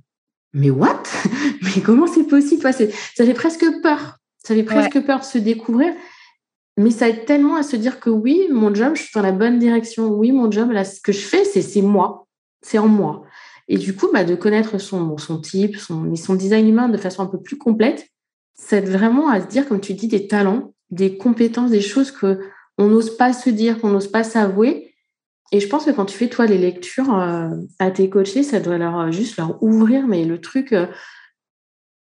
mais 0.54 0.70
what? 0.70 1.04
Mais 1.62 1.82
comment 1.82 2.08
c'est 2.08 2.26
possible? 2.26 2.62
Ça 2.62 3.26
fait 3.26 3.34
presque 3.34 3.66
peur. 3.82 4.18
Ça 4.44 4.54
fait 4.54 4.64
presque 4.64 5.02
peur 5.06 5.20
de 5.20 5.26
se 5.26 5.38
découvrir. 5.38 5.94
Mais 6.78 6.92
ça 6.92 7.08
aide 7.08 7.26
tellement 7.26 7.56
à 7.56 7.64
se 7.64 7.76
dire 7.76 8.00
que 8.00 8.10
oui, 8.10 8.48
mon 8.52 8.74
job, 8.74 8.96
je 8.96 9.04
suis 9.04 9.12
dans 9.16 9.22
la 9.22 9.32
bonne 9.32 9.60
direction. 9.60 10.08
Oui, 10.08 10.32
mon 10.32 10.52
job, 10.52 10.72
là, 10.72 10.84
ce 10.84 11.00
que 11.00 11.12
je 11.12 11.20
fais, 11.20 11.46
c'est 11.46 11.82
moi. 11.82 12.28
C'est 12.62 12.78
en 12.78 12.88
moi. 12.88 13.24
Et 13.68 13.78
du 13.78 13.96
coup, 13.96 14.08
bah, 14.14 14.24
de 14.24 14.36
connaître 14.36 14.78
son, 14.78 15.18
son 15.18 15.40
type, 15.40 15.78
son, 15.78 16.14
son 16.16 16.36
design 16.36 16.68
humain 16.68 16.90
de 16.90 16.98
façon 16.98 17.24
un 17.24 17.28
peu 17.28 17.42
plus 17.42 17.58
complète, 17.58 18.08
ça 18.54 18.78
aide 18.78 18.90
vraiment 18.90 19.30
à 19.30 19.42
se 19.42 19.48
dire, 19.48 19.68
comme 19.68 19.80
tu 19.80 19.94
dis, 19.94 20.08
des 20.08 20.28
talents, 20.28 20.74
des 20.92 21.18
compétences, 21.18 21.72
des 21.72 21.82
choses 21.82 22.12
que 22.12 22.40
on 22.78 22.88
n'ose 22.88 23.16
pas 23.16 23.34
se 23.34 23.50
dire, 23.50 23.80
qu'on 23.80 23.90
n'ose 23.90 24.08
pas 24.08 24.24
s'avouer. 24.24 24.85
Et 25.52 25.60
je 25.60 25.68
pense 25.68 25.86
que 25.86 25.92
quand 25.92 26.06
tu 26.06 26.18
fais, 26.18 26.28
toi, 26.28 26.46
les 26.46 26.58
lectures 26.58 27.14
euh, 27.14 27.50
à 27.80 27.92
tes 27.92 28.10
coachés, 28.10 28.44
ça 28.44 28.60
doit 28.60 28.78
leur 28.78 29.00
euh, 29.00 29.12
juste 29.12 29.38
leur 29.38 29.62
ouvrir, 29.62 30.08
mais 30.08 30.26
le 30.26 30.42
truc, 30.42 30.74
euh, 30.74 30.88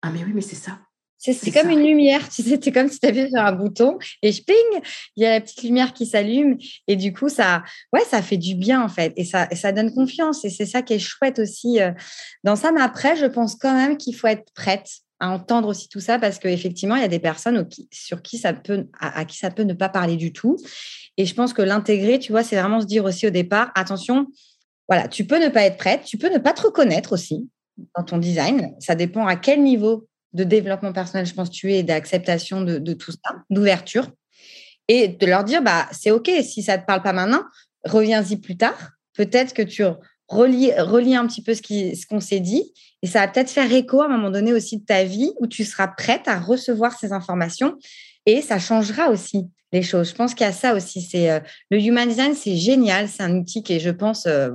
ah 0.02 0.10
mais 0.10 0.24
oui, 0.24 0.32
mais 0.34 0.40
c'est 0.40 0.56
ça. 0.56 0.78
C'est 1.18 1.52
comme 1.52 1.70
une 1.70 1.82
lumière, 1.82 2.28
tu 2.28 2.42
sais, 2.42 2.58
c'est 2.62 2.70
comme 2.70 2.90
si 2.90 3.00
tu 3.00 3.06
avais 3.06 3.30
sur 3.30 3.40
un 3.40 3.52
bouton 3.52 3.98
et 4.20 4.30
je 4.30 4.42
ping, 4.42 4.82
il 5.16 5.22
y 5.22 5.26
a 5.26 5.30
la 5.30 5.40
petite 5.40 5.62
lumière 5.62 5.94
qui 5.94 6.04
s'allume 6.04 6.58
et 6.86 6.96
du 6.96 7.14
coup, 7.14 7.30
ça, 7.30 7.62
ouais, 7.94 8.04
ça 8.04 8.20
fait 8.20 8.36
du 8.36 8.54
bien 8.54 8.82
en 8.82 8.90
fait 8.90 9.14
et 9.16 9.24
ça, 9.24 9.48
ça 9.52 9.72
donne 9.72 9.94
confiance 9.94 10.44
et 10.44 10.50
c'est 10.50 10.66
ça 10.66 10.82
qui 10.82 10.92
est 10.92 10.98
chouette 10.98 11.38
aussi 11.38 11.78
dans 12.42 12.56
ça. 12.56 12.72
Mais 12.72 12.82
après, 12.82 13.16
je 13.16 13.24
pense 13.24 13.56
quand 13.56 13.72
même 13.72 13.96
qu'il 13.96 14.14
faut 14.14 14.26
être 14.26 14.52
prête 14.54 14.90
entendre 15.28 15.68
aussi 15.68 15.88
tout 15.88 16.00
ça 16.00 16.18
parce 16.18 16.38
qu'effectivement, 16.38 16.96
il 16.96 17.02
y 17.02 17.04
a 17.04 17.08
des 17.08 17.18
personnes 17.18 17.68
sur 17.90 18.22
qui 18.22 18.38
ça 18.38 18.52
peut, 18.52 18.86
à, 18.98 19.24
qui 19.24 19.38
ça 19.38 19.50
peut 19.50 19.62
ne 19.62 19.74
pas 19.74 19.88
parler 19.88 20.16
du 20.16 20.32
tout. 20.32 20.56
Et 21.16 21.26
je 21.26 21.34
pense 21.34 21.52
que 21.52 21.62
l'intégrer, 21.62 22.18
tu 22.18 22.32
vois, 22.32 22.42
c'est 22.42 22.56
vraiment 22.56 22.80
se 22.80 22.86
dire 22.86 23.04
aussi 23.04 23.26
au 23.26 23.30
départ, 23.30 23.70
attention, 23.74 24.26
voilà, 24.88 25.08
tu 25.08 25.24
peux 25.24 25.42
ne 25.42 25.48
pas 25.48 25.62
être 25.62 25.76
prête, 25.76 26.04
tu 26.04 26.18
peux 26.18 26.32
ne 26.32 26.38
pas 26.38 26.52
te 26.52 26.62
reconnaître 26.62 27.12
aussi 27.12 27.48
dans 27.96 28.04
ton 28.04 28.18
design. 28.18 28.74
Ça 28.80 28.94
dépend 28.94 29.26
à 29.26 29.36
quel 29.36 29.62
niveau 29.62 30.08
de 30.32 30.44
développement 30.44 30.92
personnel, 30.92 31.26
je 31.26 31.34
pense, 31.34 31.50
tu 31.50 31.72
es, 31.72 31.82
d'acceptation 31.82 32.62
de, 32.62 32.78
de 32.78 32.92
tout 32.92 33.12
ça, 33.12 33.36
d'ouverture. 33.50 34.08
Et 34.88 35.08
de 35.08 35.26
leur 35.26 35.44
dire, 35.44 35.62
bah, 35.62 35.88
c'est 35.92 36.10
OK, 36.10 36.30
si 36.42 36.62
ça 36.62 36.76
ne 36.76 36.82
te 36.82 36.86
parle 36.86 37.02
pas 37.02 37.12
maintenant, 37.12 37.42
reviens-y 37.84 38.36
plus 38.36 38.56
tard. 38.56 38.90
Peut-être 39.14 39.54
que 39.54 39.62
tu 39.62 39.84
relis, 40.28 40.72
relis 40.78 41.16
un 41.16 41.26
petit 41.26 41.42
peu 41.42 41.54
ce 41.54 42.06
qu'on 42.06 42.20
s'est 42.20 42.40
dit 42.40 42.72
et 43.02 43.06
ça 43.06 43.20
va 43.20 43.28
peut-être 43.28 43.50
faire 43.50 43.72
écho 43.72 44.00
à 44.00 44.06
un 44.06 44.08
moment 44.08 44.30
donné 44.30 44.52
aussi 44.52 44.78
de 44.78 44.84
ta 44.84 45.04
vie 45.04 45.32
où 45.38 45.46
tu 45.46 45.64
seras 45.64 45.88
prête 45.88 46.26
à 46.26 46.38
recevoir 46.38 46.98
ces 46.98 47.12
informations 47.12 47.76
et 48.26 48.40
ça 48.40 48.58
changera 48.58 49.10
aussi 49.10 49.46
les 49.72 49.82
choses. 49.82 50.10
Je 50.10 50.14
pense 50.14 50.34
qu'il 50.34 50.46
y 50.46 50.48
a 50.48 50.52
ça 50.52 50.74
aussi. 50.74 51.02
C'est 51.02 51.30
euh, 51.30 51.40
le 51.70 51.78
human 51.80 52.08
design, 52.08 52.34
c'est 52.34 52.56
génial. 52.56 53.08
C'est 53.08 53.22
un 53.22 53.36
outil 53.36 53.62
qui 53.62 53.74
est, 53.74 53.80
je 53.80 53.90
pense, 53.90 54.26
euh, 54.26 54.52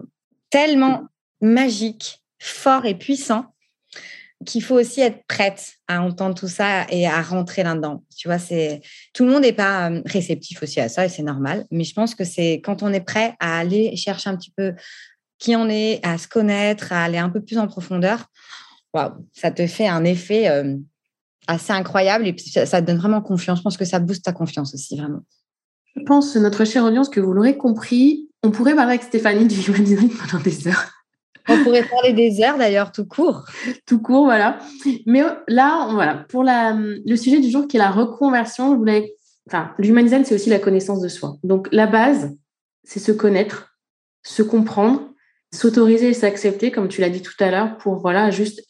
tellement 0.49 1.03
magique, 1.41 2.23
fort 2.39 2.85
et 2.85 2.95
puissant 2.95 3.53
qu'il 4.45 4.63
faut 4.63 4.79
aussi 4.79 5.01
être 5.01 5.25
prête 5.27 5.73
à 5.89 6.01
entendre 6.01 6.33
tout 6.33 6.47
ça 6.47 6.87
et 6.89 7.05
à 7.05 7.21
rentrer 7.21 7.61
là-dedans. 7.61 8.03
Tu 8.17 8.29
vois, 8.29 8.39
c'est 8.39 8.79
tout 9.13 9.25
le 9.25 9.31
monde 9.31 9.41
n'est 9.41 9.53
pas 9.53 9.91
euh, 9.91 10.01
réceptif 10.05 10.63
aussi 10.63 10.79
à 10.79 10.87
ça 10.87 11.05
et 11.05 11.09
c'est 11.09 11.23
normal. 11.23 11.65
Mais 11.71 11.83
je 11.83 11.93
pense 11.93 12.15
que 12.15 12.23
c'est 12.23 12.61
quand 12.63 12.81
on 12.81 12.93
est 12.93 13.01
prêt 13.01 13.35
à 13.39 13.59
aller 13.59 13.95
chercher 13.97 14.29
un 14.29 14.37
petit 14.37 14.51
peu 14.55 14.73
qui 15.39 15.55
on 15.55 15.69
est, 15.69 15.99
à 16.05 16.17
se 16.17 16.27
connaître, 16.27 16.91
à 16.91 17.03
aller 17.03 17.17
un 17.17 17.29
peu 17.29 17.41
plus 17.41 17.57
en 17.57 17.67
profondeur, 17.67 18.25
waouh, 18.93 19.11
ça 19.33 19.51
te 19.51 19.65
fait 19.65 19.87
un 19.87 20.03
effet 20.03 20.49
euh, 20.49 20.75
assez 21.47 21.71
incroyable 21.71 22.27
et 22.27 22.35
ça, 22.37 22.65
ça, 22.65 22.81
te 22.81 22.87
donne 22.87 22.97
vraiment 22.97 23.21
confiance. 23.21 23.59
Je 23.59 23.63
pense 23.63 23.77
que 23.77 23.85
ça 23.85 23.99
booste 23.99 24.25
ta 24.25 24.33
confiance 24.33 24.73
aussi, 24.73 24.97
vraiment. 24.97 25.21
Je 25.95 26.03
pense, 26.03 26.35
notre 26.35 26.65
chère 26.65 26.83
audience, 26.83 27.09
que 27.09 27.19
vous 27.19 27.33
l'aurez 27.33 27.57
compris, 27.57 28.29
on 28.43 28.51
pourrait 28.51 28.75
parler 28.75 28.93
avec 28.93 29.03
Stéphanie 29.03 29.47
du 29.47 29.59
human 29.59 29.83
design 29.83 30.09
pendant 30.09 30.43
des 30.43 30.67
heures. 30.67 30.91
On 31.47 31.63
pourrait 31.63 31.87
parler 31.87 32.13
des 32.13 32.41
heures 32.43 32.57
d'ailleurs, 32.57 32.91
tout 32.91 33.05
court. 33.05 33.45
tout 33.85 33.99
court, 34.01 34.25
voilà. 34.25 34.59
Mais 35.07 35.23
là, 35.47 35.89
voilà, 35.91 36.25
pour 36.29 36.43
la, 36.43 36.73
le 36.73 37.15
sujet 37.15 37.39
du 37.39 37.49
jour 37.49 37.67
qui 37.67 37.77
est 37.77 37.79
la 37.79 37.91
reconversion, 37.91 38.73
je 38.73 38.77
voulais. 38.77 39.15
Enfin, 39.47 39.71
l'human 39.79 40.03
design, 40.03 40.25
c'est 40.25 40.35
aussi 40.35 40.49
la 40.49 40.59
connaissance 40.59 41.01
de 41.01 41.07
soi. 41.07 41.37
Donc, 41.43 41.67
la 41.71 41.87
base, 41.87 42.35
c'est 42.83 42.99
se 42.99 43.11
connaître, 43.11 43.75
se 44.21 44.43
comprendre, 44.43 45.08
s'autoriser 45.53 46.09
et 46.09 46.13
s'accepter, 46.13 46.71
comme 46.71 46.87
tu 46.87 47.01
l'as 47.01 47.09
dit 47.09 47.21
tout 47.21 47.33
à 47.39 47.51
l'heure, 47.51 47.77
pour 47.77 47.97
voilà, 47.97 48.31
juste 48.31 48.61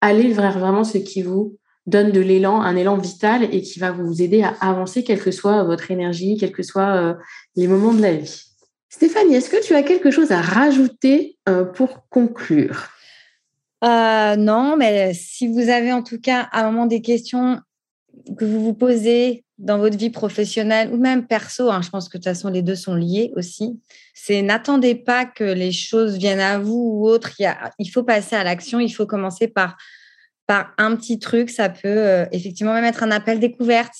aller 0.00 0.32
vers 0.32 0.58
vraiment 0.58 0.84
ce 0.84 0.98
qui 0.98 1.22
vous 1.22 1.56
donne 1.86 2.10
de 2.10 2.20
l'élan, 2.20 2.60
un 2.60 2.76
élan 2.76 2.96
vital 2.96 3.44
et 3.54 3.62
qui 3.62 3.78
va 3.78 3.92
vous 3.92 4.20
aider 4.20 4.42
à 4.42 4.54
avancer, 4.60 5.04
quelle 5.04 5.22
que 5.22 5.30
soit 5.30 5.62
votre 5.62 5.90
énergie, 5.90 6.36
quels 6.36 6.52
que 6.52 6.64
soient 6.64 6.96
euh, 6.96 7.14
les 7.54 7.68
moments 7.68 7.94
de 7.94 8.02
la 8.02 8.14
vie. 8.14 8.42
Stéphanie, 8.88 9.36
est-ce 9.36 9.50
que 9.50 9.64
tu 9.64 9.74
as 9.74 9.82
quelque 9.82 10.10
chose 10.10 10.32
à 10.32 10.40
rajouter 10.40 11.38
euh, 11.48 11.64
pour 11.64 12.08
conclure? 12.08 12.88
Euh, 13.84 14.36
Non, 14.36 14.76
mais 14.76 15.14
si 15.14 15.46
vous 15.46 15.68
avez 15.68 15.92
en 15.92 16.02
tout 16.02 16.20
cas 16.20 16.48
à 16.50 16.66
un 16.66 16.72
moment 16.72 16.86
des 16.86 17.02
questions 17.02 17.60
que 18.36 18.44
vous 18.44 18.64
vous 18.64 18.74
posez 18.74 19.44
dans 19.58 19.78
votre 19.78 19.96
vie 19.96 20.10
professionnelle 20.10 20.92
ou 20.92 20.96
même 20.96 21.26
perso, 21.26 21.70
hein, 21.70 21.80
je 21.82 21.88
pense 21.88 22.08
que 22.08 22.18
de 22.18 22.22
toute 22.22 22.24
façon 22.24 22.50
les 22.50 22.62
deux 22.62 22.74
sont 22.74 22.94
liés 22.94 23.32
aussi, 23.36 23.80
c'est 24.14 24.42
n'attendez 24.42 24.94
pas 24.94 25.24
que 25.24 25.44
les 25.44 25.72
choses 25.72 26.18
viennent 26.18 26.40
à 26.40 26.58
vous 26.58 26.90
ou 26.94 27.08
autre. 27.08 27.32
Il, 27.38 27.54
il 27.78 27.88
faut 27.88 28.02
passer 28.02 28.36
à 28.36 28.44
l'action, 28.44 28.80
il 28.80 28.90
faut 28.90 29.06
commencer 29.06 29.48
par 29.48 29.76
par 30.46 30.72
un 30.78 30.96
petit 30.96 31.18
truc. 31.18 31.50
Ça 31.50 31.68
peut 31.68 31.80
euh, 31.84 32.26
effectivement 32.32 32.72
même 32.72 32.84
être 32.84 33.02
un 33.02 33.10
appel 33.10 33.40
découverte 33.40 33.94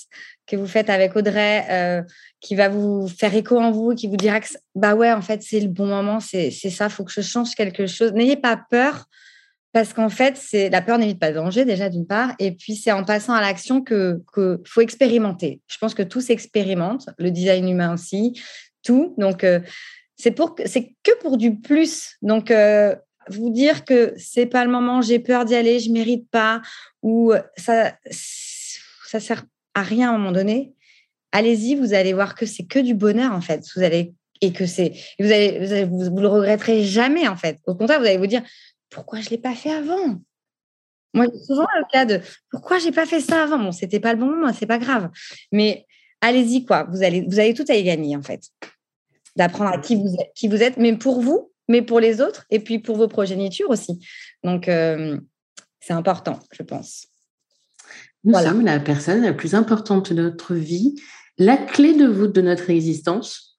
que 0.47 0.57
vous 0.57 0.66
faites 0.66 0.90
avec 0.90 1.16
Audrey, 1.16 1.66
euh, 1.71 2.03
qui 2.40 2.55
va 2.55 2.69
vous 2.69 3.09
faire 3.09 3.35
écho 3.35 3.59
en 3.59 3.73
vous, 3.73 3.95
qui 3.95 4.07
vous 4.07 4.16
dira 4.16 4.40
que 4.40 4.47
bah 4.75 4.95
ouais, 4.95 5.12
en 5.12 5.23
fait, 5.23 5.42
c'est 5.42 5.61
le 5.61 5.69
bon 5.69 5.87
moment, 5.87 6.21
c'est 6.21 6.51
ça, 6.51 6.87
il 6.87 6.90
faut 6.90 7.05
que 7.05 7.12
je 7.12 7.21
change 7.21 7.55
quelque 7.55 7.87
chose. 7.87 8.12
N'ayez 8.12 8.37
pas 8.37 8.57
peur, 8.71 9.07
parce 9.77 9.93
qu'en 9.93 10.09
fait, 10.09 10.39
c'est 10.39 10.71
la 10.71 10.81
peur 10.81 10.97
n'évite 10.97 11.19
pas 11.19 11.29
le 11.29 11.35
danger, 11.35 11.67
déjà 11.67 11.91
d'une 11.91 12.07
part, 12.07 12.33
et 12.39 12.53
puis 12.53 12.77
c'est 12.77 12.93
en 12.93 13.05
passant 13.05 13.35
à 13.35 13.43
l'action 13.43 13.83
que, 13.83 14.23
faut 14.65 14.81
expérimenter. 14.81 15.61
Je 15.67 15.77
pense 15.77 15.93
que 15.93 16.03
tout 16.03 16.23
s'expérimente, 16.23 17.11
le 17.19 17.31
design 17.31 17.69
humain 17.69 17.93
aussi, 17.93 18.41
tout. 18.83 19.15
Donc, 19.19 19.45
euh, 19.45 19.61
c'est 20.17 20.31
pour 20.31 20.57
c'est 20.65 20.95
que 21.03 21.19
pour 21.21 21.37
du 21.37 21.57
plus. 21.57 22.17
Donc, 22.23 22.51
vous 23.29 23.51
dire 23.51 23.85
que 23.85 24.15
c'est 24.17 24.47
pas 24.47 24.65
le 24.65 24.71
moment, 24.71 25.03
j'ai 25.03 25.19
peur 25.19 25.45
d'y 25.45 25.55
aller, 25.55 25.79
je 25.79 25.91
mérite 25.91 26.27
pas, 26.31 26.62
ou 27.03 27.35
ça, 27.59 27.99
ça 29.07 29.21
sert 29.21 29.45
à 29.75 29.83
rien 29.83 30.11
à 30.11 30.15
un 30.15 30.17
moment 30.17 30.33
donné. 30.33 30.73
Allez-y, 31.33 31.75
vous 31.75 31.93
allez 31.93 32.15
voir 32.15 32.35
que 32.35 32.47
c'est 32.47 32.65
que 32.65 32.79
du 32.79 32.95
bonheur 32.95 33.35
en 33.35 33.43
fait. 33.43 33.62
Vous 33.77 33.83
allez 33.83 34.15
et 34.41 34.53
que 34.53 34.67
c'est, 34.67 34.93
vous 35.19 35.33
allez, 35.33 35.85
vous, 35.85 36.19
le 36.19 36.29
regretterez 36.29 36.83
jamais 36.83 37.29
en 37.29 37.37
fait. 37.37 37.59
Au 37.67 37.75
contraire, 37.75 38.01
vous 38.01 38.07
allez 38.07 38.19
vous 38.19 38.27
dire 38.27 38.43
pourquoi 38.97 39.21
je 39.21 39.29
l'ai 39.29 39.39
pas 39.39 39.55
fait 39.55 39.71
avant? 39.71 40.19
Moi, 41.13 41.27
j'ai 41.31 41.45
souvent 41.45 41.67
le 41.79 41.85
cas 41.93 42.07
de 42.07 42.21
pourquoi 42.51 42.79
j'ai 42.79 42.93
pas 42.93 43.05
fait 43.05 43.21
ça 43.21 43.43
avant? 43.43 43.59
Bon, 43.59 43.71
c'était 43.71 44.01
pas 44.01 44.15
le 44.15 44.19
bon 44.19 44.27
moment, 44.27 44.53
c'est 44.55 44.67
pas 44.67 44.79
grave. 44.79 45.11
Mais 45.53 45.85
allez-y 46.23 46.65
quoi. 46.65 46.89
Vous 46.91 47.03
allez, 47.03 47.21
vous 47.29 47.39
allez 47.39 47.53
tout 47.53 47.67
à 47.69 47.75
y 47.75 47.85
gagner 47.85 48.17
en 48.17 48.23
fait. 48.23 48.41
D'apprendre 49.37 49.71
à 49.71 49.79
qui 49.79 49.97
vous 49.97 50.15
êtes, 50.19 50.33
qui 50.35 50.49
vous 50.49 50.63
êtes, 50.63 50.79
mais 50.79 50.97
pour 50.97 51.21
vous 51.21 51.53
mais 51.69 51.83
pour 51.83 52.01
les 52.01 52.21
autres 52.21 52.47
et 52.49 52.61
puis 52.61 52.79
pour 52.79 52.97
vos 52.97 53.09
progénitures 53.09 53.69
aussi. 53.69 53.99
Donc, 54.45 54.69
euh, 54.69 55.19
c'est 55.81 55.93
important, 55.93 56.39
je 56.53 56.63
pense. 56.63 57.09
Nous 58.25 58.35
sommes 58.35 58.65
la 58.65 58.81
personne 58.81 59.23
la 59.23 59.33
plus 59.33 59.55
importante 59.55 60.13
de 60.13 60.23
notre 60.23 60.55
vie, 60.55 60.97
la 61.39 61.57
clé 61.57 61.93
de 61.95 62.07
voûte 62.07 62.33
de 62.33 62.41
notre 62.41 62.71
existence. 62.71 63.57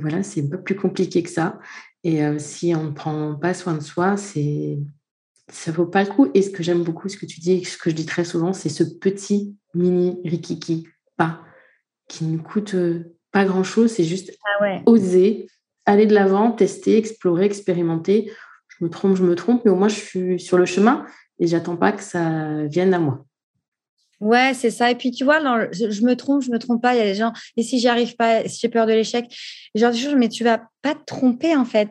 voilà, 0.00 0.22
c'est 0.22 0.42
un 0.42 0.48
peu 0.48 0.62
plus 0.62 0.74
compliqué 0.74 1.22
que 1.22 1.30
ça. 1.30 1.58
Et 2.04 2.24
euh, 2.24 2.38
si 2.38 2.74
on 2.74 2.84
ne 2.84 2.90
prend 2.90 3.34
pas 3.34 3.54
soin 3.54 3.74
de 3.74 3.82
soi, 3.82 4.16
c'est 4.16 4.78
ça 5.48 5.72
vaut 5.72 5.86
pas 5.86 6.04
le 6.04 6.10
coup. 6.10 6.30
Et 6.34 6.42
ce 6.42 6.50
que 6.50 6.62
j'aime 6.62 6.82
beaucoup, 6.82 7.08
ce 7.08 7.16
que 7.16 7.26
tu 7.26 7.40
dis 7.40 7.52
et 7.52 7.64
ce 7.64 7.76
que 7.76 7.90
je 7.90 7.94
dis 7.94 8.06
très 8.06 8.24
souvent, 8.24 8.52
c'est 8.52 8.68
ce 8.68 8.84
petit 8.84 9.56
mini 9.74 10.18
rikiki 10.24 10.86
pas 11.16 11.40
qui 12.08 12.24
ne 12.24 12.38
coûte 12.38 12.74
euh, 12.74 13.16
pas 13.32 13.44
grand 13.44 13.64
chose. 13.64 13.92
C'est 13.92 14.04
juste 14.04 14.32
ah 14.60 14.82
oser 14.86 15.46
aller 15.86 16.06
de 16.06 16.14
l'avant, 16.14 16.52
tester, 16.52 16.96
explorer, 16.96 17.44
expérimenter. 17.44 18.32
Je 18.68 18.84
me 18.84 18.90
trompe, 18.90 19.16
je 19.16 19.24
me 19.24 19.34
trompe, 19.34 19.64
mais 19.64 19.70
au 19.70 19.76
moins 19.76 19.88
je 19.88 19.96
suis 20.00 20.40
sur 20.40 20.56
le 20.56 20.66
chemin 20.66 21.04
et 21.38 21.46
j'attends 21.46 21.76
pas 21.76 21.92
que 21.92 22.02
ça 22.02 22.64
vienne 22.66 22.94
à 22.94 22.98
moi. 22.98 23.24
Ouais, 24.20 24.52
c'est 24.54 24.70
ça. 24.70 24.90
Et 24.90 24.94
puis, 24.94 25.10
tu 25.10 25.24
vois, 25.24 25.40
je, 25.72 26.02
me 26.02 26.14
trompe, 26.14 26.42
je 26.42 26.50
me 26.50 26.58
trompe 26.58 26.82
pas. 26.82 26.94
Il 26.94 26.98
y 26.98 27.00
a 27.00 27.04
des 27.04 27.14
gens, 27.14 27.32
et 27.56 27.62
si 27.62 27.80
j'y 27.80 27.88
arrive 27.88 28.16
pas, 28.16 28.46
si 28.46 28.60
j'ai 28.60 28.68
peur 28.68 28.86
de 28.86 28.92
l'échec, 28.92 29.24
genre, 29.74 29.92
mais 30.16 30.28
tu 30.28 30.44
vas 30.44 30.62
pas 30.82 30.94
te 30.94 31.04
tromper, 31.06 31.56
en 31.56 31.64
fait. 31.64 31.88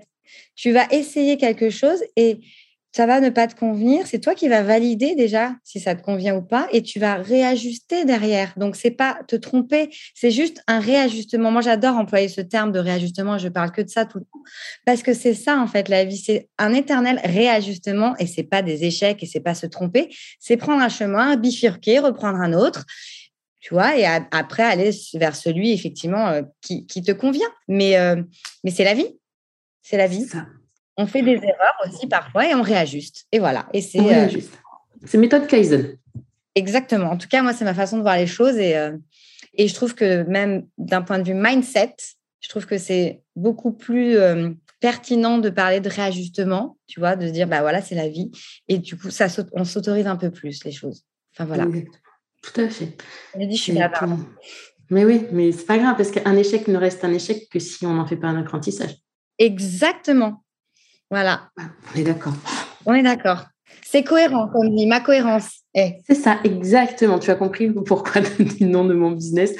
Tu 0.55 0.71
vas 0.71 0.85
essayer 0.91 1.37
quelque 1.37 1.69
chose 1.71 2.03
et 2.15 2.39
ça 2.91 3.05
va 3.05 3.19
ne 3.19 3.29
pas 3.29 3.47
te 3.47 3.55
convenir, 3.55 4.07
c'est 4.07 4.19
toi 4.19 4.33
qui 4.33 4.47
vas 4.47 4.63
valider 4.63 5.15
déjà 5.15 5.55
si 5.63 5.79
ça 5.79 5.93
te 5.93 6.01
convient 6.01 6.35
ou 6.35 6.41
pas 6.41 6.67
et 6.71 6.81
tu 6.81 6.99
vas 6.99 7.15
réajuster 7.15 8.03
derrière. 8.05 8.53
Donc 8.57 8.75
c'est 8.75 8.91
pas 8.91 9.19
te 9.27 9.35
tromper, 9.35 9.89
c'est 10.15 10.31
juste 10.31 10.63
un 10.67 10.79
réajustement. 10.79 11.51
Moi 11.51 11.61
j'adore 11.61 11.97
employer 11.97 12.29
ce 12.29 12.41
terme 12.41 12.71
de 12.71 12.79
réajustement, 12.79 13.37
je 13.37 13.47
parle 13.47 13.71
que 13.71 13.81
de 13.81 13.89
ça 13.89 14.05
tout 14.05 14.17
le 14.17 14.25
temps 14.25 14.41
parce 14.85 15.03
que 15.03 15.13
c'est 15.13 15.35
ça 15.35 15.59
en 15.59 15.67
fait 15.67 15.87
la 15.87 16.03
vie, 16.03 16.17
c'est 16.17 16.49
un 16.57 16.73
éternel 16.73 17.19
réajustement 17.23 18.15
et 18.17 18.25
c'est 18.25 18.43
pas 18.43 18.61
des 18.63 18.83
échecs 18.83 19.21
et 19.21 19.27
c'est 19.27 19.39
pas 19.39 19.55
se 19.55 19.67
tromper, 19.67 20.09
c'est 20.39 20.57
prendre 20.57 20.81
un 20.81 20.89
chemin, 20.89 21.35
bifurquer, 21.35 21.99
reprendre 21.99 22.37
un 22.37 22.53
autre. 22.53 22.85
Tu 23.61 23.73
vois, 23.73 23.97
et 23.97 24.05
après 24.05 24.63
aller 24.63 24.91
vers 25.15 25.35
celui 25.35 25.73
effectivement 25.73 26.29
euh, 26.29 26.43
qui, 26.61 26.85
te 26.85 27.11
convient. 27.11 27.49
Mais, 27.67 27.97
euh, 27.97 28.23
mais 28.63 28.71
c'est 28.71 28.85
la 28.85 28.93
vie. 28.93 29.19
C'est 29.81 29.97
la 29.97 30.07
vie. 30.07 30.25
On 30.99 31.07
fait 31.07 31.21
des 31.21 31.37
erreurs 31.37 31.77
aussi 31.87 32.07
parfois 32.07 32.45
et 32.49 32.53
on 32.53 32.61
réajuste. 32.61 33.25
Et 33.31 33.39
voilà. 33.39 33.69
Et 33.73 33.81
c'est. 33.81 33.99
Euh, 33.99 34.27
c'est 35.05 35.17
méthode 35.17 35.47
Kaizen. 35.47 35.97
Exactement. 36.55 37.11
En 37.11 37.17
tout 37.17 37.29
cas, 37.29 37.41
moi, 37.41 37.53
c'est 37.53 37.63
ma 37.63 37.73
façon 37.73 37.95
de 37.95 38.01
voir 38.01 38.17
les 38.17 38.27
choses. 38.27 38.57
Et, 38.57 38.75
euh, 38.75 38.97
et 39.53 39.69
je 39.69 39.73
trouve 39.73 39.95
que 39.95 40.23
même 40.23 40.67
d'un 40.77 41.01
point 41.01 41.19
de 41.19 41.23
vue 41.23 41.33
mindset, 41.33 41.95
je 42.41 42.49
trouve 42.49 42.65
que 42.65 42.77
c'est 42.77 43.21
beaucoup 43.37 43.71
plus 43.71 44.17
euh, 44.17 44.49
pertinent 44.81 45.37
de 45.37 45.49
parler 45.49 45.79
de 45.79 45.87
réajustement, 45.87 46.77
tu 46.85 46.99
vois, 46.99 47.15
de 47.15 47.27
se 47.27 47.31
dire, 47.31 47.47
bah 47.47 47.61
voilà, 47.61 47.81
c'est 47.81 47.95
la 47.95 48.09
vie. 48.09 48.29
Et 48.67 48.77
du 48.77 48.97
coup, 48.97 49.09
ça, 49.09 49.27
on 49.53 49.63
s'autorise 49.63 50.05
un 50.05 50.17
peu 50.17 50.31
plus 50.31 50.65
les 50.65 50.73
choses. 50.73 51.05
Enfin, 51.33 51.45
voilà. 51.45 51.65
Tout 52.43 52.59
à 52.59 52.67
fait. 52.67 52.97
Je 53.39 53.45
dis, 53.45 53.55
je 53.55 53.61
suis 53.61 53.79
Mais 54.89 55.05
oui, 55.05 55.27
mais 55.31 55.53
c'est 55.53 55.65
pas 55.65 55.77
grave 55.77 55.95
parce 55.95 56.11
qu'un 56.11 56.35
échec 56.35 56.67
ne 56.67 56.77
reste 56.77 57.05
un 57.05 57.13
échec 57.13 57.47
que 57.49 57.59
si 57.59 57.85
on 57.85 57.93
n'en 57.93 58.05
fait 58.05 58.17
pas 58.17 58.27
un 58.27 58.41
apprentissage. 58.41 58.97
Exactement. 59.37 60.43
Voilà. 61.09 61.49
On 61.93 61.99
est 61.99 62.03
d'accord. 62.03 62.33
On 62.85 62.93
est 62.93 63.03
d'accord. 63.03 63.45
C'est 63.83 64.03
cohérent, 64.03 64.47
comme 64.49 64.75
dit, 64.75 64.85
ma 64.85 64.99
cohérence. 64.99 65.49
C'est 65.73 66.15
ça, 66.15 66.39
exactement. 66.43 67.19
Tu 67.19 67.31
as 67.31 67.35
compris 67.35 67.71
pourquoi 67.71 68.21
le 68.39 68.65
nom 68.65 68.85
de 68.85 68.93
mon 68.93 69.11
business. 69.11 69.55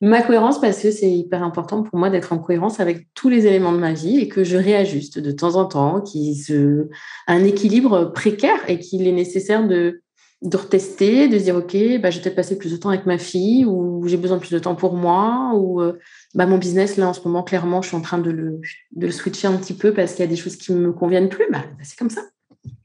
Ma 0.00 0.22
cohérence, 0.22 0.60
parce 0.60 0.82
que 0.82 0.90
c'est 0.90 1.10
hyper 1.10 1.42
important 1.42 1.82
pour 1.82 1.98
moi 1.98 2.10
d'être 2.10 2.32
en 2.32 2.38
cohérence 2.38 2.80
avec 2.80 3.06
tous 3.14 3.28
les 3.28 3.46
éléments 3.46 3.72
de 3.72 3.78
ma 3.78 3.92
vie 3.92 4.18
et 4.18 4.28
que 4.28 4.44
je 4.44 4.56
réajuste 4.56 5.18
de 5.18 5.30
temps 5.30 5.56
en 5.56 5.64
temps, 5.64 6.00
qu'il 6.00 6.36
se... 6.36 6.88
un 7.26 7.44
équilibre 7.44 8.12
précaire 8.12 8.58
et 8.68 8.78
qu'il 8.78 9.06
est 9.06 9.12
nécessaire 9.12 9.66
de, 9.66 10.02
de 10.42 10.56
retester, 10.56 11.28
de 11.28 11.38
se 11.38 11.44
dire, 11.44 11.56
OK, 11.56 11.76
bah, 12.00 12.10
je 12.10 12.16
vais 12.16 12.22
peut-être 12.22 12.34
passer 12.34 12.58
plus 12.58 12.72
de 12.72 12.76
temps 12.76 12.88
avec 12.88 13.06
ma 13.06 13.16
fille 13.16 13.64
ou 13.64 14.06
j'ai 14.08 14.16
besoin 14.16 14.38
de 14.38 14.42
plus 14.42 14.50
de 14.50 14.58
temps 14.58 14.74
pour 14.74 14.94
moi 14.94 15.52
ou 15.54 15.80
euh, 15.80 15.98
bah, 16.34 16.46
mon 16.46 16.58
business, 16.58 16.96
là, 16.96 17.08
en 17.08 17.12
ce 17.12 17.20
moment, 17.20 17.44
clairement, 17.44 17.80
je 17.80 17.88
suis 17.88 17.96
en 17.96 18.00
train 18.00 18.18
de 18.18 18.30
le, 18.30 18.60
de 18.96 19.06
le 19.06 19.12
switcher 19.12 19.46
un 19.46 19.56
petit 19.56 19.74
peu 19.74 19.94
parce 19.94 20.12
qu'il 20.12 20.24
y 20.24 20.28
a 20.28 20.30
des 20.30 20.36
choses 20.36 20.56
qui 20.56 20.72
ne 20.72 20.78
me 20.78 20.92
conviennent 20.92 21.28
plus. 21.28 21.46
Bah, 21.50 21.62
c'est 21.82 21.96
comme 21.96 22.10
ça. 22.10 22.22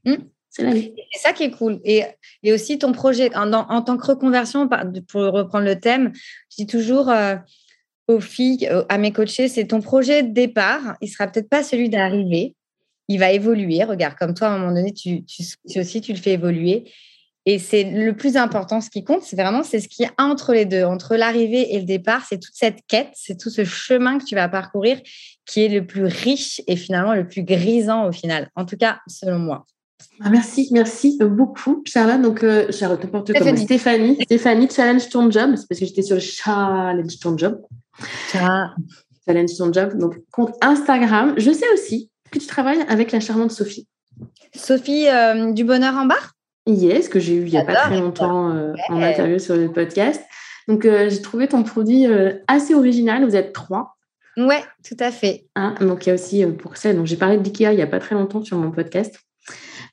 Mmh. 0.06 0.15
C'est 0.52 0.63
la 0.63 0.74
vie. 0.74 0.93
C'est 1.12 1.20
ça 1.20 1.34
qui 1.34 1.43
est 1.43 1.52
cool. 1.52 1.80
Et, 1.84 2.04
et 2.43 2.54
aussi 2.54 2.78
ton 2.78 2.91
projet, 2.91 3.36
en, 3.36 3.52
en, 3.52 3.82
tant 3.82 3.98
que 3.98 4.06
reconversion, 4.06 4.70
pour 5.08 5.22
reprendre 5.22 5.65
le 5.65 5.80
thème, 5.80 6.12
je 6.52 6.63
dis 6.63 6.67
toujours 6.67 7.10
euh, 7.10 7.36
aux 8.08 8.20
filles, 8.20 8.70
à 8.88 8.98
mes 9.00 9.12
coachés, 9.12 9.48
c'est 9.48 9.67
ton 9.67 9.82
projet 9.82 10.22
de 10.22 10.32
départ. 10.32 10.96
Il 11.02 11.06
ne 11.06 11.12
sera 11.12 11.27
peut-être 11.27 11.50
pas 11.50 11.63
celui 11.63 11.90
d'arrivée. 11.90 12.56
Il 13.08 13.19
va 13.19 13.32
évoluer. 13.32 13.84
Regarde, 13.84 14.15
comme 14.15 14.34
toi, 14.34 14.50
à 14.50 14.52
un 14.52 14.60
moment 14.60 14.73
donné, 14.73 14.94
tu, 14.94 15.23
tu, 15.25 15.44
aussi, 15.79 16.02
tu 16.02 16.13
le 16.13 16.19
fais 16.19 16.34
évoluer. 16.34 16.92
Et 17.50 17.60
c'est 17.60 17.85
le 17.85 18.13
plus 18.13 18.35
important, 18.35 18.81
ce 18.81 18.89
qui 18.89 19.06
compte, 19.06 19.23
c'est 19.23 19.37
vraiment 19.37 19.63
c'est 19.63 19.79
ce 19.79 19.87
qui 19.87 20.04
est 20.04 20.12
entre 20.17 20.52
les 20.52 20.65
deux, 20.65 20.83
entre 20.83 21.15
l'arrivée 21.15 21.73
et 21.73 21.79
le 21.79 21.85
départ, 21.85 22.25
c'est 22.27 22.39
toute 22.39 22.54
cette 22.54 22.79
quête, 22.89 23.08
c'est 23.13 23.39
tout 23.39 23.50
ce 23.50 23.63
chemin 23.63 24.19
que 24.19 24.25
tu 24.25 24.35
vas 24.35 24.50
parcourir 24.50 25.00
qui 25.45 25.63
est 25.63 25.69
le 25.69 25.87
plus 25.87 26.04
riche 26.04 26.62
et 26.67 26.75
finalement 26.75 27.13
le 27.13 27.25
plus 27.25 27.43
grisant 27.43 28.06
au 28.06 28.12
final. 28.12 28.50
En 28.58 28.65
tout 28.65 28.75
cas, 28.75 29.00
selon 29.08 29.39
moi. 29.39 29.65
Ah, 30.21 30.29
merci, 30.29 30.67
merci 30.71 31.17
beaucoup, 31.21 31.83
Charlotte. 31.85 32.21
Donc, 32.21 32.43
euh, 32.43 32.69
Charlotte, 32.69 33.02
n'importe 33.02 33.31
comment. 33.31 33.56
Stéphanie, 33.56 34.17
Stéphanie, 34.23 34.67
challenge 34.69 35.08
ton 35.08 35.31
job. 35.31 35.54
C'est 35.56 35.67
parce 35.69 35.79
que 35.79 35.85
j'étais 35.85 36.02
sur 36.02 36.15
le 36.15 36.21
challenge 36.21 37.17
ton 37.21 37.37
job. 37.37 37.62
Challenge 38.33 39.58
ton 39.58 39.71
job. 39.71 39.98
Donc, 39.98 40.19
compte 40.31 40.54
Instagram. 40.62 41.35
Je 41.37 41.52
sais 41.52 41.71
aussi 41.73 42.12
que 42.29 42.39
tu 42.39 42.45
travailles 42.45 42.83
avec 42.89 43.13
la 43.13 43.21
charmante 43.21 43.52
Sophie. 43.52 43.87
Sophie 44.54 45.08
euh, 45.08 45.54
du 45.54 45.63
bonheur 45.63 45.95
en 45.95 46.08
barre? 46.08 46.33
Yes, 46.68 47.08
que 47.08 47.20
j'ai 47.20 47.36
eu 47.36 47.46
il 47.46 47.52
n'y 47.52 47.58
a 47.58 47.63
pas 47.63 47.76
très 47.76 48.00
longtemps 48.00 48.76
en 48.90 49.02
interview 49.02 49.40
sur 49.40 49.56
le 49.56 49.72
podcast. 49.72 50.22
Donc, 50.68 50.84
j'ai 50.84 51.22
trouvé 51.22 51.48
ton 51.48 51.63
produit 51.63 52.06
assez 52.48 52.76
original. 52.76 53.24
Vous 53.24 53.38
êtes 53.38 53.54
trois. 53.54 53.96
Ouais, 54.36 54.62
tout 54.88 54.98
à 55.00 55.12
fait. 55.12 55.46
Hein, 55.56 55.76
donc, 55.80 56.06
il 56.06 56.10
y 56.10 56.12
a 56.12 56.15
aussi 56.15 56.46
pour 56.46 56.78
ça, 56.78 56.94
donc 56.94 57.08
j'ai 57.08 57.15
parlé 57.15 57.38
d'IKEA 57.38 57.72
il 57.72 57.78
n'y 57.78 57.82
a 57.82 57.88
pas 57.88 58.00
très 58.00 58.15
longtemps 58.15 58.44
sur 58.44 58.58
mon 58.58 58.70
podcast. 58.70 59.18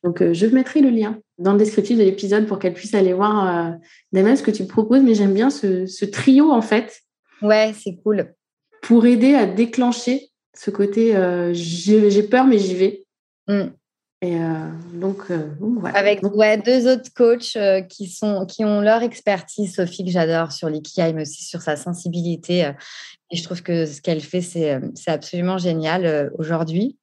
Donc, 0.03 0.23
je 0.33 0.47
mettrai 0.47 0.81
le 0.81 0.91
lien 0.91 1.19
dans 1.39 1.53
le 1.53 1.59
descriptif 1.59 1.97
de 1.97 2.03
l'épisode 2.03 2.47
pour 2.47 2.59
qu'elle 2.59 2.75
puisse 2.75 2.95
aller 2.95 3.15
voir 3.15 3.79
euh, 4.13 4.37
ce 4.37 4.43
que 4.43 4.51
tu 4.51 4.67
proposes. 4.67 5.03
Mais 5.03 5.15
j'aime 5.15 5.33
bien 5.33 5.49
ce, 5.49 6.05
trio, 6.05 6.51
en 6.51 6.61
fait. 6.61 7.01
Ouais, 7.41 7.73
c'est 7.73 7.97
cool. 8.03 8.35
Pour 8.83 9.07
aider 9.07 9.35
à 9.35 9.47
déclencher 9.47 10.29
ce 10.55 10.71
côté 10.71 11.15
j'ai 11.53 12.23
peur, 12.25 12.47
mais 12.47 12.59
j'y 12.59 12.75
vais. 12.75 13.05
Mmh. 13.49 13.71
Et 14.23 14.39
donc, 14.95 15.31
voilà. 15.61 15.99
Avec 15.99 16.23
Ouais, 16.23 16.57
deux 16.57 16.91
autres 16.91 17.13
coachs 17.15 17.59
qui, 17.91 18.09
sont, 18.09 18.47
qui 18.47 18.65
ont 18.65 18.81
leur 18.81 19.03
expertise, 19.03 19.75
Sophie, 19.75 20.05
que 20.05 20.11
j'adore, 20.11 20.51
sur 20.51 20.71
l'ikigai, 20.71 21.13
mais 21.13 21.23
aussi 21.23 21.45
sur 21.45 21.61
sa 21.61 21.77
sensibilité. 21.77 22.73
et 23.31 23.37
je 23.37 23.43
trouve 23.43 23.63
que 23.63 23.85
ce 23.85 24.01
qu'elle 24.01 24.23
fait, 24.23 24.41
c'est 24.41 24.81
absolument 25.07 25.59
génial 25.59 26.33
aujourd'hui. 26.39 26.97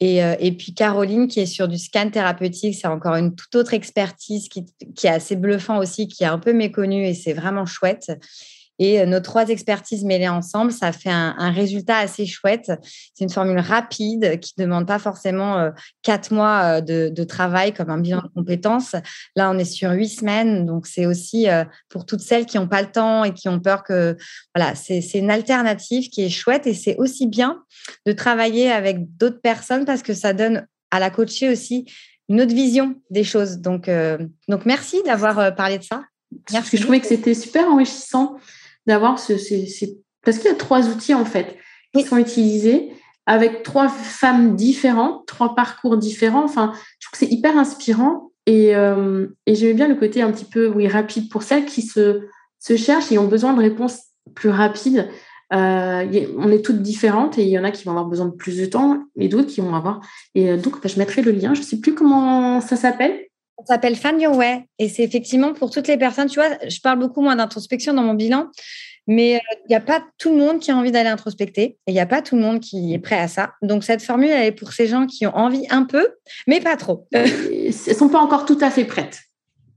Et, 0.00 0.18
et, 0.40 0.52
puis 0.52 0.74
Caroline, 0.74 1.28
qui 1.28 1.40
est 1.40 1.46
sur 1.46 1.68
du 1.68 1.78
scan 1.78 2.10
thérapeutique, 2.10 2.74
c'est 2.74 2.88
encore 2.88 3.14
une 3.14 3.36
toute 3.36 3.54
autre 3.54 3.74
expertise 3.74 4.48
qui, 4.48 4.66
qui, 4.96 5.06
est 5.06 5.10
assez 5.10 5.36
bluffant 5.36 5.78
aussi, 5.78 6.08
qui 6.08 6.24
est 6.24 6.28
un 6.28 6.38
peu 6.38 6.52
méconnue 6.52 7.06
et 7.06 7.14
c'est 7.14 7.34
vraiment 7.34 7.66
chouette. 7.66 8.10
Et 8.80 8.98
euh, 8.98 9.06
nos 9.06 9.20
trois 9.20 9.48
expertises 9.48 10.04
mêlées 10.04 10.28
ensemble, 10.28 10.72
ça 10.72 10.90
fait 10.90 11.10
un, 11.10 11.50
résultat 11.52 11.98
assez 11.98 12.26
chouette. 12.26 12.72
C'est 13.14 13.24
une 13.24 13.30
formule 13.30 13.60
rapide 13.60 14.40
qui 14.40 14.54
ne 14.58 14.64
demande 14.64 14.86
pas 14.86 14.98
forcément 14.98 15.58
euh, 15.58 15.70
quatre 16.02 16.32
mois 16.32 16.78
euh, 16.78 16.80
de, 16.80 17.24
travail 17.24 17.74
comme 17.74 17.90
un 17.90 17.98
bilan 17.98 18.22
de 18.22 18.28
compétences. 18.34 18.96
Là, 19.36 19.50
on 19.50 19.58
est 19.58 19.66
sur 19.66 19.90
huit 19.90 20.08
semaines. 20.08 20.64
Donc, 20.64 20.86
c'est 20.86 21.04
aussi 21.04 21.46
pour 21.90 22.06
toutes 22.06 22.22
celles 22.22 22.46
qui 22.46 22.56
n'ont 22.56 22.66
pas 22.66 22.80
le 22.80 22.90
temps 22.90 23.22
et 23.24 23.34
qui 23.34 23.48
ont 23.48 23.60
peur 23.60 23.84
que. 23.84 24.16
Voilà, 24.54 24.74
c'est 24.74 25.00
une 25.14 25.30
alternative 25.30 26.08
qui 26.08 26.24
est 26.24 26.30
chouette 26.30 26.66
et 26.66 26.72
c'est 26.72 26.96
aussi 26.96 27.26
bien 27.26 27.62
de 28.06 28.12
travailler 28.12 28.72
avec 28.72 29.16
d'autres 29.18 29.40
personnes 29.40 29.84
parce 29.84 30.02
que 30.02 30.14
ça 30.14 30.32
donne 30.32 30.66
à 30.90 30.98
la 30.98 31.10
coachée 31.10 31.50
aussi 31.50 31.84
une 32.30 32.40
autre 32.40 32.54
vision 32.54 32.96
des 33.10 33.22
choses. 33.22 33.58
Donc, 33.58 33.90
donc 34.48 34.64
merci 34.64 35.02
d'avoir 35.04 35.54
parlé 35.54 35.78
de 35.78 35.84
ça. 35.84 36.02
Merci. 36.32 36.54
Parce 36.54 36.70
que 36.70 36.76
je 36.78 36.82
trouvais 36.82 37.00
que 37.00 37.06
c'était 37.06 37.34
super 37.34 37.68
enrichissant 37.68 38.38
d'avoir 38.86 39.18
ce, 39.18 39.32
Parce 40.24 40.38
qu'il 40.38 40.50
y 40.50 40.52
a 40.52 40.56
trois 40.56 40.88
outils, 40.88 41.14
en 41.14 41.24
fait, 41.24 41.56
qui 41.94 42.02
sont 42.02 42.16
utilisés 42.16 42.90
avec 43.26 43.62
trois 43.62 43.88
femmes 43.88 44.56
différentes, 44.56 45.26
trois 45.26 45.54
parcours 45.54 45.96
différents. 45.96 46.44
Enfin, 46.44 46.72
je 46.98 47.06
trouve 47.06 47.12
que 47.12 47.26
c'est 47.26 47.32
hyper 47.32 47.56
inspirant. 47.56 48.32
Et, 48.46 48.74
euh, 48.74 49.28
et 49.46 49.54
j'aimais 49.54 49.74
bien 49.74 49.88
le 49.88 49.94
côté 49.94 50.22
un 50.22 50.32
petit 50.32 50.46
peu 50.46 50.66
oui, 50.68 50.88
rapide 50.88 51.28
pour 51.28 51.42
celles 51.42 51.66
qui 51.66 51.82
se, 51.82 52.22
se 52.58 52.76
cherchent 52.76 53.12
et 53.12 53.18
ont 53.18 53.28
besoin 53.28 53.52
de 53.52 53.60
réponses 53.60 54.00
plus 54.34 54.48
rapides. 54.48 55.08
Euh, 55.52 56.26
on 56.38 56.50
est 56.50 56.64
toutes 56.64 56.80
différentes 56.80 57.36
et 57.38 57.42
il 57.42 57.48
y 57.48 57.58
en 57.58 57.64
a 57.64 57.70
qui 57.70 57.84
vont 57.84 57.90
avoir 57.90 58.06
besoin 58.06 58.26
de 58.26 58.34
plus 58.34 58.56
de 58.56 58.66
temps 58.66 59.02
et 59.16 59.28
d'autres 59.28 59.48
qui 59.48 59.60
vont 59.60 59.74
avoir. 59.74 60.00
Et 60.34 60.50
euh, 60.50 60.56
donc, 60.56 60.80
bah, 60.80 60.88
je 60.88 60.98
mettrai 60.98 61.22
le 61.22 61.32
lien. 61.32 61.54
Je 61.54 61.60
ne 61.60 61.64
sais 61.64 61.80
plus 61.80 61.94
comment 61.94 62.60
ça 62.60 62.76
s'appelle. 62.76 63.26
Ça 63.66 63.74
s'appelle 63.74 63.96
Fan 63.96 64.20
Your 64.20 64.36
Way 64.36 64.64
et 64.78 64.88
c'est 64.88 65.02
effectivement 65.02 65.52
pour 65.52 65.70
toutes 65.70 65.88
les 65.88 65.96
personnes. 65.96 66.28
Tu 66.28 66.38
vois, 66.38 66.50
je 66.66 66.80
parle 66.80 66.98
beaucoup 66.98 67.20
moins 67.20 67.36
d'introspection 67.36 67.92
dans 67.92 68.02
mon 68.02 68.14
bilan, 68.14 68.48
mais 69.06 69.36
euh, 69.36 69.56
il 69.64 69.70
n'y 69.70 69.76
a 69.76 69.80
pas 69.80 70.02
tout 70.18 70.30
le 70.30 70.36
monde 70.36 70.60
qui 70.60 70.70
a 70.70 70.76
envie 70.76 70.92
d'aller 70.92 71.08
introspecter 71.08 71.62
et 71.62 71.78
il 71.88 71.94
n'y 71.94 72.00
a 72.00 72.06
pas 72.06 72.22
tout 72.22 72.36
le 72.36 72.42
monde 72.42 72.60
qui 72.60 72.94
est 72.94 72.98
prêt 72.98 73.18
à 73.18 73.28
ça. 73.28 73.52
Donc 73.62 73.84
cette 73.84 74.02
formule, 74.02 74.30
elle 74.30 74.46
est 74.46 74.52
pour 74.52 74.72
ces 74.72 74.86
gens 74.86 75.06
qui 75.06 75.26
ont 75.26 75.36
envie 75.36 75.66
un 75.70 75.84
peu, 75.84 76.08
mais 76.46 76.60
pas 76.60 76.76
trop. 76.76 77.06
Elles 77.12 77.30
ne 77.66 77.72
sont 77.72 78.08
pas 78.08 78.20
encore 78.20 78.46
tout 78.46 78.58
à 78.60 78.70
fait 78.70 78.84
prêtes. 78.84 79.20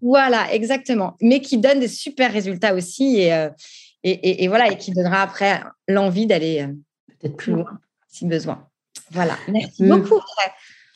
Voilà, 0.02 0.54
exactement. 0.54 1.16
Mais 1.22 1.40
qui 1.40 1.58
donnent 1.58 1.80
des 1.80 1.88
super 1.88 2.32
résultats 2.32 2.76
aussi 2.76 3.22
et, 3.22 3.34
euh, 3.34 3.50
et, 4.04 4.44
et, 4.44 4.48
voilà, 4.50 4.70
et 4.72 4.78
qui 4.78 4.92
donnera 4.92 5.22
après 5.22 5.62
l'envie 5.88 6.26
d'aller 6.26 6.62
euh, 6.62 6.74
peut-être 7.20 7.38
plus 7.38 7.54
loin 7.54 7.80
si 8.10 8.26
besoin. 8.26 8.68
Voilà. 9.12 9.38
Merci 9.48 9.84
beaucoup. 9.84 10.20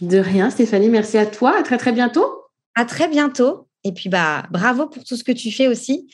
De 0.02 0.18
rien, 0.20 0.50
Stéphanie. 0.50 0.90
Merci 0.90 1.18
à 1.18 1.26
toi. 1.26 1.58
À 1.58 1.64
très, 1.64 1.78
très 1.78 1.92
bientôt. 1.92 2.47
À 2.78 2.86
très 2.86 3.08
bientôt. 3.08 3.68
Et 3.84 3.92
puis, 3.92 4.08
bah, 4.08 4.46
bravo 4.52 4.86
pour 4.86 5.04
tout 5.04 5.16
ce 5.16 5.24
que 5.24 5.32
tu 5.32 5.52
fais 5.52 5.68
aussi. 5.68 6.08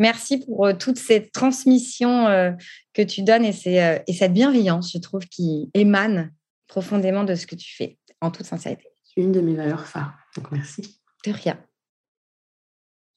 Merci 0.00 0.38
pour 0.38 0.66
euh, 0.66 0.72
toute 0.72 0.98
cette 0.98 1.30
transmission 1.30 2.26
euh, 2.26 2.50
que 2.92 3.02
tu 3.02 3.22
donnes 3.22 3.44
euh, 3.44 3.98
et, 4.04 4.12
cette 4.12 4.32
bienveillance, 4.32 4.90
je 4.92 4.98
trouve, 4.98 5.26
qui 5.26 5.70
émane 5.74 6.32
profondément 6.66 7.22
de 7.22 7.36
ce 7.36 7.46
que 7.46 7.54
tu 7.54 7.72
fais, 7.72 7.98
en 8.20 8.32
toute 8.32 8.46
sincérité. 8.46 8.88
C'est 9.04 9.20
une 9.20 9.30
de 9.30 9.40
mes 9.40 9.54
valeurs 9.54 9.86
phares. 9.86 10.12
Donc, 10.36 10.50
merci. 10.50 11.00
De 11.24 11.30
rien. 11.30 11.56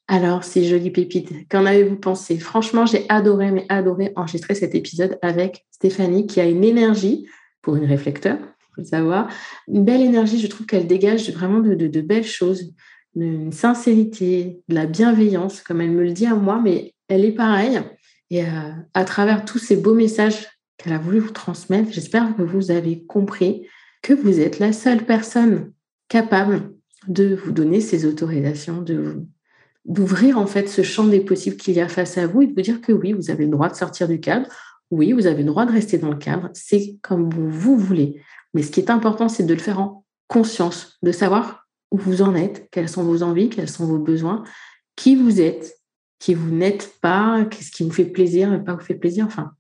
Alors, 0.08 0.44
ces 0.44 0.64
jolies 0.66 0.92
pépites, 0.92 1.50
qu'en 1.50 1.66
avez-vous 1.66 1.98
pensé? 1.98 2.38
Franchement, 2.38 2.86
j'ai 2.86 3.08
adoré, 3.10 3.50
mais 3.50 3.66
adoré 3.70 4.14
enregistrer 4.16 4.54
cet 4.54 4.76
épisode 4.76 5.18
avec 5.24 5.66
Stéphanie, 5.72 6.28
qui 6.28 6.40
a 6.40 6.46
une 6.46 6.64
énergie 6.64 7.26
pour 7.64 7.78
une 7.78 7.86
réflecteur, 7.86 8.38
il 8.40 8.76
faut 8.76 8.82
le 8.82 8.86
savoir. 8.86 9.28
Une 9.68 9.86
belle 9.86 10.02
énergie, 10.02 10.40
je 10.40 10.48
trouve 10.48 10.68
qu'elle 10.68 10.86
dégage 10.86 11.32
vraiment 11.32 11.60
de 11.62 12.02
belles 12.02 12.26
choses 12.26 12.74
une 13.16 13.52
sincérité, 13.52 14.62
de 14.68 14.76
la 14.76 14.86
bienveillance, 14.86 15.62
comme 15.62 15.82
elle 15.82 15.92
me 15.92 16.04
le 16.04 16.12
dit 16.12 16.26
à 16.26 16.36
moi, 16.36 16.62
mais 16.64 16.94
elle 17.08 17.26
est 17.26 17.34
pareille. 17.34 17.82
Et 18.30 18.44
euh, 18.44 18.72
à 18.94 19.04
travers 19.04 19.44
tous 19.44 19.60
ces 19.60 19.76
beaux 19.76 19.94
messages 19.94 20.48
qu'elle 20.78 20.94
a 20.94 20.98
voulu 20.98 21.20
vous 21.20 21.32
transmettre, 21.32 21.92
j'espère 21.92 22.36
que 22.36 22.42
vous 22.42 22.72
avez 22.72 23.04
compris 23.06 23.68
que 24.02 24.14
vous 24.14 24.40
êtes 24.40 24.60
la 24.60 24.74
seule 24.74 25.06
personne 25.06 25.74
capable 26.08 26.72
de 27.08 27.36
vous 27.36 27.52
donner 27.52 27.82
ces 27.82 28.06
autorisations, 28.06 28.82
de 28.82 29.26
d'ouvrir 29.86 30.38
en 30.38 30.46
fait 30.46 30.70
ce 30.70 30.84
champ 30.84 31.08
des 31.08 31.22
possibles 31.22 31.58
qu'il 31.58 31.74
y 31.74 31.82
a 31.82 31.88
face 31.88 32.20
à 32.20 32.28
vous 32.28 32.44
et 32.44 32.48
de 32.48 32.54
vous 32.54 32.62
dire 32.62 32.82
que 32.82 32.92
oui, 32.92 33.14
vous 33.14 33.32
avez 33.32 33.46
le 33.46 33.52
droit 33.52 33.68
de 33.68 33.76
sortir 33.76 34.08
du 34.08 34.20
cadre, 34.20 34.48
oui, 34.92 35.12
vous 35.14 35.26
avez 35.26 35.42
le 35.42 35.48
droit 35.48 35.66
de 35.66 35.72
rester 35.72 35.98
dans 35.98 36.10
le 36.10 36.18
cadre, 36.18 36.50
c'est 36.54 36.98
comme 37.02 37.30
vous 37.32 37.78
voulez. 37.78 38.22
Mais 38.54 38.62
ce 38.62 38.72
qui 38.72 38.82
est 38.82 38.92
important, 38.92 39.30
c'est 39.30 39.44
de 39.44 39.54
le 39.54 39.60
faire 39.60 39.80
en 39.80 40.06
conscience, 40.28 41.00
de 41.02 41.12
savoir 41.12 41.61
où 41.92 41.98
vous 41.98 42.22
en 42.22 42.36
êtes, 42.36 42.68
quelles 42.72 42.90
sont 42.90 43.04
vos 43.04 43.24
envies, 43.24 43.50
quels 43.50 43.70
sont 43.70 43.86
vos 43.86 44.00
besoins, 44.00 44.44
qui 44.96 45.16
vous 45.16 45.42
êtes, 45.42 45.76
qui 46.20 46.34
vous 46.34 46.52
n'êtes 46.52 46.94
pas, 47.02 47.46
qu'est-ce 47.46 47.72
qui 47.72 47.84
vous 47.84 47.92
fait 47.92 48.06
plaisir 48.06 48.54
et 48.54 48.64
pas 48.64 48.74
vous 48.74 48.84
fait 48.84 48.96
plaisir. 48.96 49.26
Enfin, 49.26 49.52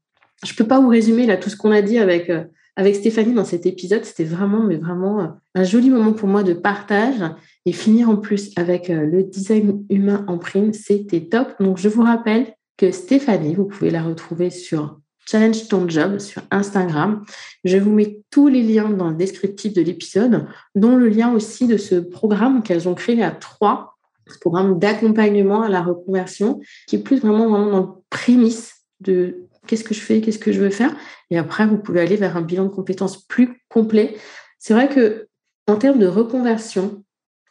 je 0.45 0.53
ne 0.53 0.55
peux 0.55 0.67
pas 0.67 0.79
vous 0.79 0.87
résumer 0.87 1.25
là 1.25 1.37
tout 1.37 1.49
ce 1.49 1.57
qu'on 1.57 1.71
a 1.71 1.81
dit 1.81 1.97
avec, 1.97 2.29
euh, 2.29 2.43
avec 2.75 2.95
Stéphanie 2.95 3.33
dans 3.33 3.45
cet 3.45 3.65
épisode. 3.65 4.05
C'était 4.05 4.23
vraiment, 4.23 4.63
mais 4.63 4.77
vraiment 4.77 5.21
euh, 5.21 5.27
un 5.55 5.63
joli 5.63 5.89
moment 5.89 6.13
pour 6.13 6.27
moi 6.27 6.43
de 6.43 6.53
partage 6.53 7.21
et 7.65 7.73
finir 7.73 8.09
en 8.09 8.17
plus 8.17 8.51
avec 8.55 8.89
euh, 8.89 9.05
le 9.05 9.23
design 9.23 9.83
humain 9.89 10.23
en 10.27 10.37
prime, 10.37 10.73
c'était 10.73 11.21
top. 11.21 11.53
Donc, 11.59 11.77
je 11.77 11.89
vous 11.89 12.03
rappelle 12.03 12.53
que 12.77 12.91
Stéphanie, 12.91 13.55
vous 13.55 13.65
pouvez 13.65 13.91
la 13.91 14.03
retrouver 14.03 14.49
sur 14.49 14.99
Challenge 15.27 15.67
ton 15.67 15.87
job 15.87 16.19
sur 16.19 16.41
Instagram. 16.51 17.23
Je 17.63 17.77
vous 17.77 17.91
mets 17.91 18.21
tous 18.31 18.47
les 18.47 18.63
liens 18.63 18.89
dans 18.89 19.09
le 19.09 19.15
descriptif 19.15 19.73
de 19.73 19.81
l'épisode, 19.81 20.47
dont 20.75 20.95
le 20.95 21.07
lien 21.07 21.31
aussi 21.33 21.67
de 21.67 21.77
ce 21.77 21.95
programme 21.95 22.63
qu'elles 22.63 22.89
ont 22.89 22.95
créé 22.95 23.23
à 23.23 23.31
trois, 23.31 23.97
ce 24.27 24.39
programme 24.39 24.79
d'accompagnement 24.79 25.61
à 25.61 25.69
la 25.69 25.81
reconversion, 25.81 26.59
qui 26.87 26.97
est 26.97 27.03
plus 27.03 27.19
vraiment, 27.19 27.49
vraiment 27.49 27.71
dans 27.71 27.79
le 27.79 28.01
prémisse 28.09 28.85
de 28.99 29.47
qu'est-ce 29.67 29.83
que 29.83 29.93
je 29.93 30.01
fais, 30.01 30.21
qu'est-ce 30.21 30.39
que 30.39 30.51
je 30.51 30.59
veux 30.59 30.69
faire. 30.69 30.95
Et 31.29 31.37
après, 31.37 31.65
vous 31.65 31.77
pouvez 31.77 32.01
aller 32.01 32.15
vers 32.15 32.35
un 32.37 32.41
bilan 32.41 32.65
de 32.65 32.69
compétences 32.69 33.25
plus 33.25 33.61
complet. 33.69 34.17
C'est 34.59 34.73
vrai 34.73 34.89
que 34.89 35.27
en 35.67 35.75
termes 35.75 35.99
de 35.99 36.07
reconversion, 36.07 37.03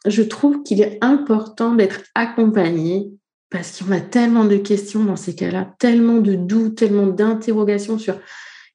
je 0.05 0.21
trouve 0.21 0.63
qu'il 0.63 0.81
est 0.81 0.97
important 1.01 1.75
d'être 1.75 2.01
accompagné 2.15 3.11
parce 3.51 3.81
y 3.81 3.93
a 3.93 3.99
tellement 3.99 4.45
de 4.45 4.55
questions 4.55 5.03
dans 5.03 5.17
ces 5.17 5.35
cas-là, 5.35 5.75
tellement 5.77 6.17
de 6.17 6.35
doutes, 6.35 6.77
tellement 6.77 7.05
d'interrogations 7.05 7.99
sur 7.99 8.17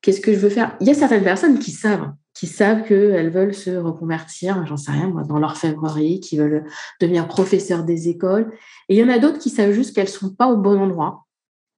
qu'est-ce 0.02 0.20
que 0.20 0.34
je 0.34 0.38
veux 0.38 0.50
faire. 0.50 0.76
Il 0.80 0.86
y 0.86 0.90
a 0.90 0.94
certaines 0.94 1.24
personnes 1.24 1.58
qui 1.58 1.70
savent, 1.70 2.12
qui 2.34 2.46
savent 2.46 2.84
qu'elles 2.84 3.30
veulent 3.30 3.54
se 3.54 3.70
reconvertir, 3.70 4.66
j'en 4.66 4.76
sais 4.76 4.92
rien, 4.92 5.08
moi, 5.08 5.22
dans 5.24 5.38
l'orfèvrerie, 5.38 6.20
qui 6.20 6.36
veulent 6.36 6.64
devenir 7.00 7.26
professeur 7.26 7.84
des 7.84 8.10
écoles. 8.10 8.52
Et 8.90 8.96
il 8.96 8.98
y 8.98 9.04
en 9.04 9.08
a 9.08 9.18
d'autres 9.18 9.38
qui 9.38 9.48
savent 9.48 9.72
juste 9.72 9.94
qu'elles 9.94 10.04
ne 10.04 10.10
sont 10.10 10.34
pas 10.34 10.46
au 10.46 10.58
bon 10.58 10.78
endroit, 10.78 11.24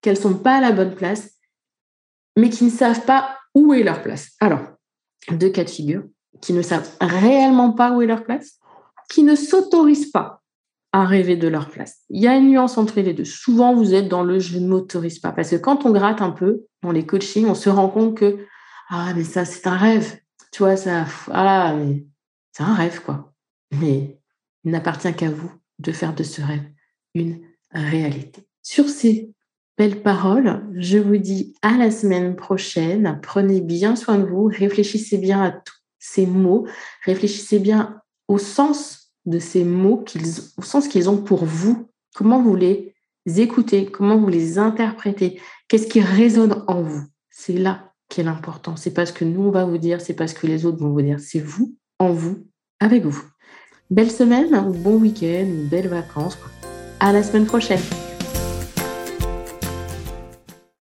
qu'elles 0.03 0.17
ne 0.17 0.23
sont 0.23 0.35
pas 0.35 0.57
à 0.57 0.61
la 0.61 0.73
bonne 0.73 0.97
place, 0.97 1.31
mais 2.37 2.51
qui 2.51 2.65
ne 2.65 2.71
savent 2.71 3.05
pas 3.05 3.39
où 3.55 3.73
est 3.75 3.85
leur 3.85 4.03
place. 4.03 4.31
Alors, 4.41 4.61
deux 5.31 5.51
cas 5.51 5.63
de 5.63 5.71
figure, 5.71 6.03
qui 6.41 6.53
ne 6.53 6.63
savent 6.63 6.91
réellement 7.01 7.71
pas 7.71 7.93
où 7.93 8.03
est 8.03 8.07
leur 8.07 8.25
place, 8.25 8.59
qui 9.09 9.23
ne 9.23 9.37
s'autorisent 9.37 10.11
pas 10.11 10.43
à 10.93 11.05
rêver 11.05 11.37
de 11.37 11.49
leur 11.49 11.69
place. 11.69 11.99
Il 12.09 12.23
y 12.23 12.27
a 12.27 12.37
une 12.37 12.51
nuance 12.51 12.79
entre 12.79 13.01
les 13.01 13.13
deux. 13.13 13.25
Souvent, 13.25 13.75
vous 13.75 13.95
êtes 13.95 14.09
dans 14.09 14.23
le 14.23 14.39
je 14.39 14.59
ne 14.59 14.67
m'autorise 14.67 15.19
pas. 15.19 15.33
Parce 15.33 15.51
que 15.51 15.57
quand 15.57 15.85
on 15.85 15.91
gratte 15.91 16.23
un 16.23 16.31
peu 16.31 16.65
dans 16.83 16.93
les 16.93 17.05
coachings, 17.05 17.47
on 17.47 17.55
se 17.55 17.69
rend 17.69 17.89
compte 17.89 18.17
que 18.17 18.47
ah, 18.89 19.13
mais 19.15 19.25
ça, 19.25 19.45
c'est 19.45 19.67
un 19.67 19.77
rêve. 19.77 20.19
Tu 20.51 20.63
vois, 20.63 20.77
ça, 20.77 21.05
ah, 21.31 21.75
mais 21.77 22.07
c'est 22.53 22.63
un 22.63 22.75
rêve, 22.75 23.03
quoi. 23.03 23.35
Mais 23.71 24.19
il 24.65 24.71
n'appartient 24.71 25.13
qu'à 25.15 25.31
vous 25.31 25.53
de 25.79 25.93
faire 25.93 26.15
de 26.15 26.23
ce 26.23 26.41
rêve 26.41 26.65
une 27.15 27.41
réalité. 27.71 28.49
Sur 28.63 28.89
ces 28.89 29.31
belles 29.77 30.03
paroles, 30.03 30.67
je 30.75 30.99
vous 30.99 31.19
dis 31.19 31.55
à 31.63 31.77
la 31.77 31.91
semaine 31.91 32.35
prochaine. 32.35 33.19
Prenez 33.23 33.61
bien 33.61 33.95
soin 33.95 34.19
de 34.19 34.25
vous. 34.25 34.45
Réfléchissez 34.45 35.19
bien 35.19 35.43
à 35.43 35.51
tous 35.51 35.77
ces 35.99 36.27
mots. 36.27 36.67
Réfléchissez 37.05 37.59
bien 37.59 38.01
au 38.27 38.39
sens 38.39 39.08
de 39.29 39.39
ces 39.39 39.65
mots 39.65 40.05
au 40.57 40.63
sens 40.63 40.89
qu'ils 40.89 41.09
ont 41.09 41.19
pour 41.19 41.45
vous. 41.45 41.89
Comment 42.15 42.43
vous 42.43 42.57
les 42.57 42.95
écoutez, 43.37 43.87
comment 43.87 44.17
vous 44.17 44.29
les 44.29 44.59
interprétez, 44.59 45.41
qu'est-ce 45.69 45.87
qui 45.87 46.01
résonne 46.01 46.65
en 46.67 46.83
vous? 46.83 47.03
C'est 47.31 47.53
là 47.53 47.93
qu'est 48.09 48.23
l'important. 48.23 48.77
C'est 48.77 48.95
pas 48.95 49.07
ce 49.07 49.13
que 49.13 49.25
nous 49.25 49.43
on 49.43 49.51
va 49.51 49.65
vous 49.65 49.79
dire, 49.79 50.01
c'est 50.01 50.15
pas 50.15 50.27
ce 50.27 50.35
que 50.35 50.47
les 50.47 50.65
autres 50.65 50.79
vont 50.79 50.91
vous 50.91 51.03
dire. 51.03 51.21
C'est 51.21 51.41
vous, 51.41 51.75
en 51.99 52.11
vous, 52.11 52.47
avec 52.81 53.05
vous. 53.05 53.23
Belle 53.91 54.11
semaine, 54.11 54.73
bon 54.83 54.97
week-end, 54.97 55.49
belles 55.71 55.89
vacances. 55.89 56.39
À 57.01 57.13
la 57.13 57.23
semaine 57.23 57.47
prochaine. 57.47 58.08